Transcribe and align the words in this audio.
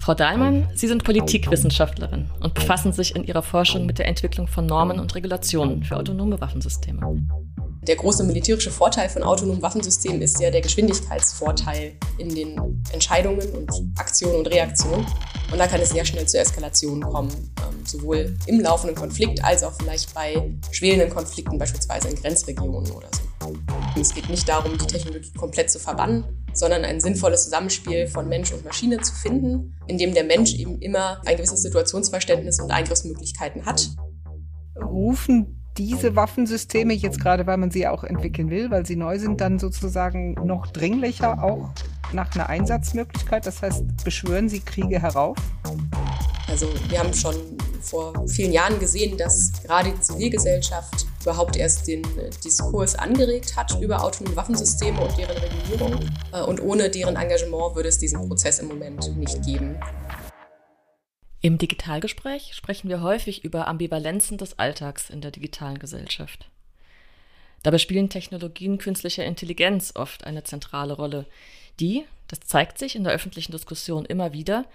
Frau 0.00 0.14
Dahlmann, 0.14 0.66
Sie 0.74 0.88
sind 0.88 1.04
Politikwissenschaftlerin 1.04 2.30
und 2.40 2.54
befassen 2.54 2.92
sich 2.92 3.14
in 3.14 3.24
Ihrer 3.24 3.42
Forschung 3.42 3.86
mit 3.86 3.98
der 3.98 4.08
Entwicklung 4.08 4.46
von 4.46 4.66
Normen 4.66 4.98
und 4.98 5.14
Regulationen 5.14 5.84
für 5.84 5.96
autonome 5.96 6.40
Waffensysteme. 6.40 7.00
Der 7.82 7.96
große 7.96 8.24
militärische 8.24 8.70
Vorteil 8.70 9.08
von 9.08 9.22
autonomen 9.22 9.62
Waffensystemen 9.62 10.20
ist 10.20 10.38
ja 10.38 10.50
der 10.50 10.60
Geschwindigkeitsvorteil 10.60 11.94
in 12.18 12.34
den 12.34 12.82
Entscheidungen 12.92 13.50
und 13.52 13.70
Aktionen 13.96 14.36
und 14.36 14.46
Reaktionen. 14.48 15.06
Und 15.50 15.58
da 15.58 15.66
kann 15.66 15.80
es 15.80 15.88
sehr 15.88 16.04
schnell 16.04 16.28
zu 16.28 16.38
Eskalationen 16.38 17.02
kommen, 17.02 17.30
ähm, 17.32 17.86
sowohl 17.86 18.36
im 18.46 18.60
laufenden 18.60 18.94
Konflikt 18.94 19.42
als 19.42 19.64
auch 19.64 19.72
vielleicht 19.72 20.12
bei 20.14 20.54
schwelenden 20.70 21.08
Konflikten, 21.08 21.58
beispielsweise 21.58 22.08
in 22.08 22.16
Grenzregionen 22.16 22.90
oder 22.92 23.08
so. 23.14 23.54
Es 23.98 24.14
geht 24.14 24.28
nicht 24.28 24.46
darum, 24.46 24.76
die 24.76 24.86
Technologie 24.86 25.32
komplett 25.32 25.70
zu 25.70 25.78
verbannen, 25.78 26.24
sondern 26.52 26.84
ein 26.84 27.00
sinnvolles 27.00 27.44
Zusammenspiel 27.44 28.06
von 28.06 28.28
Mensch 28.28 28.52
und 28.52 28.62
Maschine 28.64 29.00
zu 29.00 29.14
finden, 29.14 29.74
in 29.86 29.96
dem 29.96 30.12
der 30.12 30.24
Mensch 30.24 30.54
eben 30.54 30.78
immer 30.80 31.22
ein 31.24 31.36
gewisses 31.36 31.62
Situationsverständnis 31.62 32.60
und 32.60 32.70
Eingriffsmöglichkeiten 32.70 33.64
hat. 33.64 33.88
Rufen 34.76 35.59
diese 35.78 36.16
Waffensysteme, 36.16 36.94
jetzt 36.94 37.20
gerade 37.20 37.46
weil 37.46 37.56
man 37.56 37.70
sie 37.70 37.86
auch 37.86 38.04
entwickeln 38.04 38.50
will, 38.50 38.70
weil 38.70 38.84
sie 38.86 38.96
neu 38.96 39.18
sind, 39.18 39.40
dann 39.40 39.58
sozusagen 39.58 40.34
noch 40.44 40.66
dringlicher 40.66 41.42
auch 41.42 41.70
nach 42.12 42.34
einer 42.34 42.48
Einsatzmöglichkeit? 42.48 43.46
Das 43.46 43.62
heißt, 43.62 44.04
beschwören 44.04 44.48
sie 44.48 44.60
Kriege 44.60 45.00
herauf? 45.00 45.36
Also 46.48 46.66
wir 46.88 46.98
haben 46.98 47.14
schon 47.14 47.36
vor 47.80 48.12
vielen 48.28 48.52
Jahren 48.52 48.78
gesehen, 48.78 49.16
dass 49.16 49.52
gerade 49.64 49.92
die 49.92 50.00
Zivilgesellschaft 50.00 51.06
überhaupt 51.22 51.56
erst 51.56 51.86
den 51.86 52.02
Diskurs 52.44 52.94
angeregt 52.96 53.56
hat 53.56 53.80
über 53.80 54.02
autonome 54.02 54.36
Waffensysteme 54.36 55.00
und 55.00 55.16
deren 55.16 55.36
Regulierung. 55.36 56.00
Äh, 56.32 56.42
und 56.42 56.60
ohne 56.62 56.90
deren 56.90 57.16
Engagement 57.16 57.76
würde 57.76 57.88
es 57.88 57.98
diesen 57.98 58.26
Prozess 58.26 58.58
im 58.58 58.68
Moment 58.68 59.16
nicht 59.16 59.42
geben. 59.44 59.76
Im 61.42 61.56
Digitalgespräch 61.56 62.52
sprechen 62.54 62.90
wir 62.90 63.00
häufig 63.00 63.44
über 63.44 63.66
Ambivalenzen 63.66 64.36
des 64.36 64.58
Alltags 64.58 65.08
in 65.08 65.22
der 65.22 65.30
digitalen 65.30 65.78
Gesellschaft. 65.78 66.50
Dabei 67.62 67.78
spielen 67.78 68.10
Technologien 68.10 68.76
künstlicher 68.76 69.24
Intelligenz 69.24 69.92
oft 69.96 70.24
eine 70.24 70.44
zentrale 70.44 70.92
Rolle, 70.92 71.24
die, 71.78 72.04
das 72.28 72.40
zeigt 72.40 72.78
sich 72.78 72.94
in 72.94 73.04
der 73.04 73.14
öffentlichen 73.14 73.52
Diskussion 73.52 74.04
immer 74.04 74.34
wieder, 74.34 74.66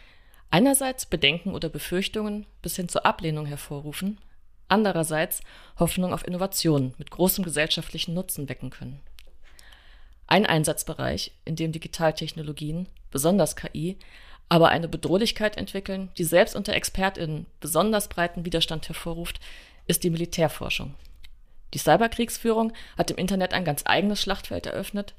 einerseits 0.49 1.05
Bedenken 1.05 1.53
oder 1.53 1.69
Befürchtungen 1.69 2.47
bis 2.63 2.75
hin 2.75 2.89
zur 2.89 3.05
Ablehnung 3.05 3.45
hervorrufen, 3.45 4.19
andererseits 4.67 5.41
Hoffnung 5.77 6.13
auf 6.13 6.25
Innovation 6.25 6.95
mit 6.97 7.11
großem 7.11 7.44
gesellschaftlichen 7.44 8.16
Nutzen 8.16 8.50
wecken 8.50 8.72
können. 8.72 9.02
Ein 10.25 10.47
Einsatzbereich, 10.47 11.31
in 11.45 11.55
dem 11.55 11.72
Digitaltechnologien, 11.72 12.88
besonders 13.11 13.55
KI, 13.55 13.97
aber 14.49 14.69
eine 14.69 14.88
Bedrohlichkeit 14.88 15.57
entwickeln, 15.57 16.09
die 16.17 16.23
selbst 16.23 16.55
unter 16.55 16.73
ExpertInnen 16.73 17.45
besonders 17.59 18.07
breiten 18.07 18.45
Widerstand 18.45 18.88
hervorruft, 18.88 19.39
ist 19.88 20.03
die 20.03 20.09
Militärforschung. 20.09 20.95
Die 21.73 21.79
Cyberkriegsführung 21.79 22.73
hat 22.97 23.11
im 23.11 23.17
Internet 23.17 23.53
ein 23.53 23.66
ganz 23.66 23.83
eigenes 23.85 24.21
Schlachtfeld 24.21 24.66
eröffnet, 24.66 25.13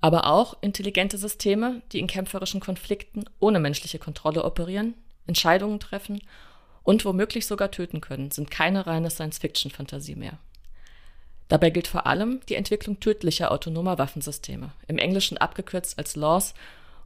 aber 0.00 0.26
auch 0.26 0.56
intelligente 0.60 1.18
Systeme, 1.18 1.82
die 1.92 1.98
in 1.98 2.06
kämpferischen 2.06 2.60
Konflikten 2.60 3.24
ohne 3.40 3.60
menschliche 3.60 3.98
Kontrolle 3.98 4.44
operieren, 4.44 4.94
Entscheidungen 5.26 5.80
treffen 5.80 6.20
und 6.82 7.04
womöglich 7.04 7.46
sogar 7.46 7.70
töten 7.70 8.00
können, 8.00 8.30
sind 8.30 8.50
keine 8.50 8.86
reine 8.86 9.10
Science-Fiction-Fantasie 9.10 10.14
mehr. 10.14 10.38
Dabei 11.48 11.70
gilt 11.70 11.88
vor 11.88 12.06
allem 12.06 12.40
die 12.48 12.56
Entwicklung 12.56 13.00
tödlicher 13.00 13.50
autonomer 13.52 13.98
Waffensysteme, 13.98 14.72
im 14.86 14.98
Englischen 14.98 15.38
abgekürzt 15.38 15.98
als 15.98 16.16
Laws 16.16 16.54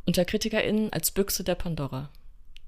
unter 0.06 0.24
KritikerInnen 0.24 0.92
als 0.92 1.10
Büchse 1.10 1.44
der 1.44 1.54
Pandora. 1.54 2.10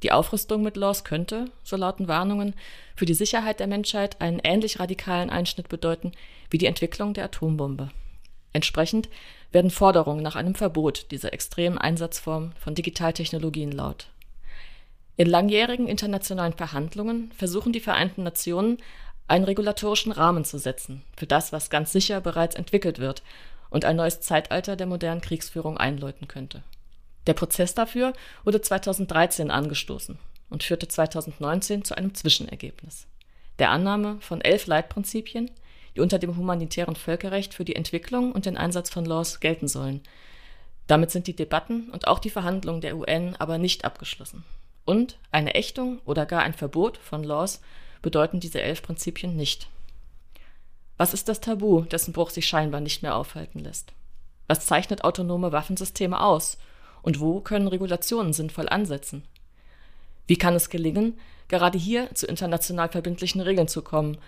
Die 0.02 0.12
Aufrüstung 0.12 0.62
mit 0.62 0.76
Laws 0.76 1.04
könnte, 1.04 1.46
so 1.62 1.76
lauten 1.76 2.08
Warnungen, 2.08 2.54
für 2.96 3.06
die 3.06 3.14
Sicherheit 3.14 3.60
der 3.60 3.68
Menschheit 3.68 4.20
einen 4.20 4.40
ähnlich 4.42 4.80
radikalen 4.80 5.30
Einschnitt 5.30 5.68
bedeuten 5.68 6.12
wie 6.50 6.58
die 6.58 6.66
Entwicklung 6.66 7.14
der 7.14 7.24
Atombombe. 7.24 7.90
Entsprechend 8.52 9.08
werden 9.52 9.70
Forderungen 9.70 10.22
nach 10.22 10.36
einem 10.36 10.54
Verbot 10.54 11.10
dieser 11.10 11.32
extremen 11.32 11.78
Einsatzform 11.78 12.52
von 12.58 12.74
Digitaltechnologien 12.74 13.72
laut. 13.72 14.08
In 15.16 15.28
langjährigen 15.28 15.88
internationalen 15.88 16.54
Verhandlungen 16.54 17.30
versuchen 17.32 17.72
die 17.72 17.80
Vereinten 17.80 18.22
Nationen, 18.22 18.78
einen 19.28 19.44
regulatorischen 19.44 20.12
Rahmen 20.12 20.44
zu 20.44 20.58
setzen 20.58 21.02
für 21.16 21.26
das, 21.26 21.52
was 21.52 21.70
ganz 21.70 21.92
sicher 21.92 22.20
bereits 22.20 22.56
entwickelt 22.56 22.98
wird 22.98 23.22
und 23.70 23.84
ein 23.84 23.96
neues 23.96 24.20
Zeitalter 24.20 24.74
der 24.74 24.86
modernen 24.86 25.20
Kriegsführung 25.20 25.78
einläuten 25.78 26.28
könnte. 26.28 26.62
Der 27.26 27.34
Prozess 27.34 27.74
dafür 27.74 28.12
wurde 28.44 28.60
2013 28.60 29.50
angestoßen 29.50 30.18
und 30.50 30.62
führte 30.62 30.88
2019 30.88 31.84
zu 31.84 31.96
einem 31.96 32.14
Zwischenergebnis. 32.14 33.06
Der 33.58 33.70
Annahme 33.70 34.18
von 34.20 34.40
elf 34.40 34.66
Leitprinzipien, 34.66 35.50
die 35.94 36.00
unter 36.00 36.18
dem 36.18 36.36
humanitären 36.36 36.96
Völkerrecht 36.96 37.54
für 37.54 37.64
die 37.64 37.76
Entwicklung 37.76 38.32
und 38.32 38.46
den 38.46 38.56
Einsatz 38.56 38.90
von 38.90 39.04
Laws 39.04 39.40
gelten 39.40 39.68
sollen. 39.68 40.02
Damit 40.86 41.10
sind 41.10 41.26
die 41.26 41.36
Debatten 41.36 41.90
und 41.90 42.06
auch 42.08 42.18
die 42.18 42.30
Verhandlungen 42.30 42.80
der 42.80 42.96
UN 42.96 43.36
aber 43.36 43.58
nicht 43.58 43.84
abgeschlossen. 43.84 44.44
Und 44.84 45.18
eine 45.30 45.54
Ächtung 45.54 46.00
oder 46.04 46.26
gar 46.26 46.42
ein 46.42 46.54
Verbot 46.54 46.98
von 46.98 47.22
Laws 47.22 47.60
bedeuten 48.00 48.40
diese 48.40 48.60
elf 48.60 48.82
Prinzipien 48.82 49.36
nicht. 49.36 49.68
Was 50.96 51.14
ist 51.14 51.28
das 51.28 51.40
Tabu, 51.40 51.82
dessen 51.82 52.12
Bruch 52.12 52.30
sich 52.30 52.46
scheinbar 52.46 52.80
nicht 52.80 53.02
mehr 53.02 53.16
aufhalten 53.16 53.60
lässt? 53.60 53.92
Was 54.48 54.66
zeichnet 54.66 55.04
autonome 55.04 55.52
Waffensysteme 55.52 56.20
aus 56.20 56.58
und 57.02 57.20
wo 57.20 57.40
können 57.40 57.68
Regulationen 57.68 58.32
sinnvoll 58.32 58.68
ansetzen? 58.68 59.24
Wie 60.26 60.36
kann 60.36 60.54
es 60.54 60.70
gelingen, 60.70 61.18
gerade 61.48 61.78
hier 61.78 62.14
zu 62.14 62.26
international 62.26 62.88
verbindlichen 62.88 63.40
Regeln 63.40 63.68
zu 63.68 63.82
kommen, 63.82 64.18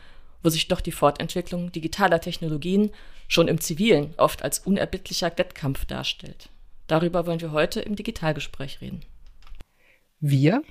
wo 0.43 0.51
sich 0.51 0.69
doch 0.69 0.81
die 0.81 0.93
Fortentwicklung 0.93 1.73
digitaler 1.73 2.21
Technologien 2.21 2.91
schon 3.29 3.49
im 3.49 3.61
Zivilen 3.61 4.13
oft 4.19 4.43
als 4.43 4.59
unerbittlicher 4.59 5.33
Wettkampf 5.37 5.87
darstellt? 5.87 6.51
Darüber 6.87 7.27
wollen 7.27 7.41
wir 7.41 7.53
heute 7.53 7.81
im 7.81 7.97
Digitalgespräch 7.97 8.81
reden. 8.81 9.01
Wir, 10.21 10.63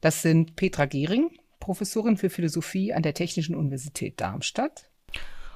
das 0.00 0.22
sind 0.22 0.56
Petra 0.56 0.86
Gehring, 0.86 1.30
Professorin 1.58 2.16
für 2.16 2.30
Philosophie 2.30 2.94
an 2.94 3.02
der 3.02 3.14
Technischen 3.14 3.54
Universität 3.54 4.20
Darmstadt. 4.20 4.86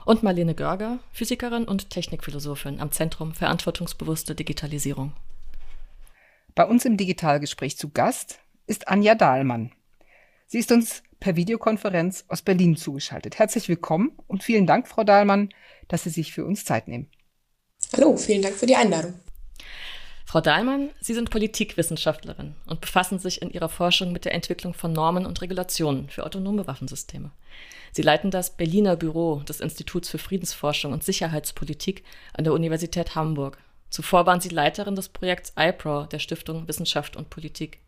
Und 0.04 0.22
Marlene 0.22 0.54
Görger, 0.54 0.98
Physikerin 1.12 1.64
und 1.64 1.88
Technikphilosophin 1.88 2.78
am 2.78 2.92
Zentrum 2.92 3.32
Verantwortungsbewusste 3.32 4.34
Digitalisierung. 4.34 5.14
Bei 6.56 6.64
uns 6.66 6.84
im 6.84 6.96
Digitalgespräch 6.96 7.76
zu 7.76 7.90
Gast 7.90 8.38
ist 8.68 8.86
Anja 8.86 9.16
Dahlmann. 9.16 9.72
Sie 10.46 10.60
ist 10.60 10.70
uns 10.70 11.02
per 11.18 11.34
Videokonferenz 11.34 12.26
aus 12.28 12.42
Berlin 12.42 12.76
zugeschaltet. 12.76 13.40
Herzlich 13.40 13.68
willkommen 13.68 14.12
und 14.28 14.44
vielen 14.44 14.64
Dank, 14.64 14.86
Frau 14.86 15.02
Dahlmann, 15.02 15.48
dass 15.88 16.04
Sie 16.04 16.10
sich 16.10 16.32
für 16.32 16.44
uns 16.44 16.64
Zeit 16.64 16.86
nehmen. 16.86 17.10
Hallo, 17.92 18.16
vielen 18.16 18.42
Dank 18.42 18.54
für 18.54 18.66
die 18.66 18.76
Einladung. 18.76 19.14
Frau 20.24 20.40
Dahlmann, 20.40 20.90
Sie 21.00 21.14
sind 21.14 21.30
Politikwissenschaftlerin 21.30 22.54
und 22.66 22.80
befassen 22.80 23.18
sich 23.18 23.42
in 23.42 23.50
Ihrer 23.50 23.68
Forschung 23.68 24.12
mit 24.12 24.24
der 24.24 24.34
Entwicklung 24.34 24.74
von 24.74 24.92
Normen 24.92 25.26
und 25.26 25.42
Regulationen 25.42 26.08
für 26.08 26.24
autonome 26.24 26.68
Waffensysteme. 26.68 27.32
Sie 27.90 28.02
leiten 28.02 28.30
das 28.30 28.56
Berliner 28.56 28.94
Büro 28.94 29.40
des 29.40 29.58
Instituts 29.58 30.08
für 30.08 30.18
Friedensforschung 30.18 30.92
und 30.92 31.02
Sicherheitspolitik 31.02 32.04
an 32.32 32.44
der 32.44 32.52
Universität 32.52 33.16
Hamburg 33.16 33.58
Zuvor 33.90 34.26
waren 34.26 34.40
sie 34.40 34.48
Leiterin 34.48 34.96
des 34.96 35.08
Projekts 35.08 35.52
iPro 35.56 36.04
der 36.04 36.18
Stiftung 36.18 36.66
Wissenschaft 36.66 37.16
und 37.16 37.30
Politik. 37.30 37.80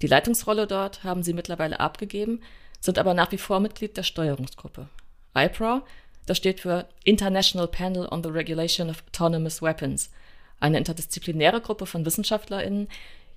Die 0.00 0.06
Leitungsrolle 0.06 0.66
dort 0.66 1.04
haben 1.04 1.22
sie 1.22 1.32
mittlerweile 1.32 1.80
abgegeben, 1.80 2.40
sind 2.80 2.98
aber 2.98 3.14
nach 3.14 3.32
wie 3.32 3.38
vor 3.38 3.60
Mitglied 3.60 3.96
der 3.96 4.02
Steuerungsgruppe. 4.02 4.88
iPro, 5.34 5.82
das 6.26 6.36
steht 6.36 6.60
für 6.60 6.88
International 7.04 7.68
Panel 7.68 8.06
on 8.10 8.22
the 8.22 8.28
Regulation 8.28 8.90
of 8.90 9.02
Autonomous 9.08 9.62
Weapons, 9.62 10.10
eine 10.60 10.78
interdisziplinäre 10.78 11.60
Gruppe 11.60 11.86
von 11.86 12.06
WissenschaftlerInnen, 12.06 12.88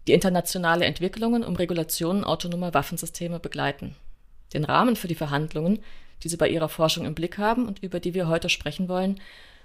die 0.08 0.14
internationale 0.14 0.86
Entwicklungen 0.86 1.44
um 1.44 1.56
Regulationen 1.56 2.24
autonomer 2.24 2.74
Waffensysteme 2.74 3.40
begleiten. 3.40 3.96
Den 4.54 4.66
Rahmen 4.66 4.96
für 4.96 5.08
die 5.08 5.16
Verhandlungen, 5.16 5.80
die 6.24 6.30
sie 6.30 6.38
bei 6.38 6.48
ihrer 6.48 6.70
Forschung 6.70 7.06
im 7.06 7.16
Blick 7.16 7.38
haben 7.38 7.68
und 7.68 7.82
über 7.82 8.00
die 8.00 8.14
wir 8.14 8.28
heute 8.28 8.50
sprechen 8.50 8.88
wollen, 8.88 9.20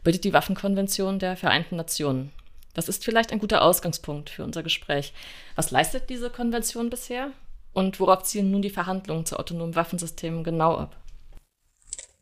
bildet 0.04 0.24
die 0.24 0.32
Waffenkonvention 0.32 1.18
der 1.18 1.36
Vereinten 1.36 1.76
Nationen. 1.76 2.32
Das 2.74 2.88
ist 2.88 3.04
vielleicht 3.04 3.32
ein 3.32 3.38
guter 3.38 3.62
Ausgangspunkt 3.62 4.30
für 4.30 4.44
unser 4.44 4.62
Gespräch. 4.62 5.12
Was 5.56 5.70
leistet 5.70 6.08
diese 6.08 6.30
Konvention 6.30 6.90
bisher? 6.90 7.32
Und 7.72 8.00
worauf 8.00 8.24
zielen 8.24 8.50
nun 8.50 8.62
die 8.62 8.70
Verhandlungen 8.70 9.26
zu 9.26 9.38
autonomen 9.38 9.74
Waffensystemen 9.74 10.44
genau 10.44 10.76
ab? 10.76 10.96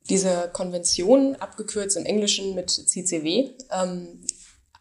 Diese 0.09 0.51
Konvention, 0.53 1.37
abgekürzt 1.37 1.97
im 1.97 2.07
Englischen 2.07 2.55
mit 2.55 2.71
CCW, 2.71 3.51
ähm, 3.71 4.21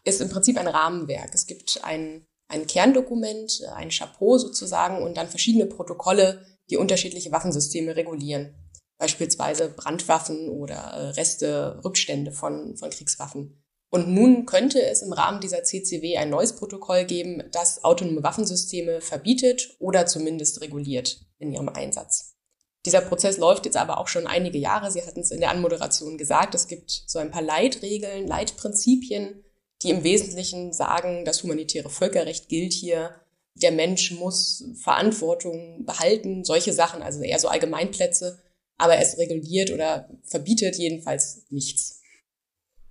ist 0.04 0.20
im 0.20 0.30
Prinzip 0.30 0.58
ein 0.58 0.68
Rahmenwerk. 0.68 1.34
Es 1.34 1.46
gibt 1.46 1.80
ein, 1.84 2.24
ein 2.48 2.66
Kerndokument, 2.66 3.62
ein 3.74 3.90
Chapeau 3.90 4.38
sozusagen 4.38 5.02
und 5.02 5.16
dann 5.16 5.28
verschiedene 5.28 5.66
Protokolle, 5.66 6.46
die 6.70 6.78
unterschiedliche 6.78 7.32
Waffensysteme 7.32 7.96
regulieren 7.96 8.54
beispielsweise 8.98 9.68
Brandwaffen 9.70 10.48
oder 10.48 10.74
äh, 10.74 11.08
Reste, 11.10 11.80
Rückstände 11.84 12.32
von, 12.32 12.76
von 12.76 12.90
Kriegswaffen. 12.90 13.62
Und 13.90 14.08
nun 14.08 14.44
könnte 14.44 14.82
es 14.82 15.00
im 15.00 15.12
Rahmen 15.12 15.40
dieser 15.40 15.62
CCW 15.62 16.18
ein 16.18 16.28
neues 16.28 16.56
Protokoll 16.56 17.04
geben, 17.04 17.42
das 17.52 17.84
autonome 17.84 18.22
Waffensysteme 18.22 19.00
verbietet 19.00 19.76
oder 19.78 20.04
zumindest 20.04 20.60
reguliert 20.60 21.20
in 21.38 21.52
ihrem 21.52 21.70
Einsatz. 21.70 22.34
Dieser 22.84 23.00
Prozess 23.00 23.38
läuft 23.38 23.64
jetzt 23.64 23.76
aber 23.76 23.98
auch 23.98 24.08
schon 24.08 24.26
einige 24.26 24.58
Jahre. 24.58 24.90
Sie 24.90 25.02
hatten 25.02 25.20
es 25.20 25.30
in 25.30 25.40
der 25.40 25.50
Anmoderation 25.50 26.18
gesagt. 26.18 26.54
Es 26.54 26.68
gibt 26.68 26.90
so 26.90 27.18
ein 27.18 27.30
paar 27.30 27.42
Leitregeln, 27.42 28.26
Leitprinzipien, 28.26 29.44
die 29.82 29.90
im 29.90 30.04
Wesentlichen 30.04 30.72
sagen, 30.72 31.24
das 31.24 31.42
humanitäre 31.42 31.90
Völkerrecht 31.90 32.48
gilt 32.48 32.72
hier. 32.72 33.14
Der 33.54 33.72
Mensch 33.72 34.12
muss 34.12 34.64
Verantwortung 34.82 35.84
behalten, 35.84 36.44
solche 36.44 36.72
Sachen, 36.72 37.02
also 37.02 37.20
eher 37.22 37.38
so 37.38 37.48
Allgemeinplätze. 37.48 38.40
Aber 38.78 38.96
es 38.98 39.18
reguliert 39.18 39.72
oder 39.72 40.08
verbietet 40.24 40.76
jedenfalls 40.76 41.44
nichts. 41.50 42.00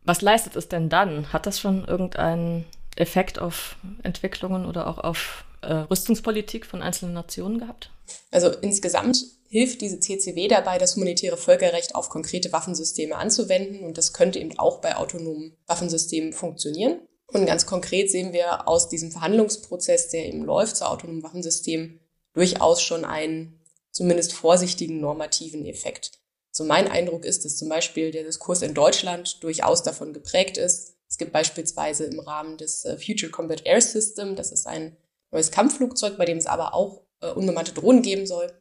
Was 0.03 0.21
leistet 0.21 0.55
es 0.55 0.69
denn 0.69 0.89
dann? 0.89 1.33
Hat 1.33 1.45
das 1.45 1.59
schon 1.59 1.85
irgendeinen 1.85 2.65
Effekt 2.95 3.39
auf 3.39 3.77
Entwicklungen 4.03 4.65
oder 4.65 4.87
auch 4.87 4.97
auf 4.97 5.45
äh, 5.61 5.73
Rüstungspolitik 5.73 6.65
von 6.65 6.81
einzelnen 6.81 7.13
Nationen 7.13 7.59
gehabt? 7.59 7.91
Also 8.31 8.49
insgesamt 8.49 9.25
hilft 9.49 9.81
diese 9.81 9.99
CCW 9.99 10.47
dabei, 10.47 10.77
das 10.77 10.95
humanitäre 10.95 11.37
Völkerrecht 11.37 11.95
auf 11.95 12.09
konkrete 12.09 12.51
Waffensysteme 12.51 13.15
anzuwenden. 13.15 13.85
Und 13.85 13.97
das 13.97 14.13
könnte 14.13 14.39
eben 14.39 14.57
auch 14.59 14.81
bei 14.81 14.95
autonomen 14.95 15.57
Waffensystemen 15.67 16.33
funktionieren. 16.33 16.99
Und 17.27 17.45
ganz 17.45 17.65
konkret 17.65 18.09
sehen 18.09 18.33
wir 18.33 18.67
aus 18.67 18.89
diesem 18.89 19.11
Verhandlungsprozess, 19.11 20.09
der 20.09 20.25
eben 20.25 20.43
läuft 20.43 20.77
zu 20.77 20.89
autonomen 20.89 21.23
Waffensystemen, 21.23 21.99
durchaus 22.33 22.81
schon 22.81 23.03
einen 23.03 23.56
zumindest 23.97 24.33
vorsichtigen 24.33 24.99
normativen 24.99 25.65
Effekt. 25.65 26.11
So 26.51 26.63
mein 26.63 26.87
Eindruck 26.87 27.25
ist, 27.25 27.45
dass 27.45 27.57
zum 27.57 27.67
Beispiel 27.67 28.11
der 28.11 28.23
Diskurs 28.23 28.61
in 28.61 28.75
Deutschland 28.75 29.43
durchaus 29.43 29.81
davon 29.81 30.13
geprägt 30.13 30.57
ist. 30.57 30.95
Es 31.09 31.17
gibt 31.17 31.33
beispielsweise 31.33 32.05
im 32.05 32.19
Rahmen 32.19 32.57
des 32.57 32.85
äh, 32.85 32.97
Future 32.97 33.31
Combat 33.31 33.65
Air 33.65 33.81
System, 33.81 34.35
das 34.35 34.51
ist 34.51 34.67
ein 34.67 34.95
neues 35.31 35.51
Kampfflugzeug, 35.51 36.17
bei 36.17 36.25
dem 36.25 36.37
es 36.37 36.45
aber 36.45 36.75
auch 36.75 37.05
äh, 37.21 37.31
unbemannte 37.31 37.73
Drohnen 37.73 38.03
geben 38.03 38.27
soll. 38.27 38.51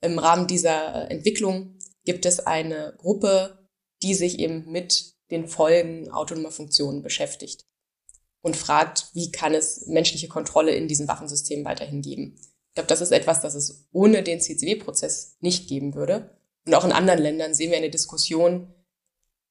Im 0.00 0.18
Rahmen 0.18 0.48
dieser 0.48 1.08
äh, 1.08 1.14
Entwicklung 1.14 1.78
gibt 2.04 2.26
es 2.26 2.40
eine 2.40 2.94
Gruppe, 2.98 3.68
die 4.02 4.14
sich 4.14 4.40
eben 4.40 4.70
mit 4.70 5.14
den 5.30 5.46
Folgen 5.46 6.10
autonomer 6.10 6.50
Funktionen 6.50 7.02
beschäftigt 7.02 7.66
und 8.42 8.56
fragt, 8.56 9.10
wie 9.14 9.30
kann 9.30 9.54
es 9.54 9.86
menschliche 9.86 10.28
Kontrolle 10.28 10.72
in 10.72 10.88
diesen 10.88 11.08
Waffensystemen 11.08 11.64
weiterhin 11.64 12.02
geben. 12.02 12.40
Ich 12.76 12.78
glaube, 12.78 12.88
das 12.88 13.00
ist 13.00 13.10
etwas, 13.10 13.40
das 13.40 13.54
es 13.54 13.88
ohne 13.92 14.22
den 14.22 14.38
CCW-Prozess 14.38 15.38
nicht 15.40 15.66
geben 15.66 15.94
würde. 15.94 16.36
Und 16.66 16.74
auch 16.74 16.84
in 16.84 16.92
anderen 16.92 17.18
Ländern 17.18 17.54
sehen 17.54 17.70
wir 17.70 17.78
eine 17.78 17.88
Diskussion, 17.88 18.70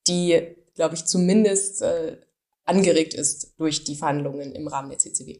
die, 0.05 0.55
glaube 0.75 0.93
ich, 0.93 1.05
zumindest 1.05 1.81
äh, 1.81 2.17
angeregt 2.65 3.15
ist 3.15 3.55
durch 3.57 3.83
die 3.83 3.95
Verhandlungen 3.95 4.51
im 4.51 4.67
Rahmen 4.67 4.89
der 4.89 4.99
CCW. 4.99 5.39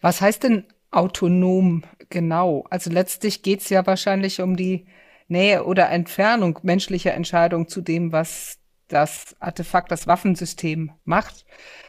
Was 0.00 0.20
heißt 0.20 0.42
denn 0.42 0.64
autonom 0.90 1.84
genau? 2.08 2.64
Also 2.68 2.90
letztlich 2.90 3.44
geht 3.44 3.60
es 3.60 3.68
ja 3.68 3.86
wahrscheinlich 3.86 4.40
um 4.40 4.56
die 4.56 4.86
Nähe 5.28 5.66
oder 5.66 5.90
Entfernung 5.90 6.58
menschlicher 6.64 7.14
Entscheidungen 7.14 7.68
zu 7.68 7.80
dem, 7.80 8.10
was 8.10 8.58
das 8.88 9.36
Artefakt, 9.38 9.92
das 9.92 10.08
Waffensystem 10.08 10.90
macht. 11.04 11.46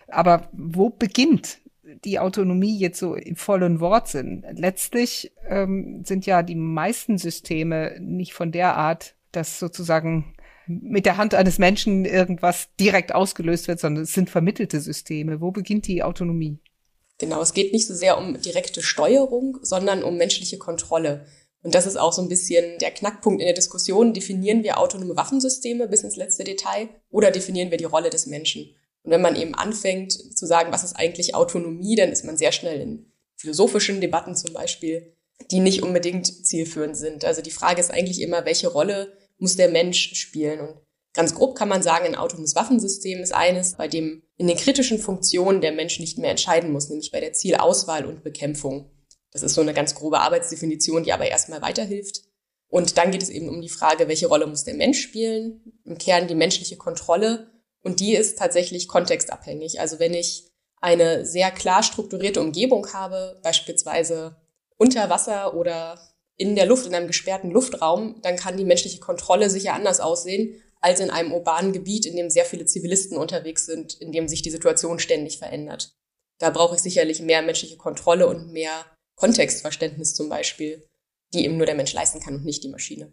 Aber 0.07 0.49
wo 0.51 0.91
beginnt 0.91 1.58
die 2.03 2.19
Autonomie 2.19 2.77
jetzt 2.77 2.99
so 2.99 3.15
im 3.15 3.35
vollen 3.35 3.79
Wortsinn. 3.79 4.45
Letztlich 4.53 5.31
ähm, 5.47 6.03
sind 6.05 6.25
ja 6.25 6.43
die 6.43 6.55
meisten 6.55 7.17
Systeme 7.17 7.97
nicht 7.99 8.33
von 8.33 8.51
der 8.51 8.75
Art, 8.75 9.15
dass 9.31 9.59
sozusagen 9.59 10.35
mit 10.67 11.05
der 11.05 11.17
Hand 11.17 11.33
eines 11.33 11.57
Menschen 11.57 12.05
irgendwas 12.05 12.69
direkt 12.79 13.13
ausgelöst 13.13 13.67
wird, 13.67 13.79
sondern 13.79 14.03
es 14.03 14.13
sind 14.13 14.29
vermittelte 14.29 14.79
Systeme. 14.79 15.41
Wo 15.41 15.51
beginnt 15.51 15.87
die 15.87 16.03
Autonomie? 16.03 16.59
Genau, 17.17 17.41
es 17.41 17.53
geht 17.53 17.73
nicht 17.73 17.87
so 17.87 17.93
sehr 17.93 18.17
um 18.17 18.39
direkte 18.39 18.81
Steuerung, 18.81 19.57
sondern 19.61 20.03
um 20.03 20.17
menschliche 20.17 20.57
Kontrolle. 20.57 21.25
Und 21.61 21.75
das 21.75 21.85
ist 21.85 21.97
auch 21.97 22.13
so 22.13 22.21
ein 22.21 22.29
bisschen 22.29 22.77
der 22.79 22.91
Knackpunkt 22.91 23.41
in 23.41 23.47
der 23.47 23.55
Diskussion. 23.55 24.13
Definieren 24.13 24.63
wir 24.63 24.79
autonome 24.79 25.17
Waffensysteme 25.17 25.87
bis 25.87 26.03
ins 26.03 26.15
letzte 26.15 26.45
Detail 26.45 26.89
oder 27.09 27.31
definieren 27.31 27.71
wir 27.71 27.77
die 27.77 27.85
Rolle 27.85 28.09
des 28.09 28.27
Menschen? 28.27 28.73
Und 29.03 29.11
wenn 29.11 29.21
man 29.21 29.35
eben 29.35 29.55
anfängt 29.55 30.11
zu 30.13 30.45
sagen, 30.45 30.71
was 30.71 30.83
ist 30.83 30.95
eigentlich 30.95 31.35
Autonomie, 31.35 31.95
dann 31.95 32.11
ist 32.11 32.25
man 32.25 32.37
sehr 32.37 32.51
schnell 32.51 32.81
in 32.81 33.11
philosophischen 33.37 34.01
Debatten 34.01 34.35
zum 34.35 34.53
Beispiel, 34.53 35.15
die 35.51 35.59
nicht 35.59 35.83
unbedingt 35.83 36.27
zielführend 36.45 36.97
sind. 36.97 37.23
Also 37.23 37.41
die 37.41 37.51
Frage 37.51 37.79
ist 37.79 37.91
eigentlich 37.91 38.21
immer, 38.21 38.45
welche 38.45 38.67
Rolle 38.67 39.13
muss 39.37 39.55
der 39.55 39.69
Mensch 39.69 40.15
spielen? 40.15 40.59
Und 40.59 40.81
ganz 41.13 41.33
grob 41.33 41.55
kann 41.57 41.69
man 41.69 41.81
sagen, 41.81 42.05
ein 42.05 42.15
autonomes 42.15 42.55
Waffensystem 42.55 43.19
ist 43.19 43.33
eines, 43.33 43.75
bei 43.75 43.87
dem 43.87 44.23
in 44.37 44.47
den 44.47 44.57
kritischen 44.57 44.99
Funktionen 44.99 45.61
der 45.61 45.71
Mensch 45.71 45.99
nicht 45.99 46.17
mehr 46.17 46.31
entscheiden 46.31 46.71
muss, 46.71 46.89
nämlich 46.89 47.11
bei 47.11 47.19
der 47.19 47.33
Zielauswahl 47.33 48.05
und 48.05 48.23
Bekämpfung. 48.23 48.91
Das 49.31 49.43
ist 49.43 49.53
so 49.53 49.61
eine 49.61 49.73
ganz 49.73 49.95
grobe 49.95 50.19
Arbeitsdefinition, 50.19 51.03
die 51.03 51.13
aber 51.13 51.27
erstmal 51.27 51.61
weiterhilft. 51.61 52.23
Und 52.67 52.97
dann 52.97 53.11
geht 53.11 53.23
es 53.23 53.29
eben 53.29 53.49
um 53.49 53.61
die 53.61 53.69
Frage, 53.69 54.07
welche 54.07 54.27
Rolle 54.27 54.47
muss 54.47 54.63
der 54.63 54.75
Mensch 54.75 55.01
spielen? 55.01 55.79
Im 55.85 55.97
Kern 55.97 56.27
die 56.27 56.35
menschliche 56.35 56.77
Kontrolle 56.77 57.49
und 57.83 57.99
die 57.99 58.15
ist 58.15 58.37
tatsächlich 58.37 58.87
kontextabhängig. 58.87 59.79
Also 59.79 59.99
wenn 59.99 60.13
ich 60.13 60.47
eine 60.81 61.25
sehr 61.25 61.51
klar 61.51 61.83
strukturierte 61.83 62.41
Umgebung 62.41 62.93
habe, 62.93 63.39
beispielsweise 63.43 64.35
unter 64.77 65.09
Wasser 65.09 65.53
oder 65.55 65.99
in 66.37 66.55
der 66.55 66.65
Luft, 66.65 66.87
in 66.87 66.95
einem 66.95 67.07
gesperrten 67.07 67.51
Luftraum, 67.51 68.21
dann 68.21 68.37
kann 68.37 68.57
die 68.57 68.63
menschliche 68.63 68.99
Kontrolle 68.99 69.49
sicher 69.49 69.73
anders 69.73 69.99
aussehen 69.99 70.61
als 70.81 71.01
in 71.01 71.09
einem 71.09 71.33
urbanen 71.33 71.73
Gebiet, 71.73 72.05
in 72.05 72.15
dem 72.15 72.29
sehr 72.29 72.45
viele 72.45 72.65
Zivilisten 72.65 73.17
unterwegs 73.17 73.65
sind, 73.65 73.99
in 73.99 74.13
dem 74.13 74.29
sich 74.29 74.41
die 74.41 74.49
Situation 74.49 74.99
ständig 74.99 75.37
verändert. 75.37 75.93
Da 76.37 76.49
brauche 76.49 76.75
ich 76.75 76.81
sicherlich 76.81 77.21
mehr 77.21 77.41
menschliche 77.41 77.75
Kontrolle 77.75 78.27
und 78.27 78.53
mehr 78.53 78.85
Kontextverständnis 79.15 80.15
zum 80.15 80.29
Beispiel, 80.29 80.87
die 81.33 81.43
eben 81.43 81.57
nur 81.57 81.65
der 81.65 81.75
Mensch 81.75 81.91
leisten 81.91 82.21
kann 82.21 82.35
und 82.35 82.45
nicht 82.45 82.63
die 82.63 82.69
Maschine. 82.69 83.11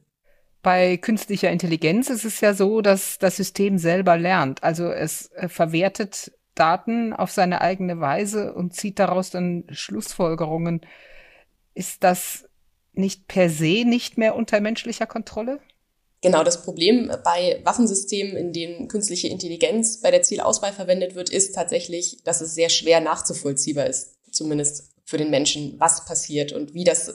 Bei 0.66 0.96
künstlicher 0.96 1.52
Intelligenz 1.52 2.10
ist 2.10 2.24
es 2.24 2.40
ja 2.40 2.52
so, 2.52 2.80
dass 2.80 3.18
das 3.18 3.36
System 3.36 3.78
selber 3.78 4.16
lernt. 4.16 4.64
Also 4.64 4.90
es 4.90 5.30
äh, 5.36 5.48
verwertet 5.48 6.32
Daten 6.56 7.12
auf 7.12 7.30
seine 7.30 7.60
eigene 7.60 8.00
Weise 8.00 8.52
und 8.52 8.74
zieht 8.74 8.98
daraus 8.98 9.30
dann 9.30 9.62
Schlussfolgerungen. 9.70 10.80
Ist 11.74 12.02
das 12.02 12.48
nicht 12.94 13.28
per 13.28 13.48
se 13.48 13.84
nicht 13.86 14.18
mehr 14.18 14.34
unter 14.34 14.58
menschlicher 14.58 15.06
Kontrolle? 15.06 15.60
Genau, 16.20 16.42
das 16.42 16.64
Problem 16.64 17.12
bei 17.22 17.60
Waffensystemen, 17.62 18.36
in 18.36 18.52
denen 18.52 18.88
künstliche 18.88 19.28
Intelligenz 19.28 20.00
bei 20.00 20.10
der 20.10 20.22
Zielauswahl 20.22 20.72
verwendet 20.72 21.14
wird, 21.14 21.30
ist 21.30 21.54
tatsächlich, 21.54 22.24
dass 22.24 22.40
es 22.40 22.56
sehr 22.56 22.70
schwer 22.70 23.00
nachzuvollziehbar 23.00 23.86
ist, 23.86 24.16
zumindest 24.32 24.90
für 25.04 25.16
den 25.16 25.30
Menschen, 25.30 25.76
was 25.78 26.04
passiert 26.06 26.52
und 26.52 26.74
wie 26.74 26.82
das 26.82 27.14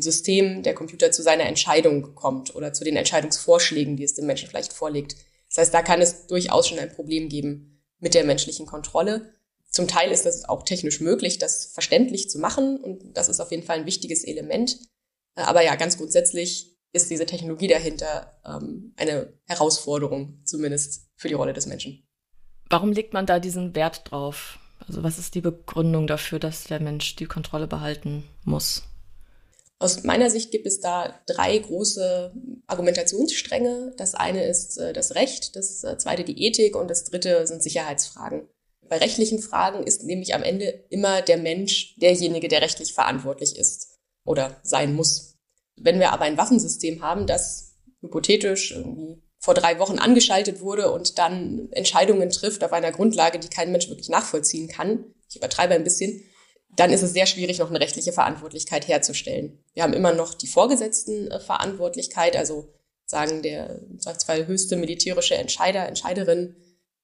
System, 0.00 0.62
der 0.62 0.74
Computer 0.74 1.10
zu 1.10 1.22
seiner 1.22 1.44
Entscheidung 1.44 2.14
kommt 2.14 2.54
oder 2.54 2.72
zu 2.72 2.84
den 2.84 2.96
Entscheidungsvorschlägen, 2.96 3.96
die 3.96 4.04
es 4.04 4.14
dem 4.14 4.26
Menschen 4.26 4.48
vielleicht 4.48 4.72
vorlegt. 4.72 5.16
Das 5.48 5.58
heißt, 5.58 5.74
da 5.74 5.82
kann 5.82 6.00
es 6.00 6.26
durchaus 6.26 6.68
schon 6.68 6.78
ein 6.78 6.92
Problem 6.92 7.28
geben 7.28 7.82
mit 7.98 8.14
der 8.14 8.24
menschlichen 8.24 8.66
Kontrolle. 8.66 9.32
Zum 9.68 9.86
Teil 9.86 10.10
ist 10.10 10.26
das 10.26 10.48
auch 10.48 10.64
technisch 10.64 11.00
möglich, 11.00 11.38
das 11.38 11.66
verständlich 11.66 12.28
zu 12.28 12.38
machen 12.38 12.78
und 12.78 13.16
das 13.16 13.28
ist 13.28 13.40
auf 13.40 13.50
jeden 13.50 13.62
Fall 13.62 13.78
ein 13.78 13.86
wichtiges 13.86 14.24
Element. 14.24 14.78
Äh, 15.36 15.42
aber 15.42 15.62
ja, 15.64 15.74
ganz 15.76 15.96
grundsätzlich 15.96 16.76
ist 16.92 17.10
diese 17.10 17.26
Technologie 17.26 17.68
dahinter 17.68 18.40
ähm, 18.44 18.92
eine 18.96 19.32
Herausforderung, 19.46 20.40
zumindest 20.44 21.08
für 21.14 21.28
die 21.28 21.34
Rolle 21.34 21.52
des 21.52 21.66
Menschen. 21.66 22.04
Warum 22.68 22.92
legt 22.92 23.12
man 23.12 23.26
da 23.26 23.38
diesen 23.38 23.74
Wert 23.74 24.10
drauf? 24.10 24.58
Also 24.86 25.02
was 25.02 25.18
ist 25.18 25.34
die 25.34 25.40
Begründung 25.40 26.06
dafür, 26.06 26.38
dass 26.38 26.64
der 26.64 26.80
Mensch 26.80 27.16
die 27.16 27.26
Kontrolle 27.26 27.66
behalten 27.66 28.24
muss? 28.44 28.82
Aus 29.82 30.04
meiner 30.04 30.28
Sicht 30.28 30.50
gibt 30.50 30.66
es 30.66 30.80
da 30.80 31.18
drei 31.26 31.56
große 31.56 32.34
Argumentationsstränge. 32.66 33.94
Das 33.96 34.14
eine 34.14 34.44
ist 34.44 34.76
äh, 34.76 34.92
das 34.92 35.14
Recht, 35.14 35.56
das 35.56 35.82
äh, 35.82 35.96
zweite 35.96 36.22
die 36.22 36.44
Ethik 36.44 36.76
und 36.76 36.88
das 36.88 37.04
dritte 37.04 37.46
sind 37.46 37.62
Sicherheitsfragen. 37.62 38.46
Bei 38.86 38.98
rechtlichen 38.98 39.38
Fragen 39.38 39.82
ist 39.84 40.04
nämlich 40.04 40.34
am 40.34 40.42
Ende 40.42 40.84
immer 40.90 41.22
der 41.22 41.38
Mensch 41.38 41.96
derjenige, 41.96 42.48
der 42.48 42.60
rechtlich 42.60 42.92
verantwortlich 42.92 43.56
ist 43.56 43.96
oder 44.26 44.60
sein 44.62 44.94
muss. 44.94 45.38
Wenn 45.76 45.98
wir 45.98 46.12
aber 46.12 46.24
ein 46.24 46.36
Waffensystem 46.36 47.00
haben, 47.00 47.26
das 47.26 47.78
hypothetisch 48.02 48.72
irgendwie 48.72 49.22
vor 49.38 49.54
drei 49.54 49.78
Wochen 49.78 49.98
angeschaltet 49.98 50.60
wurde 50.60 50.90
und 50.90 51.18
dann 51.18 51.70
Entscheidungen 51.72 52.28
trifft 52.28 52.62
auf 52.62 52.74
einer 52.74 52.92
Grundlage, 52.92 53.38
die 53.38 53.48
kein 53.48 53.72
Mensch 53.72 53.88
wirklich 53.88 54.10
nachvollziehen 54.10 54.68
kann, 54.68 55.06
ich 55.30 55.36
übertreibe 55.36 55.72
ein 55.72 55.84
bisschen, 55.84 56.22
dann 56.76 56.92
ist 56.92 57.02
es 57.02 57.12
sehr 57.12 57.26
schwierig, 57.26 57.58
noch 57.58 57.70
eine 57.70 57.80
rechtliche 57.80 58.12
Verantwortlichkeit 58.12 58.88
herzustellen. 58.88 59.58
Wir 59.74 59.82
haben 59.82 59.92
immer 59.92 60.12
noch 60.12 60.34
die 60.34 60.46
Vorgesetztenverantwortlichkeit, 60.46 62.36
also 62.36 62.72
sagen 63.06 63.42
der 63.42 63.80
Fall 64.24 64.46
höchste 64.46 64.76
militärische 64.76 65.34
Entscheider, 65.34 65.86
Entscheiderin 65.86 66.56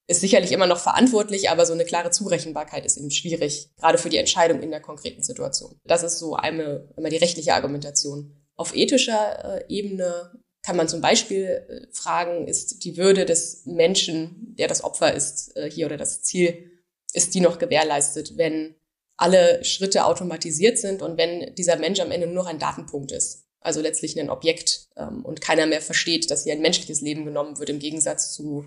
ist 0.09 0.21
sicherlich 0.21 0.53
immer 0.53 0.69
noch 0.69 0.79
verantwortlich, 0.79 1.51
aber 1.51 1.67
so 1.67 1.73
eine 1.73 1.85
klare 1.85 2.11
Zurechenbarkeit 2.11 2.87
ist 2.87 2.97
eben 2.97 3.11
schwierig, 3.11 3.71
gerade 3.77 3.99
für 3.99 4.09
die 4.09 4.19
Entscheidung 4.19 4.63
in 4.63 4.71
der 4.71 4.81
konkreten 4.81 5.23
Situation. 5.23 5.81
Das 5.85 6.05
ist 6.05 6.19
so 6.19 6.37
eine, 6.37 6.89
immer 6.97 7.09
die 7.09 7.17
rechtliche 7.17 7.55
Argumentation. 7.55 8.37
Auf 8.55 8.75
ethischer 8.77 9.63
äh, 9.63 9.65
Ebene 9.69 10.33
kann 10.63 10.77
man 10.77 10.89
zum 10.89 11.01
Beispiel 11.01 11.67
äh, 11.69 11.87
fragen, 11.93 12.47
ist 12.47 12.85
die 12.85 12.97
Würde 12.97 13.25
des 13.25 13.67
Menschen, 13.67 14.55
der 14.57 14.69
das 14.69 14.85
Opfer 14.85 15.13
ist, 15.13 15.57
äh, 15.57 15.71
hier 15.71 15.87
oder 15.87 15.97
das 15.97 16.23
Ziel, 16.23 16.71
ist 17.13 17.35
die 17.35 17.41
noch 17.41 17.59
gewährleistet, 17.59 18.37
wenn 18.37 18.77
alle 19.17 19.65
Schritte 19.65 20.05
automatisiert 20.05 20.79
sind 20.79 21.03
und 21.03 21.17
wenn 21.17 21.55
dieser 21.55 21.77
Mensch 21.77 22.01
am 22.01 22.11
Ende 22.11 22.27
nur 22.27 22.37
noch 22.37 22.47
ein 22.47 22.59
Datenpunkt 22.59 23.13
ist, 23.13 23.45
also 23.61 23.81
letztlich 23.81 24.19
ein 24.19 24.31
Objekt 24.31 24.89
ähm, 24.97 25.25
und 25.25 25.41
keiner 25.41 25.67
mehr 25.67 25.81
versteht, 25.81 26.31
dass 26.31 26.45
hier 26.45 26.53
ein 26.53 26.61
menschliches 26.61 27.01
Leben 27.01 27.25
genommen 27.25 27.59
wird 27.59 27.71
im 27.71 27.79
Gegensatz 27.79 28.33
zu 28.33 28.65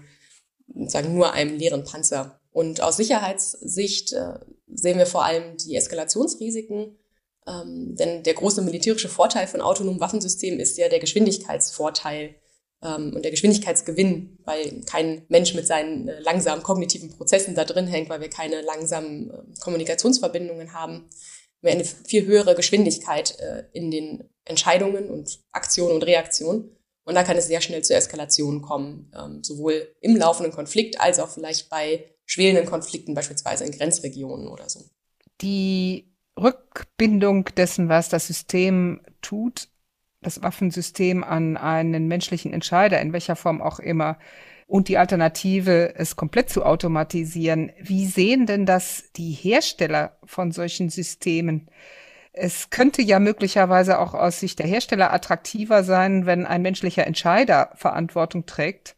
sagen 0.85 1.13
nur 1.13 1.33
einem 1.33 1.57
leeren 1.57 1.83
Panzer. 1.83 2.39
Und 2.51 2.81
aus 2.81 2.97
Sicherheitssicht 2.97 4.13
äh, 4.13 4.39
sehen 4.67 4.97
wir 4.97 5.05
vor 5.05 5.23
allem 5.23 5.57
die 5.57 5.75
Eskalationsrisiken, 5.75 6.97
ähm, 7.47 7.95
denn 7.95 8.23
der 8.23 8.33
große 8.33 8.61
militärische 8.61 9.09
Vorteil 9.09 9.47
von 9.47 9.61
autonomen 9.61 9.99
Waffensystemen 9.99 10.59
ist 10.59 10.77
ja 10.77 10.89
der 10.89 10.99
Geschwindigkeitsvorteil 10.99 12.35
und 12.81 13.23
der 13.23 13.31
Geschwindigkeitsgewinn, 13.31 14.37
weil 14.45 14.81
kein 14.85 15.23
Mensch 15.27 15.53
mit 15.53 15.67
seinen 15.67 16.07
äh, 16.07 16.19
langsamen 16.21 16.63
kognitiven 16.63 17.09
Prozessen 17.09 17.55
da 17.55 17.65
drin 17.65 17.87
hängt, 17.87 18.09
weil 18.09 18.21
wir 18.21 18.29
keine 18.29 18.61
langsamen 18.61 19.31
äh, 19.31 19.59
Kommunikationsverbindungen 19.59 20.73
haben. 20.73 21.09
Wir 21.61 21.71
eine 21.71 21.83
viel 21.83 22.25
höhere 22.25 22.55
Geschwindigkeit 22.55 23.37
äh, 23.39 23.65
in 23.73 23.91
den 23.91 24.29
Entscheidungen 24.45 25.09
und 25.09 25.39
Aktionen 25.51 25.95
und 25.95 26.03
Reaktionen. 26.03 26.75
Und 27.03 27.15
da 27.15 27.23
kann 27.23 27.37
es 27.37 27.47
sehr 27.47 27.59
schnell 27.59 27.83
zu 27.83 27.93
Eskalationen 27.93 28.61
kommen, 28.61 29.11
ähm, 29.17 29.43
sowohl 29.43 29.93
im 29.99 30.15
laufenden 30.15 30.53
Konflikt 30.53 31.01
als 31.01 31.19
auch 31.19 31.29
vielleicht 31.29 31.69
bei 31.69 32.05
schwelenden 32.25 32.65
Konflikten, 32.65 33.13
beispielsweise 33.13 33.65
in 33.65 33.71
Grenzregionen 33.71 34.47
oder 34.47 34.69
so. 34.69 34.85
Die 35.41 36.13
Rückbindung 36.39 37.45
dessen, 37.57 37.89
was 37.89 38.09
das 38.09 38.27
System 38.27 39.01
tut, 39.21 39.67
das 40.21 40.41
Waffensystem 40.43 41.23
an 41.23 41.57
einen 41.57 42.07
menschlichen 42.07 42.53
Entscheider, 42.53 42.99
in 42.99 43.13
welcher 43.13 43.35
Form 43.35 43.61
auch 43.61 43.79
immer, 43.79 44.17
und 44.67 44.87
die 44.87 44.99
Alternative, 44.99 45.95
es 45.95 46.15
komplett 46.15 46.49
zu 46.51 46.63
automatisieren. 46.63 47.71
Wie 47.81 48.05
sehen 48.05 48.45
denn 48.45 48.67
das 48.67 49.11
die 49.15 49.31
Hersteller 49.31 50.17
von 50.23 50.51
solchen 50.51 50.89
Systemen? 50.89 51.69
Es 52.33 52.69
könnte 52.69 53.01
ja 53.01 53.19
möglicherweise 53.19 53.97
auch 53.97 54.13
aus 54.13 54.39
Sicht 54.39 54.59
der 54.59 54.67
Hersteller 54.67 55.11
attraktiver 55.11 55.83
sein, 55.83 56.27
wenn 56.27 56.45
ein 56.45 56.61
menschlicher 56.61 57.07
Entscheider 57.07 57.71
Verantwortung 57.73 58.45
trägt, 58.45 58.95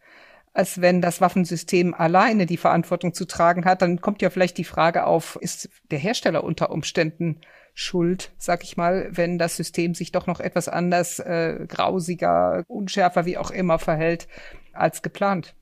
als 0.54 0.82
wenn 0.82 1.02
das 1.02 1.22
Waffensystem 1.22 1.94
alleine 1.94 2.46
die 2.46 2.58
Verantwortung 2.58 3.14
zu 3.14 3.24
tragen 3.24 3.64
hat. 3.64 3.82
Dann 3.82 4.02
kommt 4.02 4.22
ja 4.22 4.30
vielleicht 4.30 4.58
die 4.58 4.66
Frage 4.66 5.06
auf, 5.06 5.38
ist 5.40 5.70
der 5.90 6.00
Hersteller 6.00 6.44
unter 6.44 6.72
Umständen 6.72 7.40
schuld, 7.74 8.32
sag 8.38 8.64
ich 8.64 8.78
mal, 8.78 9.10
wenn 9.12 9.38
das 9.38 9.56
System 9.56 9.96
sich 9.96 10.12
doch 10.12 10.28
noch 10.28 10.40
etwas 10.40 10.68
anders, 10.68 11.20
äh, 11.20 11.66
grausiger, 11.68 12.64
unschärfer, 12.68 13.26
wie 13.26 13.38
auch 13.38 13.52
immer 13.52 13.80
verhält 13.80 14.28
als 14.74 15.02
geplant. 15.02 15.56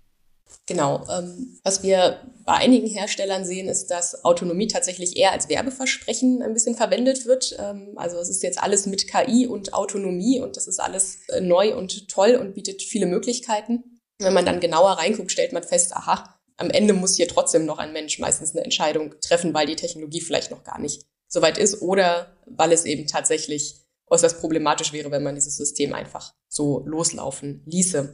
Genau. 0.66 1.06
Ähm, 1.10 1.60
was 1.64 1.84
wir 1.84 2.22
bei 2.46 2.54
einigen 2.54 2.88
Herstellern 2.88 3.46
sehen, 3.46 3.68
ist, 3.68 3.88
dass 3.88 4.24
Autonomie 4.26 4.68
tatsächlich 4.68 5.18
eher 5.18 5.32
als 5.32 5.50
Werbeversprechen 5.50 6.42
ein 6.42 6.54
bisschen 6.54 6.76
verwendet 6.76 7.26
wird. 7.26 7.56
Ähm, 7.60 7.94
also 7.96 8.18
es 8.18 8.30
ist 8.30 8.44
jetzt 8.44 8.62
alles 8.62 8.86
mit 8.86 9.08
KI 9.08 9.48
und 9.48 9.74
Autonomie 9.74 10.40
und 10.40 10.58
das 10.58 10.68
ist 10.68 10.80
alles 10.80 11.28
äh, 11.30 11.42
neu 11.42 11.76
und 11.76 12.08
toll 12.10 12.36
und 12.36 12.56
bietet 12.56 12.82
viele 12.82 13.06
Möglichkeiten. 13.06 14.00
Wenn 14.20 14.34
man 14.34 14.46
dann 14.46 14.60
genauer 14.60 14.92
reinguckt, 14.92 15.32
stellt 15.32 15.54
man 15.54 15.64
fest, 15.64 15.96
aha, 15.96 16.36
am 16.58 16.70
Ende 16.70 16.94
muss 16.94 17.16
hier 17.16 17.28
trotzdem 17.28 17.66
noch 17.66 17.78
ein 17.78 17.94
Mensch 17.94 18.20
meistens 18.20 18.52
eine 18.52 18.64
Entscheidung 18.64 19.16
treffen, 19.22 19.54
weil 19.54 19.66
die 19.66 19.76
Technologie 19.76 20.22
vielleicht 20.22 20.52
noch 20.52 20.64
gar 20.64 20.80
nicht 20.80 21.06
soweit 21.30 21.58
ist 21.58 21.82
oder 21.82 22.36
weil 22.46 22.74
es 22.74 22.84
eben 22.84 23.08
tatsächlich 23.08 23.76
äußerst 24.08 24.40
problematisch 24.40 24.92
wäre, 24.92 25.12
wenn 25.12 25.24
man 25.24 25.36
dieses 25.36 25.56
System 25.56 25.94
einfach 25.94 26.34
so 26.50 26.84
loslaufen 26.86 27.62
ließe. 27.66 28.14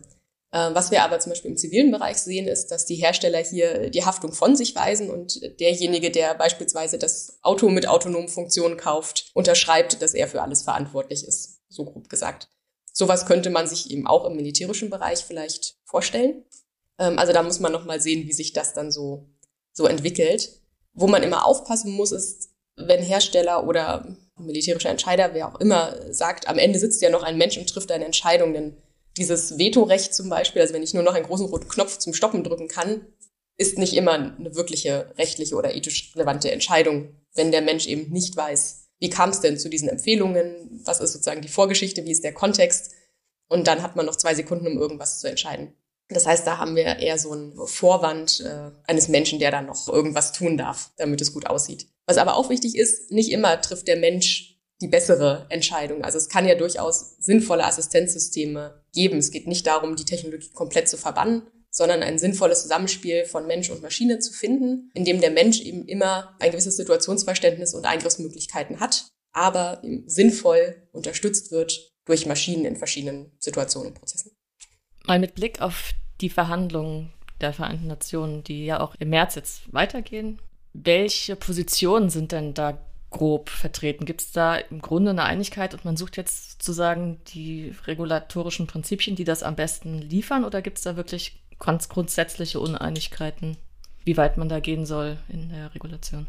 Äh, 0.51 0.73
was 0.73 0.91
wir 0.91 1.03
aber 1.03 1.19
zum 1.19 1.31
Beispiel 1.31 1.51
im 1.51 1.57
zivilen 1.57 1.91
Bereich 1.91 2.17
sehen, 2.17 2.47
ist, 2.47 2.67
dass 2.67 2.85
die 2.85 2.95
Hersteller 2.95 3.39
hier 3.39 3.89
die 3.89 4.05
Haftung 4.05 4.33
von 4.33 4.55
sich 4.55 4.75
weisen 4.75 5.09
und 5.09 5.41
derjenige, 5.59 6.11
der 6.11 6.35
beispielsweise 6.35 6.99
das 6.99 7.39
Auto 7.41 7.69
mit 7.69 7.87
autonomen 7.87 8.29
Funktionen 8.29 8.77
kauft, 8.77 9.31
unterschreibt, 9.33 10.01
dass 10.01 10.13
er 10.13 10.27
für 10.27 10.41
alles 10.41 10.61
verantwortlich 10.61 11.25
ist, 11.25 11.61
so 11.69 11.85
grob 11.85 12.09
gesagt. 12.09 12.49
Sowas 12.91 13.25
könnte 13.25 13.49
man 13.49 13.67
sich 13.67 13.91
eben 13.91 14.07
auch 14.07 14.25
im 14.25 14.35
militärischen 14.35 14.89
Bereich 14.89 15.19
vielleicht 15.19 15.77
vorstellen. 15.85 16.45
Ähm, 16.99 17.19
also 17.19 17.33
da 17.33 17.43
muss 17.43 17.59
man 17.59 17.71
nochmal 17.71 18.01
sehen, 18.01 18.27
wie 18.27 18.33
sich 18.33 18.53
das 18.53 18.73
dann 18.73 18.91
so, 18.91 19.29
so 19.71 19.87
entwickelt. 19.87 20.61
Wo 20.93 21.07
man 21.07 21.23
immer 21.23 21.45
aufpassen 21.45 21.91
muss, 21.91 22.13
ist, 22.13 22.54
wenn 22.77 23.01
Hersteller 23.01 23.65
oder 23.67 24.07
militärischer 24.37 24.89
Entscheider, 24.89 25.33
wer 25.33 25.47
auch 25.47 25.59
immer, 25.59 25.95
sagt, 26.11 26.47
am 26.47 26.57
Ende 26.57 26.79
sitzt 26.79 27.01
ja 27.01 27.09
noch 27.09 27.23
ein 27.23 27.37
Mensch 27.37 27.57
und 27.57 27.69
trifft 27.69 27.91
eine 27.91 28.05
Entscheidung, 28.05 28.53
denn 28.53 28.77
dieses 29.17 29.57
Vetorecht 29.57 30.13
zum 30.13 30.29
Beispiel, 30.29 30.61
also 30.61 30.73
wenn 30.73 30.83
ich 30.83 30.93
nur 30.93 31.03
noch 31.03 31.13
einen 31.13 31.25
großen 31.25 31.45
roten 31.45 31.69
Knopf 31.69 31.97
zum 31.99 32.13
Stoppen 32.13 32.43
drücken 32.43 32.67
kann, 32.67 33.05
ist 33.57 33.77
nicht 33.77 33.93
immer 33.93 34.13
eine 34.13 34.55
wirkliche 34.55 35.13
rechtliche 35.17 35.55
oder 35.55 35.73
ethisch 35.73 36.11
relevante 36.15 36.51
Entscheidung, 36.51 37.15
wenn 37.33 37.51
der 37.51 37.61
Mensch 37.61 37.87
eben 37.87 38.11
nicht 38.11 38.35
weiß, 38.35 38.89
wie 38.99 39.09
kam 39.09 39.29
es 39.29 39.39
denn 39.39 39.57
zu 39.57 39.69
diesen 39.69 39.87
Empfehlungen, 39.87 40.81
was 40.83 40.99
ist 40.99 41.13
sozusagen 41.13 41.41
die 41.41 41.47
Vorgeschichte, 41.47 42.03
wie 42.03 42.11
ist 42.11 42.23
der 42.23 42.33
Kontext 42.33 42.93
und 43.47 43.67
dann 43.67 43.81
hat 43.81 43.95
man 43.95 44.05
noch 44.05 44.15
zwei 44.15 44.35
Sekunden, 44.35 44.67
um 44.67 44.77
irgendwas 44.77 45.19
zu 45.19 45.29
entscheiden. 45.29 45.73
Das 46.09 46.25
heißt, 46.25 46.45
da 46.45 46.57
haben 46.57 46.75
wir 46.75 46.83
eher 46.99 47.17
so 47.17 47.31
einen 47.31 47.55
Vorwand 47.67 48.41
äh, 48.41 48.71
eines 48.85 49.07
Menschen, 49.07 49.39
der 49.39 49.51
dann 49.51 49.65
noch 49.65 49.87
irgendwas 49.87 50.33
tun 50.33 50.57
darf, 50.57 50.91
damit 50.97 51.21
es 51.21 51.33
gut 51.33 51.47
aussieht. 51.47 51.87
Was 52.05 52.17
aber 52.17 52.35
auch 52.35 52.49
wichtig 52.49 52.75
ist, 52.75 53.11
nicht 53.11 53.31
immer 53.31 53.59
trifft 53.61 53.87
der 53.87 53.97
Mensch 53.97 54.59
die 54.81 54.87
bessere 54.87 55.47
Entscheidung. 55.49 56.03
Also 56.03 56.17
es 56.17 56.29
kann 56.29 56.47
ja 56.47 56.55
durchaus 56.55 57.15
sinnvolle 57.19 57.65
Assistenzsysteme 57.65 58.83
geben. 58.93 59.17
Es 59.17 59.31
geht 59.31 59.47
nicht 59.47 59.65
darum, 59.65 59.95
die 59.95 60.05
Technologie 60.05 60.51
komplett 60.51 60.89
zu 60.89 60.97
verbannen, 60.97 61.43
sondern 61.69 62.03
ein 62.03 62.19
sinnvolles 62.19 62.61
Zusammenspiel 62.61 63.25
von 63.25 63.47
Mensch 63.47 63.69
und 63.69 63.81
Maschine 63.81 64.19
zu 64.19 64.33
finden, 64.33 64.91
in 64.93 65.05
dem 65.05 65.21
der 65.21 65.31
Mensch 65.31 65.61
eben 65.61 65.85
immer 65.87 66.35
ein 66.39 66.51
gewisses 66.51 66.77
Situationsverständnis 66.77 67.73
und 67.73 67.85
Eingriffsmöglichkeiten 67.85 68.79
hat, 68.79 69.07
aber 69.31 69.81
sinnvoll 70.05 70.87
unterstützt 70.91 71.51
wird 71.51 71.93
durch 72.05 72.25
Maschinen 72.25 72.65
in 72.65 72.77
verschiedenen 72.77 73.31
Situationen 73.39 73.89
und 73.89 73.99
Prozessen. 73.99 74.31
Mal 75.05 75.19
mit 75.19 75.35
Blick 75.35 75.61
auf 75.61 75.91
die 76.21 76.29
Verhandlungen 76.29 77.13
der 77.41 77.51
Vereinten 77.53 77.87
Nationen, 77.87 78.43
die 78.43 78.65
ja 78.65 78.79
auch 78.79 78.95
im 78.95 79.09
März 79.09 79.35
jetzt 79.35 79.73
weitergehen. 79.73 80.39
Welche 80.83 81.37
Positionen 81.37 82.09
sind 82.09 82.33
denn 82.33 82.53
da 82.53 82.77
grob 83.09 83.49
vertreten? 83.49 84.05
Gibt 84.05 84.21
es 84.21 84.31
da 84.33 84.57
im 84.57 84.81
Grunde 84.81 85.11
eine 85.11 85.23
Einigkeit 85.23 85.73
und 85.73 85.85
man 85.85 85.95
sucht 85.95 86.17
jetzt 86.17 86.51
sozusagen 86.51 87.21
die 87.27 87.73
regulatorischen 87.87 88.67
Prinzipien, 88.67 89.15
die 89.15 89.23
das 89.23 89.41
am 89.41 89.55
besten 89.55 89.99
liefern 89.99 90.43
oder 90.43 90.61
gibt 90.61 90.77
es 90.77 90.83
da 90.83 90.97
wirklich 90.97 91.41
ganz 91.59 91.87
grundsätzliche 91.87 92.59
Uneinigkeiten, 92.59 93.55
wie 94.03 94.17
weit 94.17 94.35
man 94.35 94.49
da 94.49 94.59
gehen 94.59 94.85
soll 94.85 95.17
in 95.29 95.47
der 95.47 95.73
Regulation? 95.73 96.27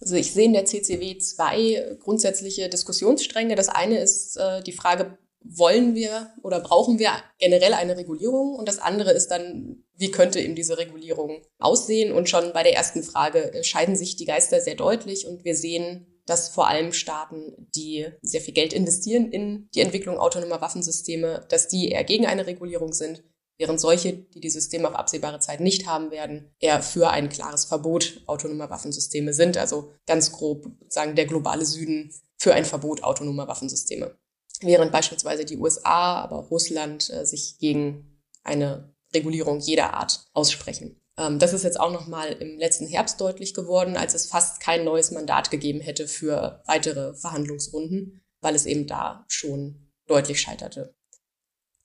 Also 0.00 0.16
ich 0.16 0.32
sehe 0.32 0.46
in 0.46 0.52
der 0.52 0.64
CCW 0.64 1.18
zwei 1.18 1.96
grundsätzliche 2.00 2.68
Diskussionsstränge. 2.68 3.54
Das 3.54 3.68
eine 3.68 3.98
ist 3.98 4.36
äh, 4.36 4.62
die 4.62 4.72
Frage, 4.72 5.16
wollen 5.44 5.94
wir 5.94 6.32
oder 6.42 6.60
brauchen 6.60 6.98
wir 6.98 7.10
generell 7.38 7.74
eine 7.74 7.96
Regulierung? 7.96 8.54
Und 8.54 8.68
das 8.68 8.78
andere 8.78 9.12
ist 9.12 9.28
dann, 9.28 9.84
wie 9.96 10.10
könnte 10.10 10.40
eben 10.40 10.54
diese 10.54 10.78
Regulierung 10.78 11.42
aussehen? 11.58 12.12
Und 12.12 12.28
schon 12.28 12.52
bei 12.52 12.62
der 12.62 12.74
ersten 12.74 13.02
Frage 13.02 13.52
äh, 13.52 13.64
scheiden 13.64 13.96
sich 13.96 14.16
die 14.16 14.26
Geister 14.26 14.60
sehr 14.60 14.74
deutlich 14.74 15.26
und 15.26 15.44
wir 15.44 15.54
sehen, 15.54 16.06
dass 16.26 16.50
vor 16.50 16.68
allem 16.68 16.92
Staaten, 16.92 17.68
die 17.74 18.06
sehr 18.20 18.42
viel 18.42 18.52
Geld 18.52 18.74
investieren 18.74 19.30
in 19.32 19.68
die 19.74 19.80
Entwicklung 19.80 20.18
autonomer 20.18 20.60
Waffensysteme, 20.60 21.46
dass 21.48 21.68
die 21.68 21.88
eher 21.88 22.04
gegen 22.04 22.26
eine 22.26 22.46
Regulierung 22.46 22.92
sind, 22.92 23.22
während 23.56 23.80
solche, 23.80 24.12
die 24.12 24.40
die 24.40 24.50
Systeme 24.50 24.88
auf 24.88 24.94
absehbare 24.94 25.40
Zeit 25.40 25.60
nicht 25.60 25.86
haben 25.86 26.10
werden, 26.10 26.54
eher 26.60 26.82
für 26.82 27.08
ein 27.08 27.30
klares 27.30 27.64
Verbot 27.64 28.22
autonomer 28.26 28.68
Waffensysteme 28.68 29.32
sind. 29.32 29.56
Also 29.56 29.94
ganz 30.06 30.30
grob 30.32 30.66
sagen 30.88 31.16
der 31.16 31.24
globale 31.24 31.64
Süden 31.64 32.12
für 32.36 32.52
ein 32.52 32.66
Verbot 32.66 33.02
autonomer 33.02 33.48
Waffensysteme 33.48 34.14
während 34.60 34.92
beispielsweise 34.92 35.44
die 35.44 35.58
USA, 35.58 36.22
aber 36.22 36.36
auch 36.36 36.50
Russland 36.50 37.10
äh, 37.10 37.24
sich 37.24 37.58
gegen 37.58 38.20
eine 38.42 38.94
Regulierung 39.14 39.60
jeder 39.60 39.94
Art 39.94 40.26
aussprechen. 40.32 41.00
Ähm, 41.18 41.38
das 41.38 41.52
ist 41.52 41.64
jetzt 41.64 41.80
auch 41.80 41.92
nochmal 41.92 42.32
im 42.32 42.58
letzten 42.58 42.86
Herbst 42.86 43.20
deutlich 43.20 43.54
geworden, 43.54 43.96
als 43.96 44.14
es 44.14 44.26
fast 44.26 44.60
kein 44.60 44.84
neues 44.84 45.10
Mandat 45.10 45.50
gegeben 45.50 45.80
hätte 45.80 46.08
für 46.08 46.62
weitere 46.66 47.14
Verhandlungsrunden, 47.14 48.22
weil 48.40 48.54
es 48.54 48.66
eben 48.66 48.86
da 48.86 49.24
schon 49.28 49.90
deutlich 50.06 50.40
scheiterte. 50.40 50.94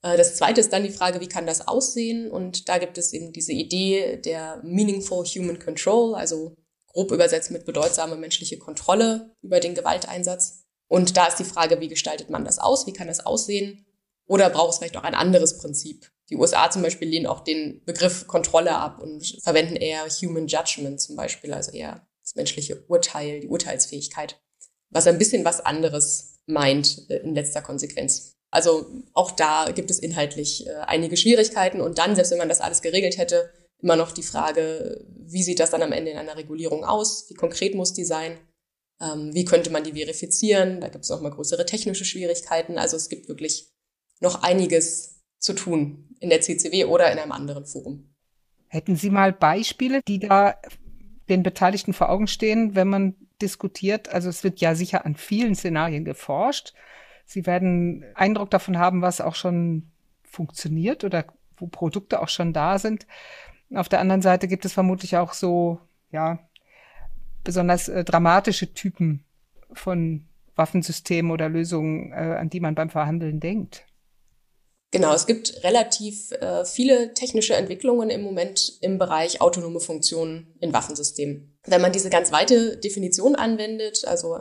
Äh, 0.03 0.18
das 0.18 0.36
zweite 0.36 0.62
ist 0.62 0.72
dann 0.72 0.84
die 0.84 0.92
Frage, 0.92 1.20
wie 1.20 1.27
kann 1.27 1.48
das 1.48 1.68
aussehen? 1.68 2.30
Und 2.30 2.70
da 2.70 2.77
gibt 2.77 2.98
es 2.98 3.13
eben 3.13 3.34
diese 3.34 3.53
Idee 3.53 4.18
der 4.18 4.62
Meaningful 4.63 5.25
Human 5.25 5.60
Control, 5.60 6.15
also 6.15 6.56
grob 6.88 7.12
übersetzt 7.12 7.50
mit 7.50 7.65
bedeutsame 7.65 8.15
menschliche 8.15 8.60
Kontrolle 8.60 9.36
über 9.42 9.60
den 9.60 9.74
Gewalteinsatz. 9.74 10.62
Und 10.94 11.18
da 11.18 11.26
ist 11.26 11.40
die 11.40 11.44
Frage, 11.44 11.82
wie 11.82 11.88
gestaltet 11.88 12.30
man 12.30 12.46
das 12.46 12.60
aus? 12.60 12.86
Wie 12.86 12.94
kann 12.94 13.08
das 13.08 13.26
aussehen? 13.26 13.84
Oder 14.28 14.52
braucht 14.52 14.74
es 14.74 14.78
vielleicht 14.78 14.96
auch 14.96 15.02
ein 15.02 15.16
anderes 15.16 15.58
Prinzip? 15.58 16.12
Die 16.30 16.36
USA 16.36 16.70
zum 16.70 16.84
Beispiel 16.84 17.08
lehnen 17.08 17.26
auch 17.26 17.40
den 17.40 17.84
Begriff 17.84 18.28
Kontrolle 18.28 18.76
ab 18.76 19.02
und 19.02 19.40
verwenden 19.42 19.76
eher 19.76 20.06
Human 20.08 20.46
Judgment 20.46 21.02
zum 21.02 21.16
Beispiel, 21.16 21.52
also 21.52 21.72
eher 21.72 22.06
das 22.22 22.36
menschliche 22.36 22.84
Urteil, 22.88 23.40
die 23.40 23.48
Urteilsfähigkeit, 23.48 24.40
was 24.92 25.08
ein 25.08 25.18
bisschen 25.18 25.44
was 25.44 25.62
anderes 25.62 26.36
meint 26.46 27.10
äh, 27.10 27.18
in 27.24 27.34
letzter 27.34 27.64
Konsequenz. 27.64 28.36
Also 28.52 28.86
auch 29.14 29.32
da 29.32 29.72
gibt 29.72 29.90
es 29.90 29.98
inhaltlich 29.98 30.68
äh, 30.68 30.76
einige 30.86 31.18
Schwierigkeiten 31.18 31.82
und 31.82 31.98
dann, 31.98 32.14
selbst 32.14 32.30
wenn 32.30 32.38
man 32.38 32.50
das 32.50 32.62
alles 32.62 32.84
geregelt 32.84 33.18
hätte, 33.18 33.50
immer 33.82 33.96
noch 33.96 34.12
die 34.12 34.22
Frage, 34.22 35.04
wie 35.10 35.42
sieht 35.42 35.60
das 35.60 35.72
dann 35.72 35.82
am 35.82 35.92
Ende 35.92 36.12
in 36.12 36.20
einer 36.20 36.38
Regulierung 36.38 36.86
aus? 36.86 37.26
Wie 37.30 37.34
konkret 37.34 37.74
muss 37.74 37.94
die 37.94 38.06
sein? 38.06 38.38
Ähm, 39.04 39.34
wie 39.34 39.46
könnte 39.46 39.70
man 39.70 39.84
die 39.84 39.94
verifizieren? 39.94 40.80
Da 40.80 40.88
gibt 40.88 41.04
es 41.04 41.12
auch 41.12 41.22
mal 41.22 41.32
größere 41.32 41.66
technische 41.66 42.06
Schwierigkeiten. 42.06 42.78
Also 42.78 42.96
es 42.96 43.10
gibt 43.10 43.28
wirklich 43.28 43.72
noch 44.22 44.44
einiges 44.44 45.22
zu 45.40 45.54
tun 45.54 46.16
in 46.20 46.30
der 46.30 46.42
CCW 46.42 46.86
oder 46.86 47.12
in 47.12 47.20
einem 47.20 47.34
anderen 47.34 47.66
Forum. 47.66 48.16
Hätten 48.68 48.96
Sie 48.96 49.10
mal 49.10 49.34
Beispiele, 49.34 50.02
die 50.08 50.20
da 50.20 50.56
den 51.30 51.44
Beteiligten 51.44 51.94
vor 51.94 52.10
Augen 52.10 52.28
stehen, 52.28 52.76
wenn 52.76 52.88
man 52.88 53.16
diskutiert? 53.42 54.10
Also 54.10 54.30
es 54.30 54.44
wird 54.44 54.62
ja 54.62 54.74
sicher 54.74 55.06
an 55.06 55.16
vielen 55.16 55.56
Szenarien 55.56 56.06
geforscht. 56.06 56.74
Sie 57.26 57.46
werden 57.46 58.06
Eindruck 58.16 58.52
davon 58.52 58.78
haben, 58.78 59.02
was 59.02 59.22
auch 59.22 59.36
schon 59.36 59.92
funktioniert 60.24 61.04
oder 61.04 61.26
wo 61.58 61.68
Produkte 61.68 62.22
auch 62.22 62.30
schon 62.30 62.54
da 62.54 62.80
sind. 62.80 63.06
Auf 63.74 63.90
der 63.90 64.00
anderen 64.00 64.22
Seite 64.22 64.48
gibt 64.48 64.66
es 64.66 64.74
vermutlich 64.74 65.18
auch 65.18 65.34
so, 65.34 65.80
ja, 66.12 66.40
besonders 67.44 67.88
äh, 67.88 68.04
dramatische 68.04 68.74
Typen 68.74 69.26
von 69.74 70.28
Waffensystemen 70.56 71.32
oder 71.32 71.50
Lösungen, 71.50 72.12
äh, 72.12 72.38
an 72.38 72.50
die 72.50 72.60
man 72.60 72.76
beim 72.76 72.90
Verhandeln 72.90 73.40
denkt. 73.40 73.86
Genau, 74.92 75.12
es 75.14 75.26
gibt 75.26 75.64
relativ 75.64 76.32
äh, 76.34 76.66
viele 76.66 77.16
technische 77.16 77.56
Entwicklungen 77.56 78.12
im 78.12 78.22
Moment 78.22 78.74
im 78.82 79.00
Bereich 79.00 79.42
autonome 79.42 79.80
Funktionen 79.80 80.54
in 80.60 80.72
Waffensystemen. 80.72 81.58
Wenn 81.66 81.82
man 81.82 81.92
diese 81.92 82.12
ganz 82.12 82.32
weite 82.32 82.78
Definition 82.78 83.36
anwendet, 83.36 84.06
also 84.06 84.38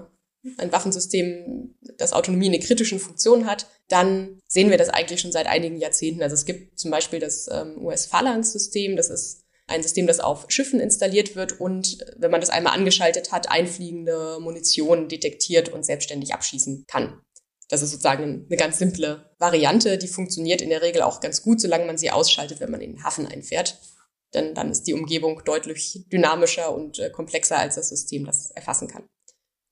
ein 0.59 0.73
Waffensystem, 0.73 1.75
das 1.97 2.12
Autonomie 2.12 2.54
in 2.54 2.61
kritischen 2.61 2.99
Funktion 2.99 3.47
hat, 3.47 3.66
dann 3.88 4.40
sehen 4.47 4.71
wir 4.71 4.76
das 4.76 4.90
eigentlich 4.90 5.21
schon 5.21 5.32
seit 5.32 5.47
einigen 5.47 5.78
Jahrzehnten. 5.78 6.23
Also 6.23 6.35
es 6.35 6.44
gibt 6.44 6.78
zum 6.78 6.90
Beispiel 6.90 7.21
das 7.21 7.49
ähm, 7.50 7.78
US-Phalanx-System, 7.78 8.97
das 8.97 9.09
ist 9.09 9.41
ein 9.72 9.82
System, 9.82 10.06
das 10.06 10.20
auf 10.20 10.46
Schiffen 10.48 10.80
installiert 10.80 11.34
wird 11.34 11.60
und, 11.60 11.98
wenn 12.16 12.30
man 12.30 12.40
das 12.40 12.50
einmal 12.50 12.74
angeschaltet 12.74 13.32
hat, 13.32 13.50
einfliegende 13.50 14.38
Munition 14.40 15.08
detektiert 15.08 15.68
und 15.68 15.84
selbstständig 15.84 16.34
abschießen 16.34 16.84
kann. 16.86 17.20
Das 17.68 17.80
ist 17.80 17.90
sozusagen 17.90 18.46
eine 18.48 18.56
ganz 18.58 18.78
simple 18.78 19.30
Variante, 19.38 19.96
die 19.96 20.06
funktioniert 20.06 20.60
in 20.60 20.68
der 20.68 20.82
Regel 20.82 21.00
auch 21.02 21.20
ganz 21.20 21.42
gut, 21.42 21.60
solange 21.60 21.86
man 21.86 21.96
sie 21.96 22.10
ausschaltet, 22.10 22.60
wenn 22.60 22.70
man 22.70 22.82
in 22.82 22.96
den 22.96 23.04
Hafen 23.04 23.26
einfährt. 23.26 23.78
Denn 24.34 24.54
dann 24.54 24.70
ist 24.70 24.84
die 24.84 24.94
Umgebung 24.94 25.42
deutlich 25.44 26.04
dynamischer 26.12 26.74
und 26.74 26.98
äh, 26.98 27.10
komplexer, 27.10 27.58
als 27.58 27.76
das 27.76 27.88
System 27.88 28.24
das 28.24 28.50
erfassen 28.50 28.88
kann. 28.88 29.04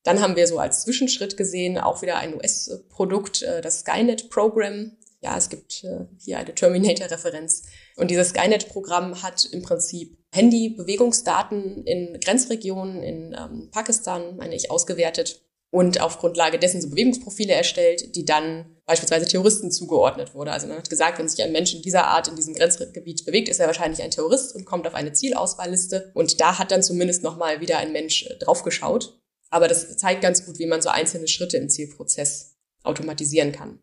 Dann 0.02 0.20
haben 0.22 0.36
wir 0.36 0.46
so 0.46 0.58
als 0.58 0.82
Zwischenschritt 0.82 1.36
gesehen 1.36 1.76
auch 1.78 2.02
wieder 2.02 2.16
ein 2.16 2.34
US-Produkt, 2.34 3.42
äh, 3.42 3.60
das 3.60 3.80
Skynet-Programm. 3.80 4.96
Ja, 5.20 5.36
es 5.36 5.50
gibt 5.50 5.84
äh, 5.84 6.06
hier 6.18 6.38
eine 6.38 6.54
Terminator-Referenz. 6.54 7.64
Und 8.00 8.10
dieses 8.10 8.30
Skynet-Programm 8.30 9.22
hat 9.22 9.44
im 9.44 9.60
Prinzip 9.60 10.16
Handy-Bewegungsdaten 10.34 11.84
in 11.84 12.18
Grenzregionen 12.18 13.02
in 13.02 13.36
ähm, 13.38 13.68
Pakistan, 13.70 14.36
meine 14.38 14.54
ich, 14.54 14.70
ausgewertet 14.70 15.42
und 15.70 16.00
auf 16.00 16.18
Grundlage 16.18 16.58
dessen 16.58 16.80
so 16.80 16.88
Bewegungsprofile 16.88 17.52
erstellt, 17.52 18.16
die 18.16 18.24
dann 18.24 18.64
beispielsweise 18.86 19.26
Terroristen 19.26 19.70
zugeordnet 19.70 20.34
wurde. 20.34 20.50
Also 20.50 20.66
man 20.66 20.78
hat 20.78 20.88
gesagt, 20.88 21.18
wenn 21.18 21.28
sich 21.28 21.42
ein 21.42 21.52
Mensch 21.52 21.74
in 21.74 21.82
dieser 21.82 22.06
Art 22.06 22.26
in 22.26 22.36
diesem 22.36 22.54
Grenzgebiet 22.54 23.26
bewegt, 23.26 23.50
ist 23.50 23.60
er 23.60 23.66
wahrscheinlich 23.66 24.02
ein 24.02 24.10
Terrorist 24.10 24.54
und 24.54 24.64
kommt 24.64 24.86
auf 24.86 24.94
eine 24.94 25.12
Zielauswahlliste. 25.12 26.10
Und 26.14 26.40
da 26.40 26.58
hat 26.58 26.70
dann 26.70 26.82
zumindest 26.82 27.22
nochmal 27.22 27.60
wieder 27.60 27.76
ein 27.76 27.92
Mensch 27.92 28.24
äh, 28.26 28.36
draufgeschaut. 28.36 29.20
Aber 29.50 29.68
das 29.68 29.98
zeigt 29.98 30.22
ganz 30.22 30.46
gut, 30.46 30.58
wie 30.58 30.66
man 30.66 30.80
so 30.80 30.88
einzelne 30.88 31.28
Schritte 31.28 31.58
im 31.58 31.68
Zielprozess 31.68 32.56
automatisieren 32.82 33.52
kann. 33.52 33.78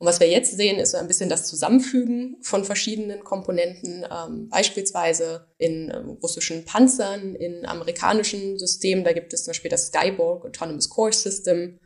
Und 0.00 0.06
was 0.06 0.20
wir 0.20 0.28
jetzt 0.28 0.56
sehen, 0.56 0.78
ist 0.78 0.92
so 0.92 0.96
ein 0.96 1.08
bisschen 1.08 1.28
das 1.28 1.48
Zusammenfügen 1.48 2.36
von 2.40 2.64
verschiedenen 2.64 3.24
Komponenten, 3.24 4.06
ähm, 4.08 4.48
beispielsweise 4.48 5.48
in 5.58 5.90
ähm, 5.92 6.10
russischen 6.22 6.64
Panzern, 6.64 7.34
in 7.34 7.66
amerikanischen 7.66 8.58
Systemen. 8.58 9.02
Da 9.02 9.12
gibt 9.12 9.32
es 9.32 9.44
zum 9.44 9.50
Beispiel 9.50 9.70
das 9.70 9.88
Skyborg 9.88 10.44
Autonomous 10.44 10.88
Core 10.88 11.12
System, 11.12 11.80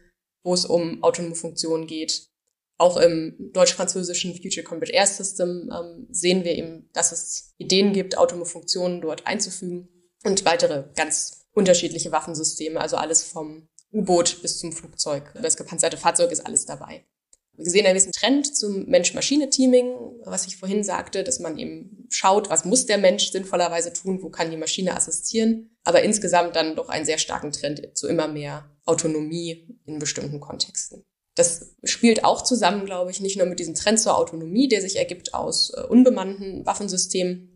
wo 0.45 0.53
es 0.53 0.67
um 0.67 1.03
autonome 1.03 1.35
Funktionen 1.35 1.87
geht. 1.87 2.29
Auch 2.77 2.99
im 2.99 3.51
deutsch-französischen 3.55 4.35
Future 4.35 4.65
Combat 4.65 4.91
Air 4.91 5.07
System 5.07 5.71
ähm, 5.73 6.07
sehen 6.11 6.45
wir 6.45 6.55
eben, 6.55 6.91
dass 6.93 7.13
es 7.13 7.55
Ideen 7.57 7.95
gibt, 7.95 8.19
autonome 8.19 8.45
Funktionen 8.45 9.01
dort 9.01 9.27
einzufügen 9.27 9.89
und 10.25 10.45
weitere 10.45 10.85
ganz 10.97 11.47
unterschiedliche 11.55 12.13
Waffensysteme, 12.13 12.81
also 12.81 12.97
alles 12.97 13.23
vom 13.23 13.69
U-Boot 13.91 14.43
bis 14.43 14.59
zum 14.59 14.73
Flugzeug. 14.73 15.33
Das 15.41 15.57
gepanzerte 15.57 15.97
Fahrzeug 15.97 16.31
ist 16.31 16.45
alles 16.45 16.67
dabei. 16.67 17.07
Wir 17.63 17.71
sehen 17.71 17.87
einen 17.87 17.95
gewissen 17.95 18.13
Trend 18.13 18.57
zum 18.57 18.87
Mensch-Maschine-Teaming, 18.87 19.95
was 20.25 20.47
ich 20.47 20.57
vorhin 20.57 20.83
sagte, 20.83 21.23
dass 21.23 21.39
man 21.39 21.59
eben 21.59 22.07
schaut, 22.11 22.51
was 22.51 22.65
muss 22.65 22.87
der 22.87 22.99
Mensch 22.99 23.31
sinnvollerweise 23.31 23.93
tun, 23.93 24.23
wo 24.23 24.31
kann 24.31 24.51
die 24.51 24.57
Maschine 24.57 24.97
assistieren, 24.97 25.71
aber 25.85 26.03
insgesamt 26.03 26.57
dann 26.57 26.77
doch 26.77 26.89
einen 26.89 27.05
sehr 27.05 27.19
starken 27.19 27.53
Trend 27.53 27.97
zu 27.97 28.09
immer 28.09 28.29
mehr 28.29 28.71
Autonomie 28.85 29.79
in 29.87 29.99
bestimmten 29.99 30.41
Kontexten. 30.41 31.05
Das 31.35 31.75
spielt 31.85 32.25
auch 32.25 32.43
zusammen, 32.43 32.85
glaube 32.85 33.11
ich, 33.11 33.21
nicht 33.21 33.39
nur 33.39 33.47
mit 33.47 33.59
diesem 33.59 33.75
Trend 33.75 33.99
zur 33.99 34.17
Autonomie, 34.19 34.69
der 34.69 34.83
sich 34.83 34.97
ergibt 34.97 35.33
aus 35.33 35.73
äh, 35.75 35.81
unbemannten 35.83 36.67
Waffensystemen, 36.67 37.49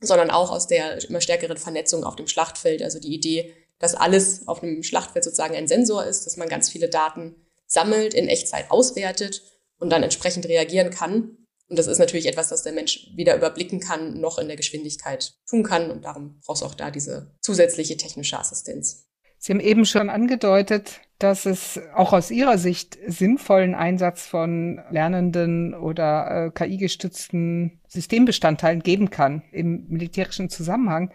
sondern 0.00 0.30
auch 0.30 0.50
aus 0.50 0.66
der 0.66 1.04
immer 1.08 1.20
stärkeren 1.20 1.58
Vernetzung 1.58 2.04
auf 2.04 2.16
dem 2.16 2.26
Schlachtfeld. 2.26 2.82
Also 2.82 3.00
die 3.00 3.12
Idee, 3.12 3.52
dass 3.78 3.94
alles 3.94 4.48
auf 4.48 4.62
einem 4.62 4.82
Schlachtfeld 4.82 5.24
sozusagen 5.24 5.54
ein 5.54 5.68
Sensor 5.68 6.04
ist, 6.04 6.24
dass 6.24 6.36
man 6.36 6.48
ganz 6.48 6.70
viele 6.70 6.88
Daten 6.88 7.34
sammelt, 7.68 8.14
in 8.14 8.26
Echtzeit 8.26 8.70
auswertet 8.70 9.42
und 9.78 9.90
dann 9.90 10.02
entsprechend 10.02 10.46
reagieren 10.46 10.90
kann. 10.90 11.36
Und 11.68 11.78
das 11.78 11.86
ist 11.86 11.98
natürlich 11.98 12.26
etwas, 12.26 12.48
das 12.48 12.62
der 12.62 12.72
Mensch 12.72 13.10
weder 13.14 13.36
überblicken 13.36 13.78
kann, 13.78 14.20
noch 14.20 14.38
in 14.38 14.48
der 14.48 14.56
Geschwindigkeit 14.56 15.34
tun 15.48 15.62
kann. 15.62 15.90
Und 15.90 16.04
darum 16.04 16.40
braucht 16.44 16.56
es 16.56 16.62
auch 16.62 16.74
da 16.74 16.90
diese 16.90 17.36
zusätzliche 17.40 17.96
technische 17.96 18.38
Assistenz. 18.38 19.06
Sie 19.38 19.52
haben 19.52 19.60
eben 19.60 19.84
schon 19.84 20.10
angedeutet, 20.10 21.00
dass 21.18 21.46
es 21.46 21.80
auch 21.94 22.12
aus 22.12 22.30
Ihrer 22.30 22.58
Sicht 22.58 22.98
sinnvollen 23.06 23.74
Einsatz 23.74 24.26
von 24.26 24.80
lernenden 24.90 25.74
oder 25.74 26.46
äh, 26.46 26.50
KI-gestützten 26.50 27.80
Systembestandteilen 27.86 28.82
geben 28.82 29.10
kann 29.10 29.42
im 29.52 29.86
militärischen 29.88 30.48
Zusammenhang. 30.48 31.12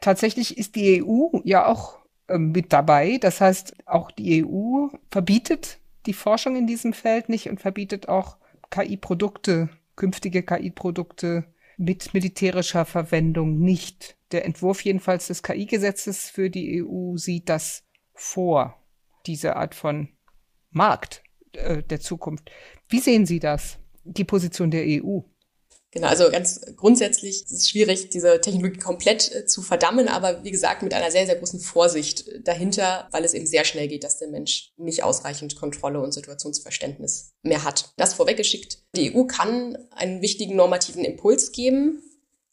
Tatsächlich 0.00 0.58
ist 0.58 0.74
die 0.74 1.02
EU 1.02 1.38
ja 1.44 1.66
auch 1.66 2.00
äh, 2.28 2.38
mit 2.38 2.72
dabei. 2.72 3.18
Das 3.18 3.40
heißt, 3.40 3.86
auch 3.86 4.10
die 4.10 4.44
EU 4.44 4.88
verbietet 5.10 5.78
die 6.06 6.12
Forschung 6.12 6.56
in 6.56 6.66
diesem 6.66 6.92
Feld 6.92 7.28
nicht 7.28 7.48
und 7.48 7.60
verbietet 7.60 8.08
auch 8.08 8.36
KI-Produkte, 8.70 9.68
künftige 9.96 10.42
KI-Produkte 10.42 11.44
mit 11.76 12.14
militärischer 12.14 12.84
Verwendung 12.84 13.58
nicht. 13.58 14.16
Der 14.30 14.44
Entwurf 14.44 14.82
jedenfalls 14.84 15.26
des 15.26 15.42
KI-Gesetzes 15.42 16.30
für 16.30 16.50
die 16.50 16.82
EU 16.82 17.16
sieht 17.16 17.48
das 17.48 17.84
vor, 18.14 18.82
diese 19.26 19.56
Art 19.56 19.74
von 19.74 20.08
Markt 20.70 21.22
äh, 21.52 21.82
der 21.82 22.00
Zukunft. 22.00 22.50
Wie 22.88 23.00
sehen 23.00 23.26
Sie 23.26 23.40
das, 23.40 23.78
die 24.04 24.24
Position 24.24 24.70
der 24.70 24.84
EU? 24.86 25.20
Genau, 25.92 26.08
also 26.08 26.30
ganz 26.30 26.62
grundsätzlich 26.76 27.42
ist 27.42 27.52
es 27.52 27.68
schwierig, 27.68 28.08
diese 28.08 28.40
Technologie 28.40 28.78
komplett 28.78 29.30
äh, 29.30 29.44
zu 29.44 29.60
verdammen, 29.60 30.08
aber 30.08 30.42
wie 30.42 30.50
gesagt, 30.50 30.82
mit 30.82 30.94
einer 30.94 31.10
sehr, 31.10 31.26
sehr 31.26 31.36
großen 31.36 31.60
Vorsicht 31.60 32.24
dahinter, 32.44 33.08
weil 33.12 33.26
es 33.26 33.34
eben 33.34 33.46
sehr 33.46 33.66
schnell 33.66 33.88
geht, 33.88 34.02
dass 34.02 34.18
der 34.18 34.28
Mensch 34.28 34.72
nicht 34.78 35.02
ausreichend 35.02 35.54
Kontrolle 35.54 36.00
und 36.00 36.12
Situationsverständnis 36.12 37.34
mehr 37.42 37.62
hat. 37.62 37.90
Das 37.98 38.14
vorweggeschickt. 38.14 38.78
Die 38.96 39.14
EU 39.14 39.24
kann 39.24 39.76
einen 39.90 40.22
wichtigen 40.22 40.56
normativen 40.56 41.04
Impuls 41.04 41.52
geben, 41.52 42.02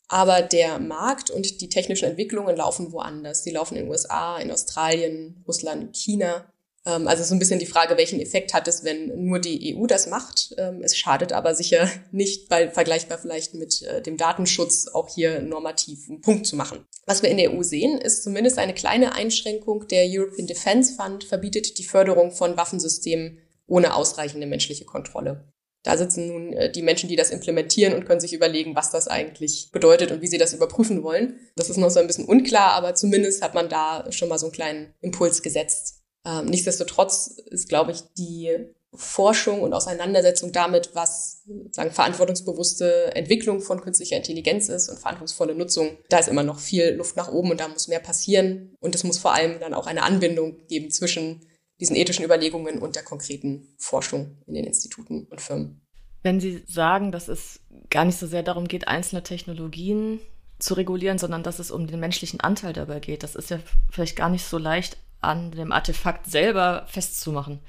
aber 0.10 0.42
der 0.42 0.78
Markt 0.80 1.32
und 1.32 1.62
die 1.62 1.70
technischen 1.70 2.10
Entwicklungen 2.10 2.58
laufen 2.58 2.92
woanders. 2.92 3.44
Die 3.44 3.52
laufen 3.52 3.78
in 3.78 3.84
den 3.84 3.92
USA, 3.92 4.38
in 4.38 4.52
Australien, 4.52 5.46
Russland, 5.48 5.96
China. 5.96 6.52
Ähm, 6.90 7.08
also 7.08 7.24
so 7.24 7.36
ein 7.36 7.40
bisschen 7.40 7.60
die 7.60 7.66
Frage, 7.66 7.98
welchen 7.98 8.20
Effekt 8.20 8.54
hat 8.54 8.68
es, 8.68 8.84
wenn 8.84 9.26
nur 9.26 9.40
die 9.40 9.76
EU 9.76 9.86
das 9.86 10.08
macht. 10.08 10.56
Ähm, 10.58 10.82
es 10.84 10.98
schadet 10.98 11.34
aber 11.34 11.56
sicher 11.56 11.90
nicht, 12.12 12.50
weil 12.50 12.72
vergleichbar 12.72 13.18
vielleicht 13.18 13.54
mit 13.54 13.82
äh, 13.84 14.02
dem 14.02 14.18
Datenschutz 14.18 14.88
auch 14.88 15.10
hier 15.14 15.42
normativ 15.42 16.10
einen 16.10 16.22
Punkt 16.22 16.48
zu 16.48 16.56
machen. 16.56 16.86
Was 17.06 17.22
wir 17.22 17.30
in 17.30 17.38
der 17.38 17.54
EU 17.54 17.64
sehen, 17.64 18.00
ist 18.00 18.24
zumindest 18.24 18.58
eine 18.58 18.74
kleine 18.74 19.14
Einschränkung. 19.14 19.88
Der 19.88 20.06
European 20.08 20.48
Defence 20.48 20.92
Fund 20.92 21.24
verbietet 21.24 21.78
die 21.78 21.84
Förderung 21.84 22.32
von 22.32 22.58
Waffensystemen 22.58 23.40
ohne 23.68 23.96
ausreichende 23.96 24.48
menschliche 24.48 24.86
Kontrolle. 24.86 25.54
Da 25.84 25.96
sitzen 25.96 26.28
nun 26.28 26.54
äh, 26.54 26.72
die 26.72 26.82
Menschen, 26.82 27.08
die 27.08 27.16
das 27.16 27.30
implementieren 27.30 27.94
und 27.94 28.06
können 28.06 28.20
sich 28.20 28.34
überlegen, 28.34 28.76
was 28.76 28.92
das 28.92 29.08
eigentlich 29.08 29.70
bedeutet 29.72 30.12
und 30.12 30.22
wie 30.22 30.28
sie 30.28 30.38
das 30.38 30.54
überprüfen 30.54 31.04
wollen. 31.04 31.40
Das 31.56 31.70
ist 31.70 31.78
noch 31.78 31.90
so 31.90 32.00
ein 32.00 32.08
bisschen 32.08 32.26
unklar, 32.26 32.74
aber 32.74 32.96
zumindest 32.96 33.42
hat 33.42 33.54
man 33.54 33.70
da 33.70 34.12
schon 34.12 34.28
mal 34.28 34.40
so 34.40 34.48
einen 34.48 34.54
kleinen 34.54 34.94
Impuls 35.00 35.42
gesetzt. 35.42 35.99
Ähm, 36.26 36.46
nichtsdestotrotz 36.46 37.28
ist, 37.50 37.70
glaube 37.70 37.92
ich, 37.92 38.02
die 38.18 38.74
Forschung 38.94 39.62
und 39.62 39.74
Auseinandersetzung 39.74 40.52
damit, 40.52 40.92
was 40.96 41.44
sagen 41.72 41.92
verantwortungsbewusste 41.92 43.16
Entwicklung 43.16 43.62
von 43.62 43.82
künstlicher 43.82 44.18
Intelligenz 44.18 44.68
ist 44.68 44.90
und 44.90 44.98
verantwortungsvolle 44.98 45.54
Nutzung, 45.54 45.98
da 46.10 46.18
ist 46.18 46.28
immer 46.28 46.44
noch 46.44 46.60
viel 46.60 46.96
Luft 46.96 47.16
nach 47.16 47.32
oben 47.32 47.52
und 47.52 47.60
da 47.60 47.68
muss 47.68 47.88
mehr 47.88 48.00
passieren 48.00 48.76
und 48.80 48.96
es 48.96 49.04
muss 49.04 49.20
vor 49.20 49.34
allem 49.34 49.60
dann 49.60 49.76
auch 49.76 49.86
eine 49.86 50.04
Anbindung 50.04 50.66
geben 50.68 50.90
zwischen 50.90 51.46
diesen 51.80 51.96
ethischen 51.96 52.26
Überlegungen 52.26 52.80
und 52.80 52.96
der 52.96 53.04
konkreten 53.04 53.76
Forschung 53.78 54.38
in 54.48 54.56
den 54.56 54.66
Instituten 54.66 55.28
und 55.30 55.40
Firmen. 55.40 55.82
Wenn 56.24 56.40
Sie 56.40 56.64
sagen, 56.68 57.12
dass 57.12 57.28
es 57.28 57.62
gar 57.90 58.06
nicht 58.06 58.18
so 58.18 58.28
sehr 58.28 58.44
darum 58.44 58.68
geht, 58.68 58.88
einzelne 58.88 59.24
Technologien 59.24 60.20
zu 60.58 60.74
regulieren, 60.74 61.18
sondern 61.18 61.44
dass 61.44 61.60
es 61.60 61.72
um 61.72 61.88
den 61.88 62.00
menschlichen 62.00 62.42
Anteil 62.42 62.74
dabei 62.74 63.00
geht, 63.00 63.24
das 63.24 63.36
ist 63.36 63.50
ja 63.50 63.60
vielleicht 63.90 64.18
gar 64.18 64.30
nicht 64.30 64.44
so 64.44 64.58
leicht 64.58 64.98
an 65.22 65.52
dem 65.52 65.72
Artefakt 65.72 66.30
selber 66.30 66.86
festzumachen. 66.88 67.60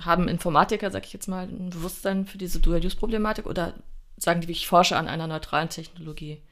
Haben 0.00 0.28
Informatiker, 0.28 0.90
sag 0.90 1.06
ich 1.06 1.12
jetzt 1.12 1.28
mal, 1.28 1.46
ein 1.46 1.70
Bewusstsein 1.70 2.26
für 2.26 2.38
diese 2.38 2.60
Dual-Use-Problematik 2.60 3.46
oder 3.46 3.74
sagen 4.16 4.40
die, 4.40 4.50
ich 4.50 4.66
forsche 4.66 4.96
an 4.96 5.08
einer 5.08 5.26
neutralen 5.26 5.68
Technologie? 5.68 6.42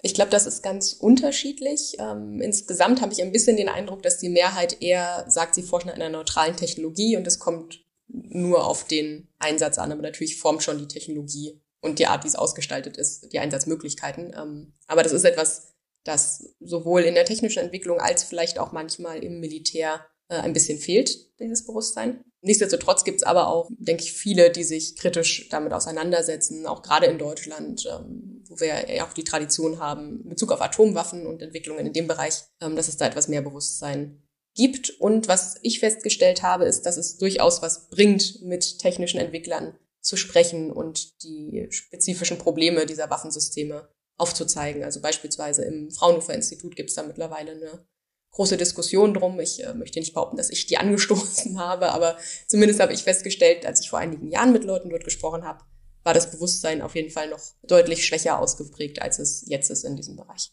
Ich 0.00 0.14
glaube, 0.14 0.30
das 0.30 0.46
ist 0.46 0.62
ganz 0.62 0.92
unterschiedlich. 0.92 1.96
Ähm, 1.98 2.40
insgesamt 2.40 3.00
habe 3.00 3.12
ich 3.12 3.20
ein 3.20 3.32
bisschen 3.32 3.56
den 3.56 3.68
Eindruck, 3.68 4.02
dass 4.02 4.18
die 4.18 4.28
Mehrheit 4.28 4.80
eher 4.80 5.24
sagt, 5.28 5.54
sie 5.54 5.62
forschen 5.62 5.90
an 5.90 5.96
einer 5.96 6.08
neutralen 6.08 6.56
Technologie 6.56 7.16
und 7.16 7.26
es 7.26 7.38
kommt 7.38 7.80
nur 8.06 8.66
auf 8.66 8.84
den 8.84 9.28
Einsatz 9.38 9.76
an. 9.78 9.90
Aber 9.90 10.02
natürlich 10.02 10.38
formt 10.38 10.62
schon 10.62 10.78
die 10.78 10.88
Technologie 10.88 11.60
und 11.80 11.98
die 11.98 12.06
Art, 12.06 12.24
wie 12.24 12.28
es 12.28 12.36
ausgestaltet 12.36 12.96
ist, 12.96 13.32
die 13.32 13.40
Einsatzmöglichkeiten. 13.40 14.34
Ähm, 14.36 14.72
aber 14.86 15.02
das 15.02 15.12
ist 15.12 15.24
etwas, 15.24 15.74
das 16.08 16.54
sowohl 16.60 17.02
in 17.02 17.14
der 17.14 17.24
technischen 17.24 17.60
Entwicklung 17.62 18.00
als 18.00 18.24
vielleicht 18.24 18.58
auch 18.58 18.72
manchmal 18.72 19.22
im 19.22 19.40
Militär 19.40 20.06
äh, 20.28 20.36
ein 20.36 20.52
bisschen 20.52 20.78
fehlt, 20.78 21.38
dieses 21.38 21.64
Bewusstsein. 21.66 22.24
Nichtsdestotrotz 22.40 23.04
gibt 23.04 23.18
es 23.18 23.22
aber 23.24 23.48
auch, 23.48 23.68
denke 23.78 24.04
ich, 24.04 24.12
viele, 24.12 24.50
die 24.50 24.64
sich 24.64 24.96
kritisch 24.96 25.48
damit 25.50 25.72
auseinandersetzen, 25.72 26.66
auch 26.66 26.82
gerade 26.82 27.06
in 27.06 27.18
Deutschland, 27.18 27.86
ähm, 27.86 28.44
wo 28.48 28.60
wir 28.60 28.94
ja 28.94 29.06
auch 29.06 29.12
die 29.12 29.24
Tradition 29.24 29.80
haben 29.80 30.22
in 30.22 30.28
Bezug 30.30 30.52
auf 30.52 30.60
Atomwaffen 30.60 31.26
und 31.26 31.42
Entwicklungen 31.42 31.86
in 31.86 31.92
dem 31.92 32.06
Bereich, 32.06 32.44
ähm, 32.60 32.76
dass 32.76 32.88
es 32.88 32.96
da 32.96 33.06
etwas 33.06 33.28
mehr 33.28 33.42
Bewusstsein 33.42 34.22
gibt. 34.54 34.90
Und 35.00 35.28
was 35.28 35.56
ich 35.62 35.80
festgestellt 35.80 36.42
habe, 36.42 36.64
ist, 36.64 36.82
dass 36.82 36.96
es 36.96 37.18
durchaus 37.18 37.62
was 37.62 37.88
bringt, 37.88 38.42
mit 38.42 38.78
technischen 38.78 39.18
Entwicklern 39.18 39.76
zu 40.00 40.16
sprechen 40.16 40.70
und 40.70 41.22
die 41.22 41.66
spezifischen 41.70 42.38
Probleme 42.38 42.86
dieser 42.86 43.10
Waffensysteme 43.10 43.88
aufzuzeigen. 44.18 44.84
Also 44.84 45.00
beispielsweise 45.00 45.64
im 45.64 45.90
Fraunhofer 45.90 46.34
Institut 46.34 46.76
gibt 46.76 46.90
es 46.90 46.96
da 46.96 47.02
mittlerweile 47.02 47.52
eine 47.52 47.86
große 48.32 48.56
Diskussion 48.56 49.14
drum. 49.14 49.40
Ich 49.40 49.64
äh, 49.64 49.72
möchte 49.74 49.98
nicht 49.98 50.12
behaupten, 50.12 50.36
dass 50.36 50.50
ich 50.50 50.66
die 50.66 50.76
angestoßen 50.78 51.58
habe, 51.58 51.92
aber 51.92 52.18
zumindest 52.46 52.80
habe 52.80 52.92
ich 52.92 53.02
festgestellt, 53.02 53.64
als 53.64 53.80
ich 53.80 53.88
vor 53.88 53.98
einigen 53.98 54.28
Jahren 54.28 54.52
mit 54.52 54.64
Leuten 54.64 54.90
dort 54.90 55.04
gesprochen 55.04 55.44
habe, 55.44 55.64
war 56.04 56.14
das 56.14 56.30
Bewusstsein 56.30 56.82
auf 56.82 56.94
jeden 56.94 57.10
Fall 57.10 57.30
noch 57.30 57.40
deutlich 57.62 58.06
schwächer 58.06 58.38
ausgeprägt, 58.38 59.00
als 59.02 59.18
es 59.18 59.44
jetzt 59.46 59.70
ist 59.70 59.84
in 59.84 59.96
diesem 59.96 60.16
Bereich. 60.16 60.50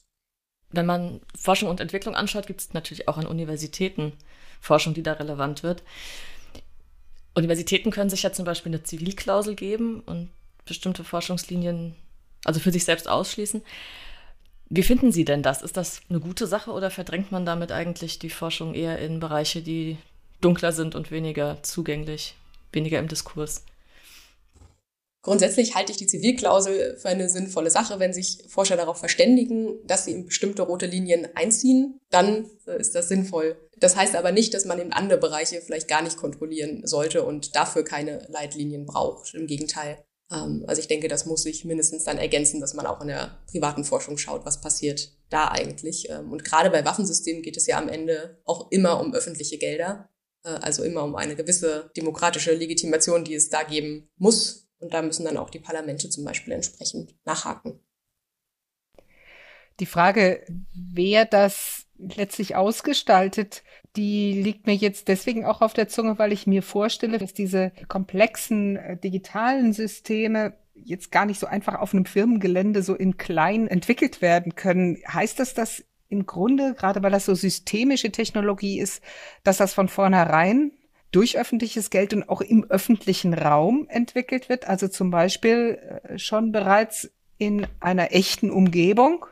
Wenn 0.72 0.86
man 0.86 1.22
Forschung 1.38 1.70
und 1.70 1.80
Entwicklung 1.80 2.16
anschaut, 2.16 2.48
gibt 2.48 2.62
es 2.62 2.74
natürlich 2.74 3.08
auch 3.08 3.18
an 3.18 3.28
Universitäten 3.28 4.14
Forschung, 4.60 4.94
die 4.94 5.04
da 5.04 5.14
relevant 5.14 5.64
wird. 5.64 5.84
Universitäten 7.36 7.92
können 7.92 8.10
sich 8.10 8.24
ja 8.24 8.34
zum 8.34 8.46
Beispiel 8.46 8.72
eine 8.72 8.84
Zivilklausel 8.84 9.56
geben 9.56 10.02
und 10.02 10.30
bestimmte 10.66 11.04
Forschungslinien 11.04 11.96
also 12.46 12.60
für 12.60 12.72
sich 12.72 12.86
selbst 12.86 13.10
ausschließen. 13.10 13.62
Wie 14.70 14.84
finden 14.84 15.12
Sie 15.12 15.26
denn 15.26 15.44
das? 15.44 15.62
Ist 15.62 15.78
das 15.78 16.02
eine 16.10 16.20
gute 16.20 16.48
Sache 16.48 16.72
oder 16.72 16.90
verdrängt 16.90 17.32
man 17.32 17.46
damit 17.46 17.72
eigentlich 17.72 18.18
die 18.18 18.30
Forschung 18.30 18.74
eher 18.74 18.98
in 19.00 19.20
Bereiche, 19.20 19.62
die 19.62 19.98
dunkler 20.42 20.72
sind 20.72 20.96
und 20.96 21.12
weniger 21.12 21.62
zugänglich, 21.62 22.36
weniger 22.72 23.00
im 23.00 23.08
Diskurs? 23.08 23.64
Grundsätzlich 25.22 25.74
halte 25.74 25.92
ich 25.92 25.98
die 25.98 26.06
Zivilklausel 26.06 26.98
für 26.98 27.10
eine 27.10 27.30
sinnvolle 27.30 27.72
Sache. 27.72 28.00
Wenn 28.00 28.14
sich 28.14 28.44
Forscher 28.48 28.78
darauf 28.78 29.00
verständigen, 29.00 29.80
dass 29.88 30.06
sie 30.06 30.12
in 30.12 30.28
bestimmte 30.28 30.62
rote 30.62 30.86
Linien 30.86 31.28
einziehen, 31.34 32.00
dann 32.12 32.46
ist 32.78 32.94
das 32.94 33.08
sinnvoll. 33.08 33.58
Das 33.78 33.96
heißt 33.96 34.16
aber 34.16 34.32
nicht, 34.32 34.54
dass 34.54 34.66
man 34.66 34.80
eben 34.80 34.94
andere 34.94 35.20
Bereiche 35.20 35.62
vielleicht 35.62 35.88
gar 35.88 36.04
nicht 36.04 36.18
kontrollieren 36.18 36.86
sollte 36.86 37.24
und 37.24 37.56
dafür 37.56 37.84
keine 37.84 38.28
Leitlinien 38.30 38.86
braucht. 38.86 39.34
Im 39.34 39.48
Gegenteil. 39.48 39.98
Ähm, 40.32 40.64
also 40.68 40.82
ich 40.82 40.88
denke, 40.88 41.08
das 41.08 41.26
muss 41.26 41.44
sich 41.44 41.66
mindestens 41.66 42.04
dann 42.04 42.18
ergänzen, 42.18 42.60
dass 42.60 42.74
man 42.74 42.86
auch 42.86 43.02
in 43.02 43.08
der 43.08 43.40
privaten 43.48 43.84
Forschung 43.84 44.18
schaut, 44.18 44.46
was 44.46 44.62
passiert 44.62 45.12
da 45.30 45.50
eigentlich. 45.50 46.10
Ähm, 46.10 46.32
und 46.32 46.44
gerade 46.44 46.70
bei 46.70 46.86
Waffensystemen 46.86 47.42
geht 47.42 47.58
es 47.58 47.68
ja 47.68 47.78
am 47.78 47.90
Ende 47.90 48.42
auch 48.46 48.72
immer 48.72 49.00
um 49.00 49.14
öffentliche 49.14 49.58
Gelder, 49.58 50.10
äh, 50.44 50.50
also 50.50 50.84
immer 50.84 51.04
um 51.04 51.16
eine 51.16 51.36
gewisse 51.36 51.92
demokratische 51.96 52.54
Legitimation, 52.54 53.24
die 53.24 53.36
es 53.36 53.50
da 53.50 53.64
geben 53.64 54.10
muss. 54.18 54.70
Und 54.80 54.94
da 54.94 55.02
müssen 55.02 55.26
dann 55.26 55.38
auch 55.38 55.50
die 55.50 55.60
Parlamente 55.60 56.10
zum 56.10 56.26
Beispiel 56.26 56.54
entsprechend 56.54 57.16
nachhaken. 57.26 57.80
Die 59.80 59.86
Frage, 59.86 60.46
wer 60.74 61.26
das 61.26 61.86
letztlich 61.98 62.56
ausgestaltet, 62.56 63.64
die 63.96 64.42
liegt 64.42 64.68
mir 64.68 64.76
jetzt 64.76 65.08
deswegen 65.08 65.46
auch 65.46 65.62
auf 65.62 65.74
der 65.74 65.88
Zunge, 65.88 66.20
weil 66.20 66.32
ich 66.32 66.48
mir 66.48 66.62
vorstelle, 66.62 67.18
dass 67.18 67.34
diese 67.34 67.72
komplexen 67.88 68.78
äh, 68.78 68.98
digitalen 68.98 69.74
Systeme 69.74 70.54
jetzt 70.74 71.12
gar 71.12 71.26
nicht 71.26 71.40
so 71.40 71.48
einfach 71.48 71.76
auf 71.76 71.94
einem 71.94 72.06
Firmengelände 72.06 72.84
so 72.84 72.96
in 72.96 73.18
klein 73.18 73.68
entwickelt 73.68 74.22
werden 74.22 74.56
können. 74.56 74.98
Heißt 75.08 75.40
das, 75.40 75.54
dass 75.54 75.84
im 76.10 76.26
Grunde, 76.26 76.76
gerade 76.78 77.02
weil 77.02 77.12
das 77.12 77.26
so 77.26 77.34
systemische 77.34 78.12
Technologie 78.12 78.80
ist, 78.80 79.02
dass 79.44 79.58
das 79.58 79.74
von 79.74 79.88
vornherein 79.88 80.72
durch 81.12 81.38
öffentliches 81.38 81.90
Geld 81.90 82.14
und 82.14 82.28
auch 82.30 82.42
im 82.42 82.66
öffentlichen 82.66 83.34
Raum 83.34 83.88
entwickelt 83.90 84.50
wird? 84.50 84.68
Also 84.68 84.88
zum 84.88 85.12
Beispiel 85.12 85.80
äh, 86.04 86.20
schon 86.20 86.52
bereits 86.52 87.10
in 87.38 87.68
einer 87.80 88.14
echten 88.14 88.52
Umgebung? 88.52 89.26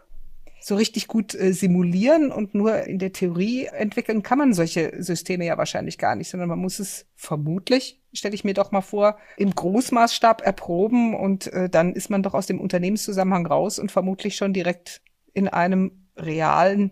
So 0.63 0.75
richtig 0.75 1.07
gut 1.07 1.35
äh, 1.35 1.51
simulieren 1.51 2.31
und 2.31 2.55
nur 2.55 2.83
in 2.83 2.97
der 2.97 3.11
Theorie 3.11 3.65
entwickeln 3.65 4.23
kann 4.23 4.37
man 4.37 4.53
solche 4.53 4.93
Systeme 5.03 5.45
ja 5.45 5.57
wahrscheinlich 5.57 5.97
gar 5.97 6.15
nicht, 6.15 6.29
sondern 6.29 6.47
man 6.47 6.59
muss 6.59 6.79
es 6.79 7.05
vermutlich, 7.15 8.01
stelle 8.13 8.33
ich 8.33 8.45
mir 8.45 8.53
doch 8.53 8.71
mal 8.71 8.81
vor, 8.81 9.17
im 9.35 9.53
Großmaßstab 9.53 10.41
erproben 10.41 11.15
und 11.15 11.51
äh, 11.51 11.69
dann 11.69 11.93
ist 11.93 12.09
man 12.09 12.23
doch 12.23 12.33
aus 12.33 12.45
dem 12.45 12.61
Unternehmenszusammenhang 12.61 13.45
raus 13.45 13.77
und 13.77 13.91
vermutlich 13.91 14.37
schon 14.37 14.53
direkt 14.53 15.01
in 15.33 15.49
einem 15.49 16.07
realen 16.15 16.91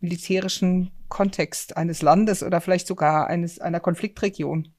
militärischen 0.00 0.90
Kontext 1.08 1.76
eines 1.76 2.02
Landes 2.02 2.42
oder 2.42 2.60
vielleicht 2.60 2.88
sogar 2.88 3.28
eines 3.28 3.60
einer 3.60 3.78
Konfliktregion. 3.78 4.74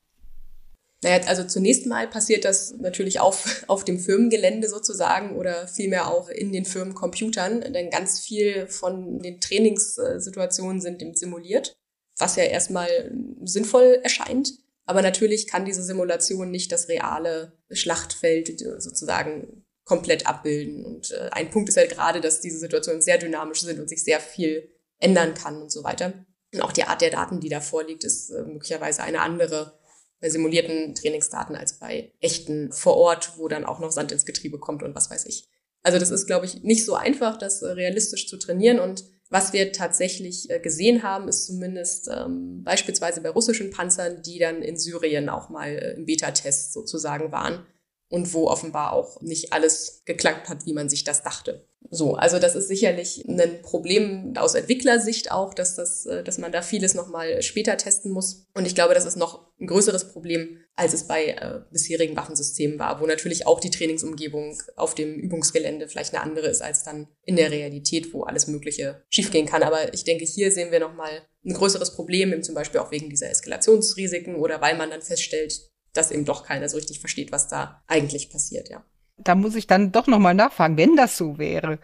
Naja, 1.04 1.22
also 1.28 1.44
zunächst 1.44 1.86
mal 1.86 2.08
passiert 2.10 2.46
das 2.46 2.74
natürlich 2.78 3.20
auf, 3.20 3.64
auf 3.68 3.84
dem 3.84 4.00
Firmengelände 4.00 4.68
sozusagen 4.68 5.36
oder 5.36 5.68
vielmehr 5.68 6.10
auch 6.10 6.30
in 6.30 6.52
den 6.52 6.66
Firmencomputern, 6.66 7.62
denn 7.74 7.90
ganz 7.90 8.20
viel 8.20 8.68
von 8.68 9.20
den 9.20 9.40
Trainingssituationen 9.40 10.82
sind 10.82 11.18
simuliert, 11.18 11.74
was 12.18 12.36
ja 12.36 12.44
erstmal 12.44 13.12
sinnvoll 13.44 14.00
erscheint. 14.04 14.54
Aber 14.86 15.02
natürlich 15.02 15.48
kann 15.48 15.66
diese 15.66 15.84
Simulation 15.84 16.52
nicht 16.52 16.72
das 16.72 16.90
reale 16.90 17.54
Schlachtfeld 17.72 18.60
sozusagen 18.80 19.64
komplett 19.86 20.28
abbilden. 20.28 20.86
Und 20.86 21.12
äh, 21.12 21.30
ein 21.32 21.50
Punkt 21.50 21.70
ist 21.70 21.78
halt 21.78 21.92
gerade, 21.92 22.22
dass 22.22 22.42
diese 22.42 22.58
Situationen 22.58 23.02
sehr 23.02 23.18
dynamisch 23.18 23.62
sind 23.62 23.80
und 23.80 23.90
sich 23.90 24.04
sehr 24.04 24.20
viel 24.20 24.72
ändern 25.00 25.34
kann 25.34 25.62
und 25.62 25.72
so 25.72 25.84
weiter. 25.84 26.26
Und 26.54 26.62
auch 26.62 26.72
die 26.72 26.84
Art 26.84 27.02
der 27.02 27.10
Daten, 27.10 27.40
die 27.40 27.50
da 27.50 27.60
vorliegt, 27.60 28.04
ist 28.04 28.30
äh, 28.30 28.44
möglicherweise 28.44 29.04
eine 29.04 29.22
andere 29.22 29.80
bei 30.24 30.30
simulierten 30.30 30.96
Trainingsdaten 30.96 31.54
als 31.58 31.74
bei 31.74 32.14
echten 32.22 32.72
vor 32.72 32.96
Ort, 32.96 33.34
wo 33.36 33.50
dann 33.50 33.66
auch 33.66 33.82
noch 33.82 33.92
Sand 33.92 34.14
ins 34.14 34.26
Getriebe 34.26 34.58
kommt 34.58 34.82
und 34.82 34.96
was 34.96 35.12
weiß 35.12 35.26
ich. 35.26 35.50
Also 35.84 36.00
das 36.00 36.12
ist, 36.12 36.28
glaube 36.28 36.46
ich, 36.46 36.64
nicht 36.64 36.86
so 36.86 36.96
einfach, 36.96 37.38
das 37.38 37.62
äh, 37.62 37.68
realistisch 37.68 38.30
zu 38.30 38.38
trainieren. 38.38 38.80
Und 38.80 39.04
was 39.30 39.52
wir 39.52 39.74
tatsächlich 39.74 40.50
äh, 40.50 40.60
gesehen 40.60 41.04
haben, 41.04 41.28
ist 41.28 41.46
zumindest 41.46 42.08
ähm, 42.10 42.64
beispielsweise 42.64 43.20
bei 43.20 43.32
russischen 43.32 43.70
Panzern, 43.70 44.22
die 44.22 44.40
dann 44.40 44.62
in 44.62 44.78
Syrien 44.78 45.28
auch 45.28 45.50
mal 45.50 45.68
äh, 45.68 45.94
im 45.96 46.06
Beta-Test 46.06 46.72
sozusagen 46.72 47.34
waren 47.34 47.66
und 48.08 48.34
wo 48.34 48.48
offenbar 48.48 48.94
auch 48.94 49.22
nicht 49.22 49.52
alles 49.52 50.04
geklappt 50.06 50.48
hat, 50.48 50.66
wie 50.66 50.74
man 50.74 50.88
sich 50.88 51.04
das 51.04 51.22
dachte. 51.24 51.68
So, 51.90 52.16
also 52.16 52.40
das 52.40 52.56
ist 52.56 52.68
sicherlich 52.68 53.26
ein 53.28 53.62
Problem 53.62 54.34
aus 54.38 54.56
Entwicklersicht 54.56 55.32
auch, 55.32 55.54
dass 55.54 55.76
das, 55.76 56.06
äh, 56.06 56.24
dass 56.24 56.38
man 56.38 56.52
da 56.52 56.62
vieles 56.62 56.96
nochmal 56.96 57.42
später 57.42 57.78
testen 57.78 58.12
muss. 58.12 58.48
Und 58.54 58.66
ich 58.66 58.76
glaube, 58.76 58.94
das 58.94 59.06
ist 59.06 59.16
noch 59.16 59.52
ein 59.60 59.68
größeres 59.68 60.10
Problem, 60.10 60.60
als 60.76 60.94
es 60.94 61.08
bei 61.08 61.28
äh, 61.28 61.62
bisherigen 61.72 62.16
Waffensystemen 62.16 62.80
war, 62.80 63.00
wo 63.00 63.06
natürlich 63.06 63.46
auch 63.46 63.60
die 63.60 63.70
Trainingsumgebung 63.70 64.62
auf 64.76 64.96
dem 64.96 65.16
Übungsgelände 65.16 65.88
vielleicht 65.88 66.14
eine 66.14 66.24
andere 66.24 66.48
ist 66.48 66.62
als 66.62 66.84
dann 66.84 67.08
in 67.26 67.36
der 67.36 67.52
Realität, 67.52 68.14
wo 68.14 68.24
alles 68.24 68.48
Mögliche 68.48 69.04
schiefgehen 69.10 69.46
kann. 69.46 69.64
Aber 69.64 69.94
ich 69.94 70.04
denke, 70.04 70.26
hier 70.26 70.52
sehen 70.52 70.72
wir 70.72 70.80
nochmal 70.80 71.22
ein 71.46 71.54
größeres 71.54 71.96
Problem, 71.96 72.34
eben 72.34 72.44
zum 72.44 72.56
Beispiel 72.56 72.80
auch 72.80 72.92
wegen 72.92 73.10
dieser 73.10 73.30
Eskalationsrisiken 73.30 74.36
oder 74.36 74.62
weil 74.62 74.78
man 74.78 74.90
dann 74.90 75.02
feststellt, 75.02 75.70
dass 75.94 76.12
eben 76.12 76.26
doch 76.26 76.44
keiner 76.44 76.70
so 76.70 76.78
richtig 76.78 77.00
versteht, 77.00 77.32
was 77.32 77.48
da 77.48 77.84
eigentlich 77.88 78.32
passiert, 78.32 78.70
ja 78.70 78.84
da 79.18 79.36
muss 79.36 79.56
ich 79.56 79.68
dann 79.68 79.92
doch 79.92 80.08
nochmal 80.08 80.34
nachfragen, 80.34 80.78
wenn 80.78 80.96
das 80.96 81.18
so 81.18 81.38
wäre, 81.38 81.80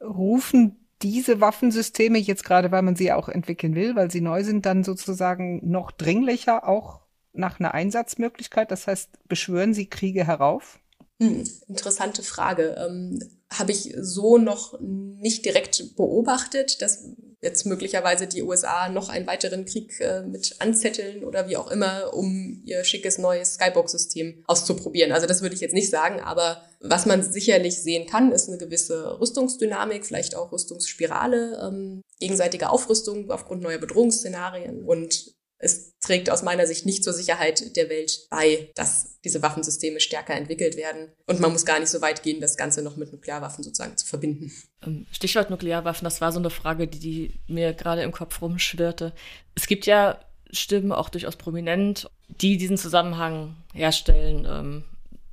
rufen 0.00 0.88
diese 1.02 1.40
Waffensysteme 1.40 2.18
jetzt 2.18 2.44
gerade, 2.44 2.70
weil 2.70 2.82
man 2.82 2.96
sie 2.96 3.12
auch 3.12 3.28
entwickeln 3.28 3.74
will, 3.74 3.96
weil 3.96 4.10
sie 4.10 4.20
neu 4.20 4.44
sind, 4.44 4.66
dann 4.66 4.84
sozusagen 4.84 5.60
noch 5.68 5.90
dringlicher 5.90 6.68
auch 6.68 7.00
nach 7.32 7.58
einer 7.58 7.74
Einsatzmöglichkeit? 7.74 8.70
Das 8.70 8.86
heißt, 8.86 9.10
beschwören 9.28 9.74
sie 9.74 9.86
Kriege 9.86 10.26
herauf? 10.26 10.80
Hm, 11.20 11.44
interessante 11.68 12.22
Frage. 12.22 12.76
Ähm, 12.78 13.20
Habe 13.52 13.72
ich 13.72 13.94
so 14.00 14.38
noch 14.38 14.78
nicht 14.80 15.44
direkt 15.44 15.96
beobachtet. 15.96 16.80
Das 16.82 17.04
jetzt 17.42 17.66
möglicherweise 17.66 18.28
die 18.28 18.42
USA 18.42 18.88
noch 18.88 19.08
einen 19.08 19.26
weiteren 19.26 19.66
Krieg 19.66 20.00
äh, 20.00 20.22
mit 20.22 20.54
anzetteln 20.60 21.24
oder 21.24 21.48
wie 21.48 21.56
auch 21.56 21.70
immer, 21.70 22.14
um 22.14 22.62
ihr 22.64 22.84
schickes 22.84 23.18
neues 23.18 23.54
Skybox-System 23.54 24.44
auszuprobieren. 24.46 25.10
Also 25.10 25.26
das 25.26 25.42
würde 25.42 25.56
ich 25.56 25.60
jetzt 25.60 25.74
nicht 25.74 25.90
sagen, 25.90 26.20
aber 26.20 26.62
was 26.80 27.04
man 27.04 27.22
sicherlich 27.22 27.82
sehen 27.82 28.06
kann, 28.06 28.30
ist 28.30 28.48
eine 28.48 28.58
gewisse 28.58 29.20
Rüstungsdynamik, 29.20 30.06
vielleicht 30.06 30.36
auch 30.36 30.52
Rüstungsspirale, 30.52 31.60
ähm, 31.62 32.02
gegenseitige 32.20 32.70
Aufrüstung 32.70 33.28
aufgrund 33.30 33.62
neuer 33.62 33.78
Bedrohungsszenarien 33.78 34.84
und 34.84 35.34
es 35.62 35.96
trägt 36.00 36.28
aus 36.28 36.42
meiner 36.42 36.66
Sicht 36.66 36.86
nicht 36.86 37.04
zur 37.04 37.12
Sicherheit 37.12 37.76
der 37.76 37.88
Welt 37.88 38.26
bei, 38.30 38.70
dass 38.74 39.20
diese 39.24 39.42
Waffensysteme 39.42 40.00
stärker 40.00 40.34
entwickelt 40.34 40.76
werden. 40.76 41.12
Und 41.28 41.38
man 41.38 41.52
muss 41.52 41.64
gar 41.64 41.78
nicht 41.78 41.88
so 41.88 42.02
weit 42.02 42.24
gehen, 42.24 42.40
das 42.40 42.56
Ganze 42.56 42.82
noch 42.82 42.96
mit 42.96 43.12
Nuklearwaffen 43.12 43.62
sozusagen 43.62 43.96
zu 43.96 44.04
verbinden. 44.04 44.52
Ähm, 44.84 45.06
Stichwort 45.12 45.50
Nuklearwaffen, 45.50 46.04
das 46.04 46.20
war 46.20 46.32
so 46.32 46.40
eine 46.40 46.50
Frage, 46.50 46.88
die, 46.88 46.98
die 46.98 47.40
mir 47.46 47.74
gerade 47.74 48.02
im 48.02 48.10
Kopf 48.10 48.42
rumschwirrte. 48.42 49.12
Es 49.54 49.68
gibt 49.68 49.86
ja 49.86 50.18
Stimmen, 50.50 50.90
auch 50.90 51.08
durchaus 51.08 51.36
prominent, 51.36 52.10
die 52.28 52.56
diesen 52.56 52.76
Zusammenhang 52.76 53.56
herstellen. 53.72 54.44
Ähm, 54.50 54.84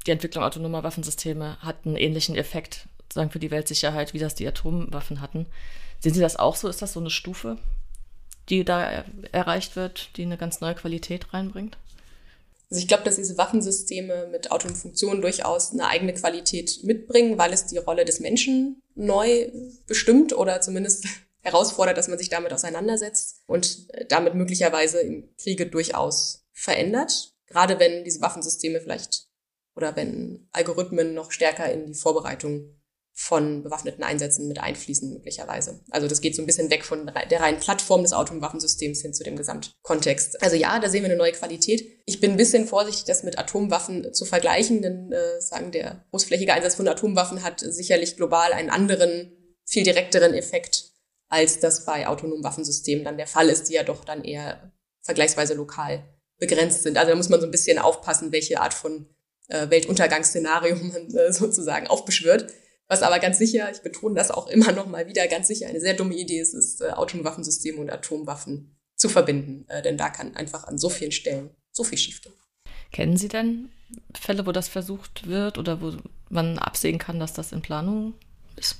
die 0.05 0.11
Entwicklung 0.11 0.43
autonomer 0.43 0.83
Waffensysteme 0.83 1.57
hat 1.59 1.87
einen 1.87 1.97
ähnlichen 1.97 2.35
Effekt 2.35 2.87
sozusagen 3.01 3.31
für 3.31 3.39
die 3.39 3.49
Weltsicherheit, 3.49 4.13
wie 4.13 4.19
das 4.19 4.35
die 4.35 4.47
Atomwaffen 4.47 5.21
hatten. 5.21 5.47
Sehen 5.99 6.13
Sie 6.13 6.21
das 6.21 6.37
auch 6.37 6.55
so? 6.55 6.67
Ist 6.67 6.83
das 6.83 6.93
so 6.93 6.99
eine 6.99 7.09
Stufe? 7.09 7.57
Die 8.49 8.63
da 8.63 9.05
erreicht 9.31 9.75
wird, 9.75 10.17
die 10.17 10.23
eine 10.23 10.37
ganz 10.37 10.61
neue 10.61 10.75
Qualität 10.75 11.33
reinbringt? 11.33 11.77
Also 12.69 12.81
ich 12.81 12.87
glaube, 12.87 13.03
dass 13.03 13.15
diese 13.15 13.37
Waffensysteme 13.37 14.27
mit 14.31 14.51
autonomen 14.51 14.79
Funktionen 14.79 15.21
durchaus 15.21 15.71
eine 15.71 15.87
eigene 15.87 16.13
Qualität 16.13 16.83
mitbringen, 16.83 17.37
weil 17.37 17.51
es 17.51 17.65
die 17.65 17.77
Rolle 17.77 18.05
des 18.05 18.19
Menschen 18.19 18.81
neu 18.95 19.51
bestimmt 19.87 20.33
oder 20.33 20.61
zumindest 20.61 21.07
herausfordert, 21.41 21.97
dass 21.97 22.09
man 22.09 22.19
sich 22.19 22.29
damit 22.29 22.53
auseinandersetzt 22.53 23.41
und 23.47 23.87
damit 24.11 24.35
möglicherweise 24.35 24.99
im 24.99 25.35
Kriege 25.37 25.65
durchaus 25.65 26.45
verändert. 26.51 27.33
Gerade 27.47 27.79
wenn 27.79 28.03
diese 28.03 28.21
Waffensysteme 28.21 28.81
vielleicht 28.81 29.27
oder 29.75 29.95
wenn 29.95 30.47
Algorithmen 30.51 31.13
noch 31.13 31.31
stärker 31.31 31.71
in 31.71 31.87
die 31.87 31.93
Vorbereitung 31.93 32.78
von 33.21 33.63
bewaffneten 33.63 34.01
Einsätzen 34.01 34.47
mit 34.47 34.61
einfließen, 34.61 35.13
möglicherweise. 35.13 35.81
Also 35.89 36.07
das 36.07 36.21
geht 36.21 36.37
so 36.37 36.41
ein 36.41 36.45
bisschen 36.45 36.69
weg 36.69 36.85
von 36.85 37.05
der 37.05 37.41
reinen 37.41 37.59
Plattform 37.59 38.01
des 38.01 38.13
Atomwaffensystems 38.13 39.01
hin 39.01 39.13
zu 39.13 39.25
dem 39.25 39.35
Gesamtkontext. 39.35 40.41
Also 40.41 40.55
ja, 40.55 40.79
da 40.79 40.87
sehen 40.87 41.01
wir 41.01 41.09
eine 41.09 41.17
neue 41.17 41.33
Qualität. 41.33 42.01
Ich 42.05 42.21
bin 42.21 42.31
ein 42.31 42.37
bisschen 42.37 42.65
vorsichtig, 42.65 43.03
das 43.03 43.23
mit 43.23 43.37
Atomwaffen 43.37 44.13
zu 44.13 44.23
vergleichen, 44.23 44.81
denn 44.81 45.11
äh, 45.11 45.41
sagen, 45.41 45.73
der 45.73 46.05
großflächige 46.11 46.53
Einsatz 46.53 46.75
von 46.75 46.87
Atomwaffen 46.87 47.43
hat 47.43 47.59
sicherlich 47.59 48.15
global 48.15 48.53
einen 48.53 48.69
anderen, 48.69 49.33
viel 49.65 49.83
direkteren 49.83 50.33
Effekt, 50.33 50.85
als 51.27 51.59
das 51.59 51.83
bei 51.83 52.07
autonomen 52.07 52.45
Waffensystemen 52.45 53.03
dann 53.03 53.17
der 53.17 53.27
Fall 53.27 53.49
ist, 53.49 53.67
die 53.67 53.73
ja 53.73 53.83
doch 53.83 54.05
dann 54.05 54.23
eher 54.23 54.71
vergleichsweise 55.01 55.55
lokal 55.55 56.05
begrenzt 56.37 56.83
sind. 56.83 56.97
Also 56.97 57.09
da 57.09 57.17
muss 57.17 57.27
man 57.27 57.41
so 57.41 57.47
ein 57.47 57.51
bisschen 57.51 57.79
aufpassen, 57.79 58.31
welche 58.31 58.61
Art 58.61 58.73
von 58.73 59.09
äh, 59.49 59.69
Weltuntergangsszenario 59.69 60.75
man 60.81 61.13
äh, 61.13 61.33
sozusagen 61.33 61.87
aufbeschwört. 61.87 62.47
Was 62.89 63.03
aber 63.03 63.19
ganz 63.19 63.37
sicher, 63.37 63.71
ich 63.71 63.81
betone 63.81 64.15
das 64.15 64.31
auch 64.31 64.47
immer 64.47 64.71
noch 64.71 64.87
mal 64.87 65.07
wieder, 65.07 65.27
ganz 65.27 65.47
sicher 65.47 65.67
eine 65.67 65.79
sehr 65.79 65.93
dumme 65.93 66.15
Idee 66.15 66.39
ist, 66.39 66.55
ist 66.55 66.81
äh, 66.81 66.87
Atomwaffensysteme 66.87 67.79
und 67.79 67.91
Atomwaffen 67.91 68.75
zu 68.95 69.09
verbinden. 69.09 69.65
Äh, 69.69 69.83
denn 69.83 69.95
da 69.95 70.09
kann 70.09 70.35
einfach 70.35 70.65
an 70.65 70.79
so 70.79 70.89
vielen 70.89 71.11
Stellen 71.11 71.51
so 71.71 71.83
viel 71.83 71.99
schiefgehen. 71.99 72.33
Kennen 72.91 73.15
Sie 73.15 73.27
denn 73.27 73.69
Fälle, 74.19 74.47
wo 74.47 74.51
das 74.51 74.67
versucht 74.67 75.27
wird 75.27 75.59
oder 75.59 75.81
wo 75.81 75.93
man 76.29 76.57
absehen 76.57 76.97
kann, 76.97 77.19
dass 77.19 77.33
das 77.33 77.51
in 77.51 77.61
Planung 77.61 78.15
ist? 78.55 78.77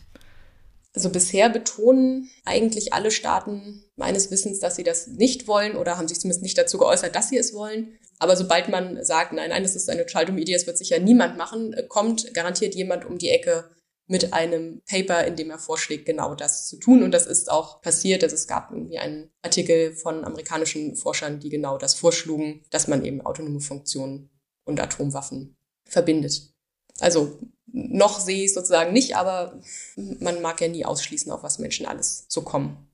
Also 0.96 1.12
bisher 1.12 1.50
betonen 1.50 2.32
eigentlich 2.46 2.94
alle 2.94 3.12
Staaten 3.12 3.84
meines 3.96 4.32
Wissens, 4.32 4.60
dass 4.60 4.76
sie 4.76 4.84
das 4.84 5.06
nicht 5.06 5.48
wollen 5.48 5.76
oder 5.76 5.98
haben 5.98 6.08
sich 6.08 6.20
zumindest 6.20 6.42
nicht 6.42 6.58
dazu 6.58 6.80
geäußert, 6.80 7.16
dass 7.16 7.30
sie 7.30 7.38
es 7.38 7.54
wollen. 7.54 8.00
Aber 8.18 8.36
sobald 8.36 8.70
man 8.70 9.04
sagt, 9.06 9.34
nein, 9.34 9.52
nein, 9.52 9.62
das 9.64 9.76
ist 9.76 9.88
eine 9.90 10.06
total 10.06 10.26
dumme 10.26 10.42
Idee, 10.42 10.54
das 10.54 10.66
wird 10.66 10.80
sicher 10.80 11.00
niemand 11.00 11.38
machen, 11.38 11.74
äh, 11.74 11.84
kommt 11.88 12.34
garantiert 12.34 12.74
jemand 12.74 13.06
um 13.06 13.20
die 13.20 13.30
Ecke 13.30 13.70
mit 14.10 14.34
einem 14.34 14.82
Paper, 14.88 15.24
in 15.26 15.36
dem 15.36 15.52
er 15.52 15.60
vorschlägt, 15.60 16.08
genau 16.08 16.34
das 16.34 16.68
zu 16.68 16.78
tun. 16.78 17.04
Und 17.04 17.12
das 17.12 17.28
ist 17.28 17.52
auch 17.52 17.80
passiert. 17.80 18.24
Also 18.24 18.34
es 18.34 18.48
gab 18.48 18.72
irgendwie 18.72 18.98
einen 18.98 19.30
Artikel 19.44 19.94
von 19.94 20.26
amerikanischen 20.26 20.96
Forschern, 20.96 21.40
die 21.40 21.50
genau 21.50 21.78
das 21.78 21.94
vorschlugen, 21.94 22.64
dass 22.72 22.88
man 22.88 23.06
eben 23.06 23.22
autonome 23.22 23.62
Funktionen 23.62 24.32
und 24.66 24.80
Atomwaffen 24.80 25.56
verbindet. 25.86 26.52
Also 27.00 27.40
noch 27.68 28.20
sehe 28.20 28.46
ich 28.46 28.54
sozusagen 28.56 28.94
nicht, 28.94 29.16
aber 29.16 29.62
man 29.96 30.42
mag 30.42 30.60
ja 30.60 30.68
nie 30.68 30.86
ausschließen, 30.86 31.32
auf 31.32 31.44
was 31.44 31.60
Menschen 31.60 31.86
alles 31.86 32.26
so 32.30 32.42
kommen. 32.42 32.90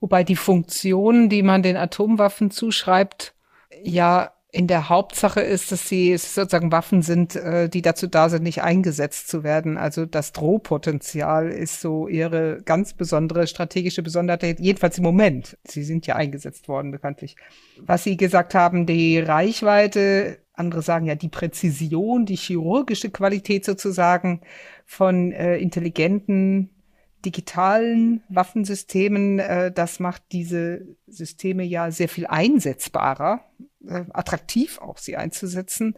Wobei 0.00 0.24
die 0.24 0.36
Funktionen, 0.36 1.28
die 1.28 1.42
man 1.42 1.62
den 1.62 1.76
Atomwaffen 1.76 2.50
zuschreibt, 2.50 3.34
ja 3.82 4.32
in 4.54 4.66
der 4.66 4.90
Hauptsache 4.90 5.40
ist, 5.40 5.72
dass 5.72 5.88
sie 5.88 6.14
sozusagen 6.18 6.70
Waffen 6.72 7.00
sind, 7.00 7.36
äh, 7.36 7.70
die 7.70 7.80
dazu 7.80 8.06
da 8.06 8.28
sind, 8.28 8.42
nicht 8.42 8.62
eingesetzt 8.62 9.28
zu 9.28 9.42
werden. 9.42 9.78
Also 9.78 10.04
das 10.04 10.32
Drohpotenzial 10.32 11.48
ist 11.48 11.80
so 11.80 12.06
ihre 12.06 12.60
ganz 12.62 12.92
besondere 12.92 13.46
strategische 13.46 14.02
Besonderheit, 14.02 14.60
jedenfalls 14.60 14.98
im 14.98 15.04
Moment. 15.04 15.56
Sie 15.64 15.82
sind 15.82 16.06
ja 16.06 16.16
eingesetzt 16.16 16.68
worden, 16.68 16.90
bekanntlich. 16.90 17.34
Was 17.78 18.04
Sie 18.04 18.18
gesagt 18.18 18.54
haben, 18.54 18.84
die 18.84 19.18
Reichweite, 19.18 20.38
andere 20.52 20.82
sagen 20.82 21.06
ja 21.06 21.14
die 21.14 21.30
Präzision, 21.30 22.26
die 22.26 22.36
chirurgische 22.36 23.10
Qualität 23.10 23.64
sozusagen 23.64 24.42
von 24.84 25.32
äh, 25.32 25.56
intelligenten 25.56 26.68
digitalen 27.24 28.22
Waffensystemen, 28.28 29.38
äh, 29.38 29.72
das 29.72 29.98
macht 29.98 30.24
diese 30.32 30.86
Systeme 31.06 31.62
ja 31.62 31.90
sehr 31.90 32.08
viel 32.08 32.26
einsetzbarer, 32.26 33.40
äh, 33.88 34.04
attraktiv 34.12 34.78
auch 34.78 34.98
sie 34.98 35.16
einzusetzen. 35.16 35.94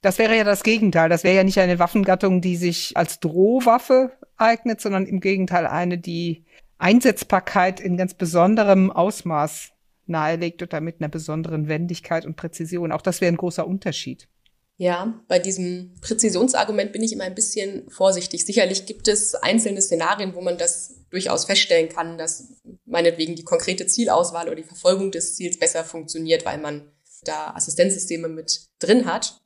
Das 0.00 0.18
wäre 0.18 0.36
ja 0.36 0.44
das 0.44 0.62
Gegenteil. 0.62 1.08
Das 1.08 1.24
wäre 1.24 1.36
ja 1.36 1.44
nicht 1.44 1.58
eine 1.58 1.78
Waffengattung, 1.78 2.40
die 2.40 2.56
sich 2.56 2.96
als 2.96 3.20
Drohwaffe 3.20 4.12
eignet, 4.36 4.80
sondern 4.80 5.06
im 5.06 5.20
Gegenteil 5.20 5.66
eine, 5.66 5.98
die 5.98 6.44
Einsetzbarkeit 6.78 7.80
in 7.80 7.96
ganz 7.96 8.14
besonderem 8.14 8.90
Ausmaß 8.90 9.72
nahelegt 10.06 10.62
oder 10.62 10.80
mit 10.80 11.00
einer 11.00 11.08
besonderen 11.08 11.68
Wendigkeit 11.68 12.26
und 12.26 12.36
Präzision. 12.36 12.92
Auch 12.92 13.00
das 13.00 13.20
wäre 13.20 13.32
ein 13.32 13.38
großer 13.38 13.66
Unterschied. 13.66 14.28
Ja, 14.76 15.22
bei 15.28 15.38
diesem 15.38 15.94
Präzisionsargument 16.00 16.92
bin 16.92 17.02
ich 17.02 17.12
immer 17.12 17.24
ein 17.24 17.36
bisschen 17.36 17.88
vorsichtig. 17.90 18.44
Sicherlich 18.44 18.86
gibt 18.86 19.06
es 19.06 19.36
einzelne 19.36 19.80
Szenarien, 19.80 20.34
wo 20.34 20.40
man 20.40 20.58
das 20.58 20.96
durchaus 21.10 21.44
feststellen 21.44 21.88
kann, 21.88 22.18
dass 22.18 22.48
meinetwegen 22.84 23.36
die 23.36 23.44
konkrete 23.44 23.86
Zielauswahl 23.86 24.46
oder 24.46 24.56
die 24.56 24.64
Verfolgung 24.64 25.12
des 25.12 25.36
Ziels 25.36 25.60
besser 25.60 25.84
funktioniert, 25.84 26.44
weil 26.44 26.58
man 26.58 26.90
da 27.22 27.52
Assistenzsysteme 27.54 28.28
mit 28.28 28.68
drin 28.80 29.06
hat. 29.06 29.40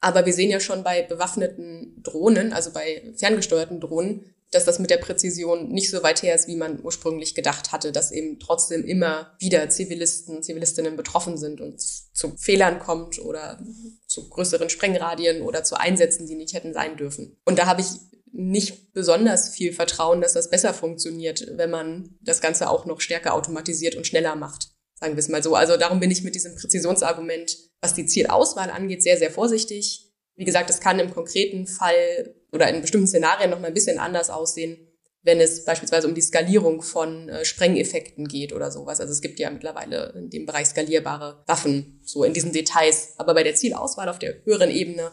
Aber 0.00 0.26
wir 0.26 0.34
sehen 0.34 0.50
ja 0.50 0.60
schon 0.60 0.84
bei 0.84 1.02
bewaffneten 1.02 2.02
Drohnen, 2.02 2.52
also 2.52 2.70
bei 2.70 3.12
ferngesteuerten 3.16 3.80
Drohnen, 3.80 4.34
dass 4.50 4.64
das 4.64 4.78
mit 4.78 4.90
der 4.90 4.96
Präzision 4.96 5.68
nicht 5.68 5.90
so 5.90 6.02
weit 6.02 6.22
her 6.22 6.34
ist, 6.34 6.48
wie 6.48 6.56
man 6.56 6.82
ursprünglich 6.82 7.34
gedacht 7.34 7.72
hatte, 7.72 7.92
dass 7.92 8.12
eben 8.12 8.38
trotzdem 8.38 8.84
immer 8.84 9.36
wieder 9.38 9.68
Zivilisten, 9.68 10.42
Zivilistinnen 10.42 10.96
betroffen 10.96 11.36
sind 11.36 11.60
und 11.60 11.80
zu 11.80 12.34
Fehlern 12.38 12.78
kommt 12.78 13.18
oder 13.18 13.62
zu 14.06 14.28
größeren 14.28 14.70
Sprengradien 14.70 15.42
oder 15.42 15.64
zu 15.64 15.78
Einsätzen, 15.78 16.26
die 16.26 16.34
nicht 16.34 16.54
hätten 16.54 16.72
sein 16.72 16.96
dürfen. 16.96 17.36
Und 17.44 17.58
da 17.58 17.66
habe 17.66 17.82
ich 17.82 17.88
nicht 18.32 18.92
besonders 18.92 19.50
viel 19.50 19.72
Vertrauen, 19.72 20.20
dass 20.20 20.32
das 20.32 20.50
besser 20.50 20.72
funktioniert, 20.74 21.46
wenn 21.56 21.70
man 21.70 22.16
das 22.20 22.40
Ganze 22.40 22.70
auch 22.70 22.86
noch 22.86 23.00
stärker 23.00 23.34
automatisiert 23.34 23.96
und 23.96 24.06
schneller 24.06 24.36
macht. 24.36 24.68
Sagen 24.94 25.14
wir 25.14 25.20
es 25.20 25.28
mal 25.28 25.42
so. 25.42 25.54
Also 25.54 25.76
darum 25.76 26.00
bin 26.00 26.10
ich 26.10 26.24
mit 26.24 26.34
diesem 26.34 26.54
Präzisionsargument, 26.54 27.56
was 27.80 27.94
die 27.94 28.06
Zielauswahl 28.06 28.70
angeht, 28.70 29.02
sehr, 29.02 29.16
sehr 29.16 29.30
vorsichtig. 29.30 30.07
Wie 30.38 30.44
gesagt, 30.44 30.70
es 30.70 30.78
kann 30.78 31.00
im 31.00 31.12
konkreten 31.12 31.66
Fall 31.66 32.32
oder 32.52 32.68
in 32.68 32.80
bestimmten 32.80 33.08
Szenarien 33.08 33.50
noch 33.50 33.58
mal 33.58 33.66
ein 33.66 33.74
bisschen 33.74 33.98
anders 33.98 34.30
aussehen, 34.30 34.78
wenn 35.22 35.40
es 35.40 35.64
beispielsweise 35.64 36.06
um 36.06 36.14
die 36.14 36.22
Skalierung 36.22 36.80
von 36.80 37.28
äh, 37.28 37.44
Sprengeffekten 37.44 38.28
geht 38.28 38.52
oder 38.52 38.70
sowas. 38.70 39.00
Also 39.00 39.12
es 39.12 39.20
gibt 39.20 39.40
ja 39.40 39.50
mittlerweile 39.50 40.12
in 40.16 40.30
dem 40.30 40.46
Bereich 40.46 40.68
skalierbare 40.68 41.42
Waffen, 41.48 42.00
so 42.04 42.22
in 42.22 42.34
diesen 42.34 42.52
Details. 42.52 43.14
Aber 43.16 43.34
bei 43.34 43.42
der 43.42 43.56
Zielauswahl 43.56 44.08
auf 44.08 44.20
der 44.20 44.36
höheren 44.44 44.70
Ebene, 44.70 45.10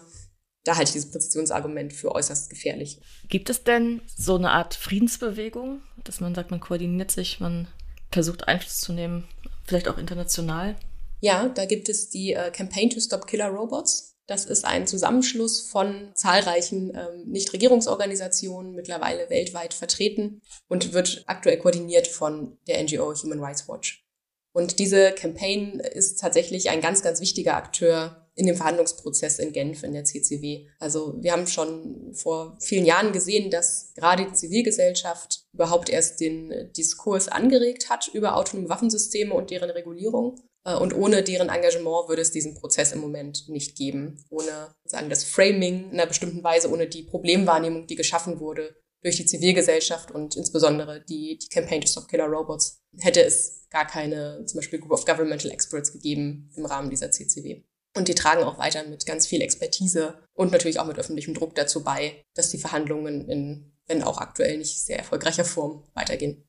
da 0.63 0.77
halte 0.77 0.89
ich 0.89 0.93
dieses 0.93 1.09
Präzisionsargument 1.09 1.91
für 1.91 2.13
äußerst 2.13 2.51
gefährlich. 2.51 3.01
Gibt 3.27 3.49
es 3.49 3.63
denn 3.63 4.01
so 4.15 4.35
eine 4.35 4.51
Art 4.51 4.75
Friedensbewegung, 4.75 5.81
dass 6.03 6.19
man 6.19 6.35
sagt, 6.35 6.51
man 6.51 6.59
koordiniert 6.59 7.09
sich, 7.09 7.39
man 7.39 7.67
versucht 8.11 8.47
Einfluss 8.47 8.79
zu 8.79 8.93
nehmen, 8.93 9.27
vielleicht 9.65 9.87
auch 9.87 9.97
international? 9.97 10.75
Ja, 11.19 11.49
da 11.49 11.65
gibt 11.65 11.89
es 11.89 12.11
die 12.11 12.33
äh, 12.33 12.51
Campaign 12.51 12.91
to 12.91 12.99
Stop 12.99 13.25
Killer 13.25 13.47
Robots. 13.47 14.14
Das 14.27 14.45
ist 14.45 14.65
ein 14.65 14.87
Zusammenschluss 14.87 15.61
von 15.61 16.11
zahlreichen 16.15 16.91
ähm, 16.95 17.29
Nichtregierungsorganisationen, 17.29 18.73
mittlerweile 18.73 19.29
weltweit 19.29 19.73
vertreten 19.73 20.41
und 20.67 20.93
wird 20.93 21.23
aktuell 21.27 21.57
koordiniert 21.57 22.07
von 22.07 22.57
der 22.67 22.81
NGO 22.83 23.13
Human 23.13 23.39
Rights 23.39 23.67
Watch. 23.67 24.03
Und 24.51 24.79
diese 24.79 25.11
Campaign 25.11 25.79
ist 25.79 26.19
tatsächlich 26.19 26.69
ein 26.69 26.81
ganz, 26.81 27.03
ganz 27.03 27.19
wichtiger 27.19 27.55
Akteur 27.55 28.25
in 28.35 28.45
dem 28.45 28.55
Verhandlungsprozess 28.55 29.39
in 29.39 29.53
Genf 29.53 29.83
in 29.83 29.93
der 29.93 30.03
CCW. 30.03 30.67
Also 30.79 31.15
wir 31.21 31.31
haben 31.31 31.47
schon 31.47 32.13
vor 32.13 32.57
vielen 32.59 32.85
Jahren 32.85 33.11
gesehen, 33.11 33.51
dass 33.51 33.93
gerade 33.95 34.25
die 34.25 34.33
Zivilgesellschaft 34.33 35.45
überhaupt 35.53 35.89
erst 35.89 36.19
den 36.19 36.71
Diskurs 36.75 37.27
angeregt 37.27 37.89
hat 37.89 38.09
über 38.13 38.35
autonome 38.35 38.69
Waffensysteme 38.69 39.33
und 39.33 39.51
deren 39.51 39.69
Regulierung. 39.69 40.41
Äh, 40.65 40.75
und 40.75 40.93
ohne 40.93 41.23
deren 41.23 41.49
Engagement 41.49 42.09
würde 42.09 42.21
es 42.21 42.31
diesen 42.31 42.55
Prozess 42.55 42.91
im 42.91 42.99
Moment 42.99 43.47
nicht 43.47 43.77
geben. 43.77 44.25
Ohne 44.29 44.75
sagen 44.83 45.09
das 45.09 45.23
Framing 45.23 45.91
in 45.91 45.93
einer 45.93 46.07
bestimmten 46.07 46.43
Weise, 46.43 46.69
ohne 46.69 46.87
die 46.87 47.03
Problemwahrnehmung, 47.03 47.87
die 47.87 47.95
geschaffen 47.95 48.39
wurde 48.39 48.75
durch 49.01 49.17
die 49.17 49.25
Zivilgesellschaft 49.25 50.11
und 50.11 50.35
insbesondere 50.35 51.03
die, 51.05 51.37
die 51.37 51.49
Campaign 51.49 51.81
to 51.81 51.87
Stop 51.87 52.07
Killer 52.07 52.25
Robots, 52.25 52.81
hätte 52.97 53.23
es 53.23 53.67
gar 53.69 53.85
keine 53.85 54.43
zum 54.45 54.57
Beispiel 54.57 54.79
Group 54.79 54.91
of 54.91 55.05
Governmental 55.05 55.51
Experts 55.51 55.93
gegeben 55.93 56.51
im 56.55 56.65
Rahmen 56.65 56.89
dieser 56.89 57.11
CCW. 57.11 57.61
Und 57.95 58.07
die 58.07 58.15
tragen 58.15 58.43
auch 58.43 58.57
weiter 58.57 58.83
mit 58.83 59.05
ganz 59.05 59.27
viel 59.27 59.41
Expertise 59.41 60.15
und 60.33 60.51
natürlich 60.51 60.79
auch 60.79 60.87
mit 60.87 60.97
öffentlichem 60.97 61.33
Druck 61.33 61.55
dazu 61.55 61.83
bei, 61.83 62.23
dass 62.33 62.49
die 62.49 62.57
Verhandlungen 62.57 63.29
in, 63.29 63.73
wenn 63.87 64.03
auch 64.03 64.17
aktuell 64.17 64.57
nicht 64.57 64.83
sehr 64.83 64.97
erfolgreicher 64.97 65.45
Form, 65.45 65.83
weitergehen. 65.93 66.43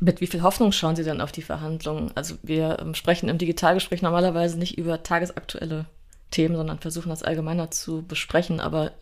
Mit 0.00 0.20
wie 0.20 0.26
viel 0.26 0.42
Hoffnung 0.42 0.72
schauen 0.72 0.96
Sie 0.96 1.04
denn 1.04 1.20
auf 1.20 1.32
die 1.32 1.42
Verhandlungen? 1.42 2.12
Also 2.14 2.36
wir 2.42 2.78
ähm, 2.80 2.94
sprechen 2.94 3.28
im 3.28 3.38
Digitalgespräch 3.38 4.02
normalerweise 4.02 4.58
nicht 4.58 4.78
über 4.78 5.02
tagesaktuelle 5.02 5.86
Themen, 6.30 6.56
sondern 6.56 6.78
versuchen 6.78 7.10
das 7.10 7.22
allgemeiner 7.22 7.70
zu 7.70 8.02
besprechen. 8.02 8.60
Aber 8.60 8.92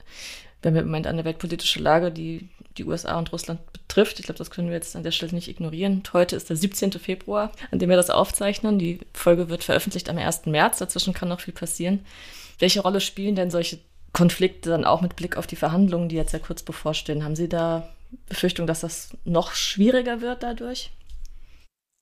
wenn 0.63 0.75
wir 0.75 0.83
im 0.83 0.89
Moment 0.89 1.07
eine 1.07 1.25
weltpolitische 1.25 1.81
Lage, 1.81 2.11
die 2.11 2.49
die 2.79 2.85
USA 2.85 3.19
und 3.19 3.33
Russland 3.33 3.61
betrifft, 3.73 4.19
ich 4.19 4.27
glaube, 4.27 4.39
das 4.39 4.51
können 4.51 4.69
wir 4.69 4.75
jetzt 4.75 4.97
an 4.97 5.03
der 5.03 5.11
Stelle 5.11 5.35
nicht 5.35 5.49
ignorieren. 5.49 6.03
Heute 6.13 6.37
ist 6.37 6.49
der 6.49 6.57
17. 6.57 6.93
Februar, 6.93 7.53
an 7.71 7.79
dem 7.79 7.91
wir 7.91 7.97
das 7.97 8.11
aufzeichnen. 8.11 8.79
Die 8.79 9.01
Folge 9.13 9.49
wird 9.49 9.65
veröffentlicht 9.65 10.09
am 10.09 10.19
1. 10.19 10.47
März. 10.47 10.79
Dazwischen 10.79 11.15
kann 11.15 11.29
noch 11.29 11.41
viel 11.41 11.55
passieren. 11.55 12.05
Welche 12.59 12.81
Rolle 12.81 13.01
spielen 13.01 13.35
denn 13.35 13.51
solche 13.51 13.79
Konflikte 14.13 14.71
dann 14.71 14.85
auch 14.85 15.01
mit 15.01 15.17
Blick 15.17 15.37
auf 15.37 15.47
die 15.47 15.57
Verhandlungen, 15.57 16.09
die 16.09 16.17
jetzt 16.17 16.33
ja 16.33 16.39
kurz 16.39 16.63
bevorstehen? 16.63 17.25
Haben 17.25 17.37
Sie 17.37 17.49
da 17.49 17.89
Befürchtung, 18.27 18.67
dass 18.67 18.81
das 18.81 19.11
noch 19.25 19.53
schwieriger 19.55 20.21
wird 20.21 20.43
dadurch? 20.43 20.91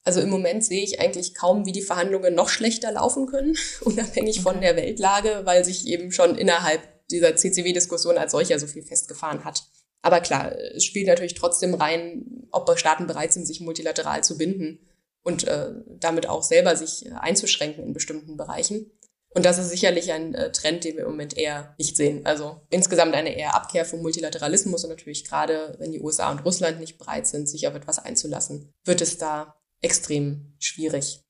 Also 0.04 0.20
im 0.20 0.30
Moment 0.30 0.64
sehe 0.64 0.82
ich 0.82 1.00
eigentlich 1.00 1.34
kaum, 1.34 1.66
wie 1.66 1.72
die 1.72 1.82
Verhandlungen 1.82 2.34
noch 2.34 2.48
schlechter 2.48 2.92
laufen 2.92 3.26
können, 3.26 3.56
unabhängig 3.82 4.40
von 4.40 4.60
der 4.60 4.76
Weltlage, 4.76 5.42
weil 5.44 5.64
sich 5.64 5.86
eben 5.86 6.10
schon 6.10 6.36
innerhalb 6.36 6.80
dieser 7.08 7.36
CCW-Diskussion 7.36 8.16
als 8.16 8.32
solcher 8.32 8.58
so 8.58 8.66
viel 8.66 8.82
festgefahren 8.82 9.44
hat. 9.44 9.64
Aber 10.02 10.20
klar, 10.20 10.56
es 10.56 10.84
spielt 10.84 11.08
natürlich 11.08 11.34
trotzdem 11.34 11.74
rein, 11.74 12.46
ob 12.50 12.78
Staaten 12.78 13.06
bereit 13.06 13.32
sind, 13.32 13.46
sich 13.46 13.60
multilateral 13.60 14.24
zu 14.24 14.38
binden 14.38 14.78
und 15.22 15.46
äh, 15.46 15.72
damit 15.98 16.26
auch 16.26 16.42
selber 16.42 16.76
sich 16.76 17.12
einzuschränken 17.12 17.84
in 17.84 17.92
bestimmten 17.92 18.36
Bereichen. 18.36 18.90
Und 19.32 19.44
das 19.44 19.58
ist 19.58 19.70
sicherlich 19.70 20.10
ein 20.10 20.34
äh, 20.34 20.50
Trend, 20.50 20.82
den 20.82 20.96
wir 20.96 21.04
im 21.04 21.12
Moment 21.12 21.36
eher 21.36 21.74
nicht 21.78 21.96
sehen. 21.96 22.26
Also 22.26 22.60
insgesamt 22.68 23.14
eine 23.14 23.36
eher 23.36 23.54
Abkehr 23.54 23.84
vom 23.84 24.02
Multilateralismus 24.02 24.82
und 24.82 24.90
natürlich 24.90 25.24
gerade, 25.24 25.76
wenn 25.78 25.92
die 25.92 26.00
USA 26.00 26.30
und 26.32 26.44
Russland 26.44 26.80
nicht 26.80 26.98
bereit 26.98 27.28
sind, 27.28 27.48
sich 27.48 27.68
auf 27.68 27.74
etwas 27.74 28.00
einzulassen, 28.00 28.72
wird 28.84 29.00
es 29.00 29.18
da 29.18 29.54
extrem 29.80 30.54
schwierig. 30.58 31.20